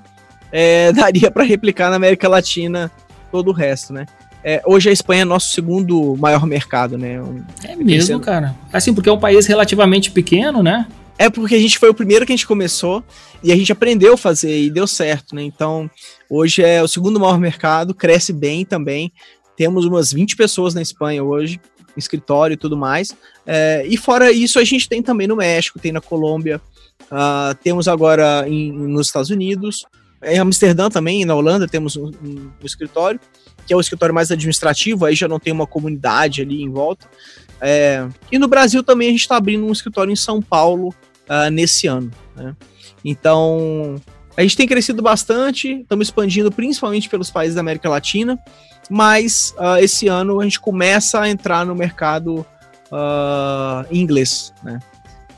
é, 0.51 0.92
daria 0.96 1.31
para 1.31 1.44
replicar 1.44 1.90
na 1.90 1.96
América 1.96 2.29
Latina 2.29 2.90
todo 3.31 3.49
o 3.49 3.53
resto, 3.53 3.92
né? 3.92 4.07
É, 4.49 4.63
hoje 4.65 4.89
a 4.89 4.93
Espanha 4.93 5.23
é 5.23 5.25
nosso 5.25 5.51
segundo 5.51 6.17
maior 6.17 6.47
mercado, 6.47 6.97
né? 6.97 7.21
Um, 7.21 7.43
é 7.65 7.75
mesmo, 7.75 8.21
cara. 8.21 8.55
Assim, 8.73 8.95
porque 8.95 9.09
é 9.09 9.13
um 9.13 9.19
país 9.19 9.45
relativamente 9.45 10.13
pequeno, 10.13 10.63
né? 10.63 10.87
É 11.19 11.29
porque 11.29 11.57
a 11.57 11.59
gente 11.59 11.81
foi 11.81 11.89
o 11.89 11.95
primeiro 11.95 12.25
que 12.25 12.33
a 12.33 12.37
gente 12.37 12.47
começou 12.47 13.03
e 13.43 13.51
a 13.51 13.57
gente 13.57 13.73
aprendeu 13.73 14.15
a 14.15 14.17
fazer 14.17 14.57
e 14.57 14.71
deu 14.71 14.87
certo, 14.87 15.35
né? 15.35 15.43
Então, 15.43 15.91
hoje 16.31 16.63
é 16.63 16.81
o 16.81 16.87
segundo 16.87 17.19
maior 17.19 17.41
mercado, 17.41 17.93
cresce 17.93 18.33
bem 18.33 18.65
também. 18.65 19.11
Temos 19.57 19.85
umas 19.85 20.13
20 20.13 20.37
pessoas 20.37 20.75
na 20.75 20.83
Espanha 20.83 21.25
hoje, 21.25 21.61
escritório 21.97 22.55
e 22.55 22.57
tudo 22.57 22.77
mais. 22.77 23.17
É, 23.44 23.85
e 23.85 23.97
fora 23.97 24.31
isso, 24.31 24.61
a 24.61 24.65
gente 24.65 24.88
tem 24.88 25.03
também 25.03 25.27
no 25.27 25.35
México, 25.35 25.81
tem 25.81 25.90
na 25.90 26.01
Colômbia, 26.01 26.61
uh, 27.11 27.53
temos 27.65 27.88
agora 27.88 28.44
em, 28.47 28.71
nos 28.71 29.09
Estados 29.09 29.31
Unidos, 29.31 29.85
em 30.23 30.38
Amsterdã 30.38 30.88
também, 30.88 31.25
na 31.25 31.35
Holanda, 31.35 31.67
temos 31.67 31.97
um, 31.97 32.07
um, 32.07 32.51
um, 32.63 32.65
escritório, 32.67 33.21
que 33.67 33.73
é 33.73 33.77
o 33.77 33.81
escritório 33.81 34.14
mais 34.14 34.31
administrativo, 34.31 35.04
aí 35.04 35.14
já 35.14 35.27
não 35.27 35.40
tem 35.40 35.52
uma 35.52 35.67
comunidade 35.67 36.42
ali 36.42 36.62
em 36.62 36.71
volta. 36.71 37.08
É, 37.60 38.06
e 38.31 38.38
no 38.38 38.48
Brasil 38.48 38.83
também 38.83 39.08
a 39.08 39.10
gente 39.10 39.23
está 39.23 39.37
abrindo 39.37 39.67
um 39.67 39.73
escritório 39.73 40.12
em 40.12 40.17
São 40.17 40.40
Paulo 40.40 40.94
uh, 41.29 41.50
nesse 41.50 41.87
ano. 41.87 42.10
Né? 42.35 42.54
Então, 43.04 43.96
a 44.37 44.42
gente 44.42 44.56
tem 44.56 44.67
crescido 44.67 45.02
bastante, 45.02 45.81
estamos 45.81 46.08
expandindo 46.08 46.52
principalmente 46.52 47.08
pelos 47.08 47.31
países 47.31 47.54
da 47.54 47.60
América 47.60 47.88
Latina, 47.88 48.38
mas 48.90 49.54
uh, 49.58 49.79
esse 49.79 50.06
ano 50.06 50.40
a 50.40 50.44
gente 50.44 50.60
começa 50.60 51.21
a 51.21 51.29
entrar 51.29 51.64
no 51.64 51.75
mercado 51.75 52.46
uh, 52.92 53.87
inglês, 53.90 54.52
né? 54.62 54.79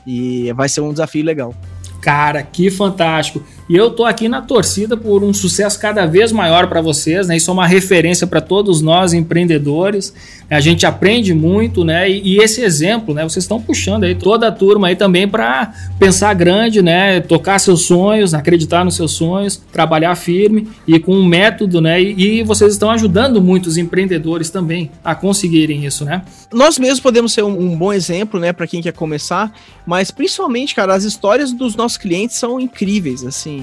E 0.05 0.51
vai 0.53 0.67
ser 0.69 0.81
um 0.81 0.91
desafio 0.91 1.23
legal. 1.23 1.53
Cara, 2.01 2.41
que 2.41 2.71
fantástico! 2.71 3.43
E 3.69 3.75
eu 3.75 3.91
tô 3.91 4.03
aqui 4.03 4.27
na 4.27 4.41
torcida 4.41 4.97
por 4.97 5.23
um 5.23 5.31
sucesso 5.31 5.79
cada 5.79 6.07
vez 6.07 6.31
maior 6.31 6.65
para 6.65 6.81
vocês, 6.81 7.27
né? 7.27 7.37
Isso 7.37 7.51
é 7.51 7.53
uma 7.53 7.67
referência 7.67 8.25
para 8.25 8.41
todos 8.41 8.81
nós 8.81 9.13
empreendedores. 9.13 10.11
A 10.49 10.59
gente 10.59 10.87
aprende 10.87 11.35
muito, 11.35 11.85
né? 11.85 12.09
E, 12.09 12.33
e 12.33 12.37
esse 12.39 12.63
exemplo, 12.63 13.13
né? 13.13 13.21
Vocês 13.21 13.43
estão 13.43 13.61
puxando 13.61 14.05
aí 14.05 14.15
toda 14.15 14.47
a 14.47 14.51
turma 14.51 14.87
aí 14.87 14.95
também 14.95 15.27
para 15.27 15.71
pensar 15.99 16.33
grande, 16.33 16.81
né? 16.81 17.19
Tocar 17.19 17.59
seus 17.59 17.83
sonhos, 17.83 18.33
acreditar 18.33 18.83
nos 18.83 18.95
seus 18.95 19.11
sonhos, 19.11 19.61
trabalhar 19.71 20.15
firme 20.15 20.67
e 20.87 20.97
com 20.97 21.13
um 21.13 21.23
método, 21.23 21.79
né? 21.79 22.01
E, 22.01 22.39
e 22.39 22.43
vocês 22.43 22.73
estão 22.73 22.89
ajudando 22.89 23.39
muitos 23.39 23.77
empreendedores 23.77 24.49
também 24.49 24.89
a 25.03 25.13
conseguirem 25.13 25.85
isso, 25.85 26.03
né? 26.03 26.23
Nós 26.51 26.79
mesmos 26.79 27.01
podemos 27.01 27.33
ser 27.33 27.43
um, 27.43 27.55
um 27.55 27.77
bom 27.77 27.93
exemplo, 27.93 28.39
né? 28.39 28.51
Para 28.51 28.65
quem 28.65 28.81
quer 28.81 28.93
começar, 28.93 29.53
mas 29.85 30.09
principalmente, 30.09 30.73
cara, 30.73 30.95
as 30.95 31.03
histórias 31.03 31.53
dos 31.53 31.75
nossos 31.75 31.99
clientes 31.99 32.35
são 32.35 32.59
incríveis, 32.59 33.23
assim 33.23 33.58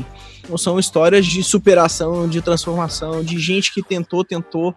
são 0.56 0.78
histórias 0.78 1.26
de 1.26 1.42
superação, 1.42 2.28
de 2.28 2.40
transformação, 2.40 3.22
de 3.22 3.38
gente 3.38 3.72
que 3.72 3.82
tentou, 3.82 4.24
tentou 4.24 4.74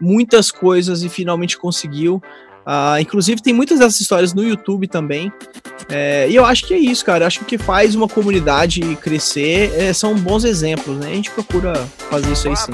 muitas 0.00 0.50
coisas 0.50 1.02
e 1.02 1.08
finalmente 1.08 1.58
conseguiu. 1.58 2.22
Uh, 2.68 3.00
inclusive, 3.00 3.40
tem 3.40 3.54
muitas 3.54 3.78
dessas 3.78 3.98
histórias 4.00 4.34
no 4.34 4.44
YouTube 4.44 4.86
também. 4.86 5.32
É, 5.88 6.28
e 6.28 6.36
eu 6.36 6.44
acho 6.44 6.66
que 6.66 6.74
é 6.74 6.78
isso, 6.78 7.02
cara. 7.02 7.24
Eu 7.24 7.26
acho 7.26 7.38
que 7.38 7.44
o 7.44 7.48
que 7.48 7.56
faz 7.56 7.94
uma 7.94 8.06
comunidade 8.06 8.82
crescer 8.96 9.72
é, 9.74 9.92
são 9.92 10.14
bons 10.14 10.44
exemplos, 10.44 10.98
né? 10.98 11.10
A 11.10 11.14
gente 11.14 11.30
procura 11.30 11.74
fazer 12.10 12.30
isso 12.30 12.46
aí 12.46 12.56
sim. 12.56 12.72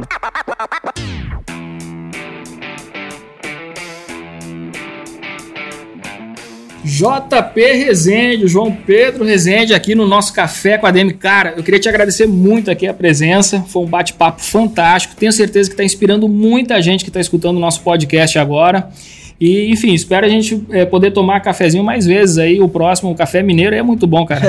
JP 6.95 7.61
Rezende, 7.61 8.47
João 8.47 8.71
Pedro 8.71 9.25
Rezende 9.25 9.75
aqui 9.75 9.97
no 9.97 10.07
nosso 10.07 10.33
Café 10.33 10.79
com 10.79 10.87
a 10.87 10.93
DM. 10.93 11.13
Cara, 11.15 11.55
eu 11.57 11.63
queria 11.65 11.81
te 11.81 11.89
agradecer 11.89 12.29
muito 12.29 12.71
aqui 12.71 12.87
a 12.87 12.95
presença, 12.95 13.65
foi 13.67 13.83
um 13.83 13.87
bate-papo 13.87 14.41
fantástico, 14.41 15.17
tenho 15.17 15.33
certeza 15.33 15.69
que 15.69 15.75
está 15.75 15.83
inspirando 15.83 16.29
muita 16.29 16.81
gente 16.81 17.03
que 17.03 17.11
está 17.11 17.21
escutando 17.21 17.57
o 17.57 17.61
nosso 17.61 17.81
podcast 17.81 18.39
agora. 18.39 18.89
E, 19.45 19.71
enfim, 19.71 19.93
espero 19.93 20.25
a 20.25 20.29
gente 20.29 20.65
é, 20.71 20.87
poder 20.87 21.11
tomar 21.11 21.39
cafezinho 21.41 21.85
mais 21.85 22.07
vezes 22.07 22.39
aí. 22.39 22.63
O 22.63 22.67
próximo, 22.67 23.11
o 23.11 23.15
café 23.15 23.43
mineiro, 23.43 23.77
é 23.77 23.83
muito 23.83 24.07
bom, 24.07 24.25
cara. 24.25 24.41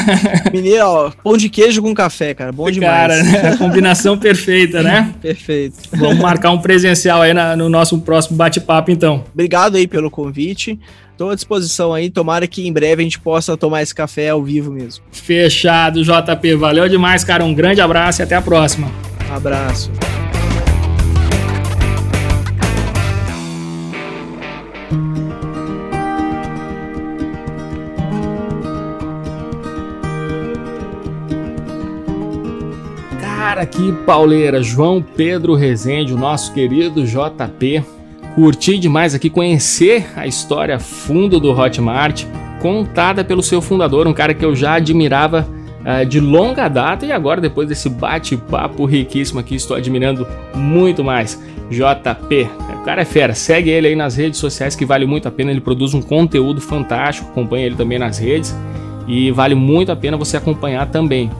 mineiro, 0.50 0.86
ó, 0.86 1.10
pão 1.22 1.36
de 1.36 1.50
queijo 1.50 1.82
com 1.82 1.92
café, 1.92 2.32
cara. 2.32 2.50
Bom 2.50 2.70
demais. 2.70 2.90
Cara, 2.90 3.22
né? 3.22 3.56
combinação 3.58 4.16
perfeita, 4.16 4.82
né? 4.82 5.12
Perfeito. 5.20 5.76
Vamos 5.92 6.18
marcar 6.20 6.52
um 6.52 6.58
presencial 6.58 7.20
aí 7.20 7.34
na, 7.34 7.54
no 7.54 7.68
nosso 7.68 7.98
próximo 7.98 8.38
bate-papo, 8.38 8.90
então. 8.90 9.24
Obrigado 9.34 9.76
aí 9.76 9.86
pelo 9.86 10.10
convite. 10.10 10.80
Estou 11.12 11.28
à 11.28 11.34
disposição 11.34 11.92
aí. 11.92 12.08
Tomara 12.08 12.46
que 12.46 12.66
em 12.66 12.72
breve 12.72 13.02
a 13.02 13.04
gente 13.04 13.20
possa 13.20 13.58
tomar 13.58 13.82
esse 13.82 13.94
café 13.94 14.30
ao 14.30 14.42
vivo 14.42 14.72
mesmo. 14.72 15.04
Fechado, 15.12 16.02
JP. 16.02 16.54
Valeu 16.54 16.88
demais, 16.88 17.22
cara. 17.22 17.44
Um 17.44 17.52
grande 17.52 17.82
abraço 17.82 18.22
e 18.22 18.24
até 18.24 18.36
a 18.36 18.40
próxima. 18.40 18.90
Abraço. 19.30 19.90
Que 33.66 33.92
pauleira, 34.06 34.62
João 34.62 35.02
Pedro 35.02 35.54
Rezende, 35.54 36.14
o 36.14 36.18
nosso 36.18 36.52
querido 36.52 37.04
JP. 37.04 37.82
Curti 38.34 38.78
demais 38.78 39.14
aqui 39.14 39.28
conhecer 39.28 40.06
a 40.16 40.26
história 40.26 40.78
fundo 40.78 41.38
do 41.38 41.50
Hotmart, 41.50 42.24
contada 42.60 43.24
pelo 43.24 43.42
seu 43.42 43.60
fundador, 43.60 44.06
um 44.06 44.12
cara 44.12 44.32
que 44.32 44.44
eu 44.44 44.54
já 44.54 44.74
admirava 44.74 45.46
uh, 45.80 46.06
de 46.06 46.20
longa 46.20 46.68
data 46.68 47.04
e 47.04 47.12
agora, 47.12 47.40
depois 47.40 47.68
desse 47.68 47.88
bate-papo 47.88 48.84
riquíssimo 48.84 49.40
aqui, 49.40 49.56
estou 49.56 49.76
admirando 49.76 50.26
muito 50.54 51.02
mais. 51.04 51.40
JP, 51.70 52.48
o 52.80 52.84
cara 52.84 53.02
é 53.02 53.04
fera, 53.04 53.34
segue 53.34 53.70
ele 53.70 53.88
aí 53.88 53.96
nas 53.96 54.16
redes 54.16 54.38
sociais 54.38 54.74
que 54.74 54.84
vale 54.84 55.06
muito 55.06 55.28
a 55.28 55.30
pena, 55.30 55.50
ele 55.50 55.60
produz 55.60 55.92
um 55.92 56.02
conteúdo 56.02 56.60
fantástico, 56.60 57.28
acompanha 57.30 57.66
ele 57.66 57.76
também 57.76 57.98
nas 57.98 58.18
redes 58.18 58.56
e 59.06 59.30
vale 59.30 59.54
muito 59.54 59.92
a 59.92 59.96
pena 59.96 60.16
você 60.16 60.36
acompanhar 60.36 60.86
também. 60.86 61.30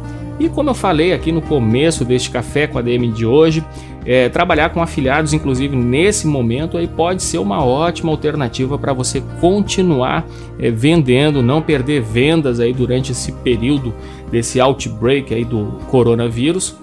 E 0.41 0.49
como 0.49 0.71
eu 0.71 0.75
falei 0.75 1.13
aqui 1.13 1.31
no 1.31 1.43
começo 1.43 2.03
deste 2.03 2.31
café 2.31 2.67
com 2.67 2.79
a 2.79 2.83
DM 2.83 3.13
de 3.13 3.27
hoje, 3.27 3.63
é, 4.07 4.31
trabalhar 4.31 4.71
com 4.71 4.81
afiliados, 4.81 5.35
inclusive 5.35 5.77
nesse 5.77 6.27
momento, 6.27 6.79
aí 6.79 6.89
pode 6.89 7.23
ser 7.23 7.37
uma 7.37 7.63
ótima 7.63 8.11
alternativa 8.11 8.79
para 8.79 8.95
você 8.95 9.23
continuar 9.39 10.27
é, 10.59 10.71
vendendo, 10.71 11.43
não 11.43 11.61
perder 11.61 12.01
vendas 12.01 12.59
aí 12.59 12.73
durante 12.73 13.13
esse 13.13 13.33
período 13.33 13.95
desse 14.31 14.59
outbreak 14.59 15.35
aí 15.35 15.45
do 15.45 15.79
coronavírus. 15.91 16.75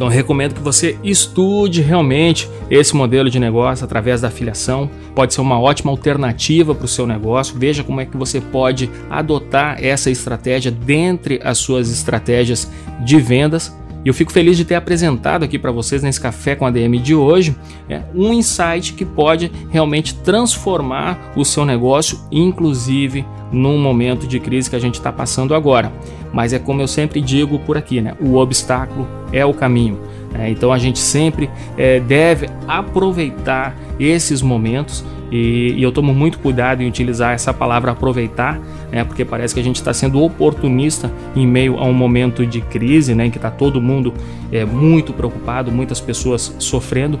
Então 0.00 0.08
recomendo 0.08 0.54
que 0.54 0.62
você 0.62 0.98
estude 1.04 1.82
realmente 1.82 2.48
esse 2.70 2.96
modelo 2.96 3.28
de 3.28 3.38
negócio 3.38 3.84
através 3.84 4.22
da 4.22 4.28
afiliação. 4.28 4.88
Pode 5.14 5.34
ser 5.34 5.42
uma 5.42 5.60
ótima 5.60 5.90
alternativa 5.90 6.74
para 6.74 6.86
o 6.86 6.88
seu 6.88 7.06
negócio. 7.06 7.58
Veja 7.58 7.84
como 7.84 8.00
é 8.00 8.06
que 8.06 8.16
você 8.16 8.40
pode 8.40 8.90
adotar 9.10 9.76
essa 9.84 10.10
estratégia 10.10 10.70
dentre 10.70 11.38
as 11.44 11.58
suas 11.58 11.90
estratégias 11.90 12.66
de 13.04 13.20
vendas. 13.20 13.76
E 14.02 14.08
eu 14.08 14.14
fico 14.14 14.32
feliz 14.32 14.56
de 14.56 14.64
ter 14.64 14.76
apresentado 14.76 15.44
aqui 15.44 15.58
para 15.58 15.70
vocês 15.70 16.02
nesse 16.02 16.18
café 16.18 16.56
com 16.56 16.64
a 16.64 16.70
DM 16.70 16.98
de 16.98 17.14
hoje 17.14 17.54
é, 17.86 18.00
um 18.14 18.32
insight 18.32 18.94
que 18.94 19.04
pode 19.04 19.52
realmente 19.68 20.14
transformar 20.14 21.34
o 21.36 21.44
seu 21.44 21.66
negócio, 21.66 22.18
inclusive 22.32 23.26
num 23.52 23.76
momento 23.78 24.26
de 24.26 24.40
crise 24.40 24.70
que 24.70 24.76
a 24.76 24.80
gente 24.80 24.94
está 24.94 25.12
passando 25.12 25.54
agora. 25.54 25.92
Mas 26.32 26.52
é 26.52 26.58
como 26.58 26.80
eu 26.80 26.88
sempre 26.88 27.20
digo 27.20 27.58
por 27.58 27.76
aqui, 27.76 28.00
né? 28.00 28.14
O 28.20 28.36
obstáculo 28.36 29.06
é 29.32 29.44
o 29.44 29.52
caminho. 29.52 29.98
É, 30.34 30.48
então 30.48 30.72
a 30.72 30.78
gente 30.78 30.98
sempre 30.98 31.50
é, 31.76 31.98
deve 31.98 32.48
aproveitar 32.68 33.76
esses 33.98 34.40
momentos 34.40 35.04
e, 35.30 35.74
e, 35.76 35.82
eu 35.82 35.92
tomo 35.92 36.12
muito 36.12 36.38
cuidado 36.40 36.82
em 36.82 36.88
utilizar 36.88 37.32
essa 37.32 37.54
palavra 37.54 37.92
aproveitar, 37.92 38.60
né, 38.90 39.04
porque 39.04 39.24
parece 39.24 39.54
que 39.54 39.60
a 39.60 39.62
gente 39.62 39.76
está 39.76 39.94
sendo 39.94 40.20
oportunista 40.20 41.10
em 41.36 41.46
meio 41.46 41.78
a 41.78 41.84
um 41.84 41.92
momento 41.92 42.44
de 42.44 42.60
crise, 42.60 43.14
né, 43.14 43.26
em 43.26 43.30
que 43.30 43.38
está 43.38 43.50
todo 43.50 43.80
mundo 43.80 44.12
é, 44.50 44.64
muito 44.64 45.12
preocupado, 45.12 45.70
muitas 45.70 46.00
pessoas 46.00 46.54
sofrendo. 46.58 47.18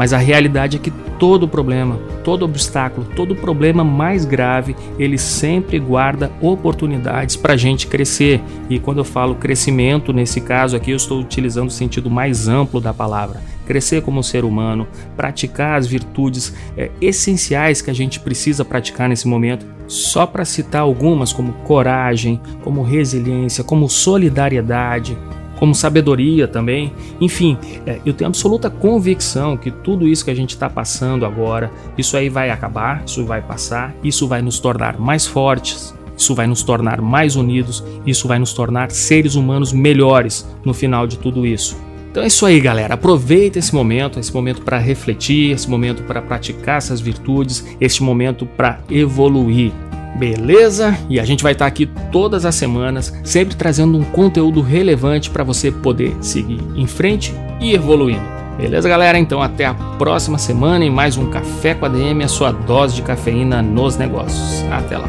Mas 0.00 0.14
a 0.14 0.16
realidade 0.16 0.78
é 0.78 0.80
que 0.80 0.90
todo 1.18 1.46
problema, 1.46 1.96
todo 2.24 2.42
obstáculo, 2.42 3.06
todo 3.14 3.36
problema 3.36 3.84
mais 3.84 4.24
grave, 4.24 4.74
ele 4.98 5.18
sempre 5.18 5.78
guarda 5.78 6.32
oportunidades 6.40 7.36
para 7.36 7.52
a 7.52 7.56
gente 7.58 7.86
crescer. 7.86 8.40
E 8.70 8.78
quando 8.78 8.96
eu 8.96 9.04
falo 9.04 9.34
crescimento, 9.34 10.10
nesse 10.10 10.40
caso 10.40 10.74
aqui, 10.74 10.92
eu 10.92 10.96
estou 10.96 11.20
utilizando 11.20 11.68
o 11.68 11.70
sentido 11.70 12.08
mais 12.08 12.48
amplo 12.48 12.80
da 12.80 12.94
palavra. 12.94 13.42
Crescer 13.66 14.00
como 14.00 14.22
ser 14.22 14.42
humano, 14.42 14.88
praticar 15.14 15.78
as 15.78 15.86
virtudes 15.86 16.54
é, 16.78 16.90
essenciais 16.98 17.82
que 17.82 17.90
a 17.90 17.94
gente 17.94 18.20
precisa 18.20 18.64
praticar 18.64 19.06
nesse 19.06 19.28
momento. 19.28 19.66
Só 19.86 20.24
para 20.24 20.46
citar 20.46 20.80
algumas, 20.80 21.30
como 21.30 21.52
coragem, 21.64 22.40
como 22.64 22.82
resiliência, 22.82 23.62
como 23.62 23.86
solidariedade, 23.86 25.14
como 25.60 25.74
sabedoria 25.74 26.48
também. 26.48 26.92
Enfim, 27.20 27.58
é, 27.86 28.00
eu 28.04 28.14
tenho 28.14 28.28
absoluta 28.28 28.70
convicção 28.70 29.58
que 29.58 29.70
tudo 29.70 30.08
isso 30.08 30.24
que 30.24 30.30
a 30.30 30.34
gente 30.34 30.50
está 30.50 30.70
passando 30.70 31.26
agora, 31.26 31.70
isso 31.98 32.16
aí 32.16 32.30
vai 32.30 32.50
acabar, 32.50 33.04
isso 33.06 33.24
vai 33.26 33.42
passar, 33.42 33.94
isso 34.02 34.26
vai 34.26 34.40
nos 34.40 34.58
tornar 34.58 34.98
mais 34.98 35.26
fortes, 35.26 35.94
isso 36.16 36.34
vai 36.34 36.46
nos 36.46 36.62
tornar 36.62 37.02
mais 37.02 37.36
unidos, 37.36 37.84
isso 38.06 38.26
vai 38.26 38.38
nos 38.38 38.54
tornar 38.54 38.90
seres 38.90 39.34
humanos 39.34 39.72
melhores 39.72 40.48
no 40.64 40.72
final 40.72 41.06
de 41.06 41.18
tudo 41.18 41.46
isso. 41.46 41.76
Então 42.10 42.22
é 42.22 42.26
isso 42.26 42.44
aí, 42.46 42.58
galera. 42.58 42.94
Aproveita 42.94 43.58
esse 43.58 43.74
momento, 43.74 44.18
esse 44.18 44.34
momento 44.34 44.62
para 44.62 44.78
refletir, 44.78 45.52
esse 45.52 45.68
momento 45.68 46.02
para 46.04 46.22
praticar 46.22 46.78
essas 46.78 47.00
virtudes, 47.00 47.64
esse 47.80 48.02
momento 48.02 48.46
para 48.46 48.80
evoluir. 48.90 49.72
Beleza? 50.20 50.98
E 51.08 51.18
a 51.18 51.24
gente 51.24 51.42
vai 51.42 51.52
estar 51.52 51.64
aqui 51.64 51.86
todas 52.12 52.44
as 52.44 52.54
semanas, 52.54 53.10
sempre 53.24 53.56
trazendo 53.56 53.96
um 53.96 54.04
conteúdo 54.04 54.60
relevante 54.60 55.30
para 55.30 55.42
você 55.42 55.72
poder 55.72 56.14
seguir 56.20 56.60
em 56.76 56.86
frente 56.86 57.34
e 57.58 57.72
evoluindo. 57.72 58.20
Beleza, 58.58 58.86
galera? 58.86 59.18
Então 59.18 59.40
até 59.40 59.64
a 59.64 59.72
próxima 59.72 60.36
semana 60.36 60.84
em 60.84 60.90
mais 60.90 61.16
um 61.16 61.30
Café 61.30 61.72
com 61.72 61.86
a 61.86 61.88
DM, 61.88 62.22
a 62.22 62.28
sua 62.28 62.52
dose 62.52 62.96
de 62.96 63.00
cafeína 63.00 63.62
nos 63.62 63.96
negócios. 63.96 64.62
Até 64.70 64.98
lá. 64.98 65.08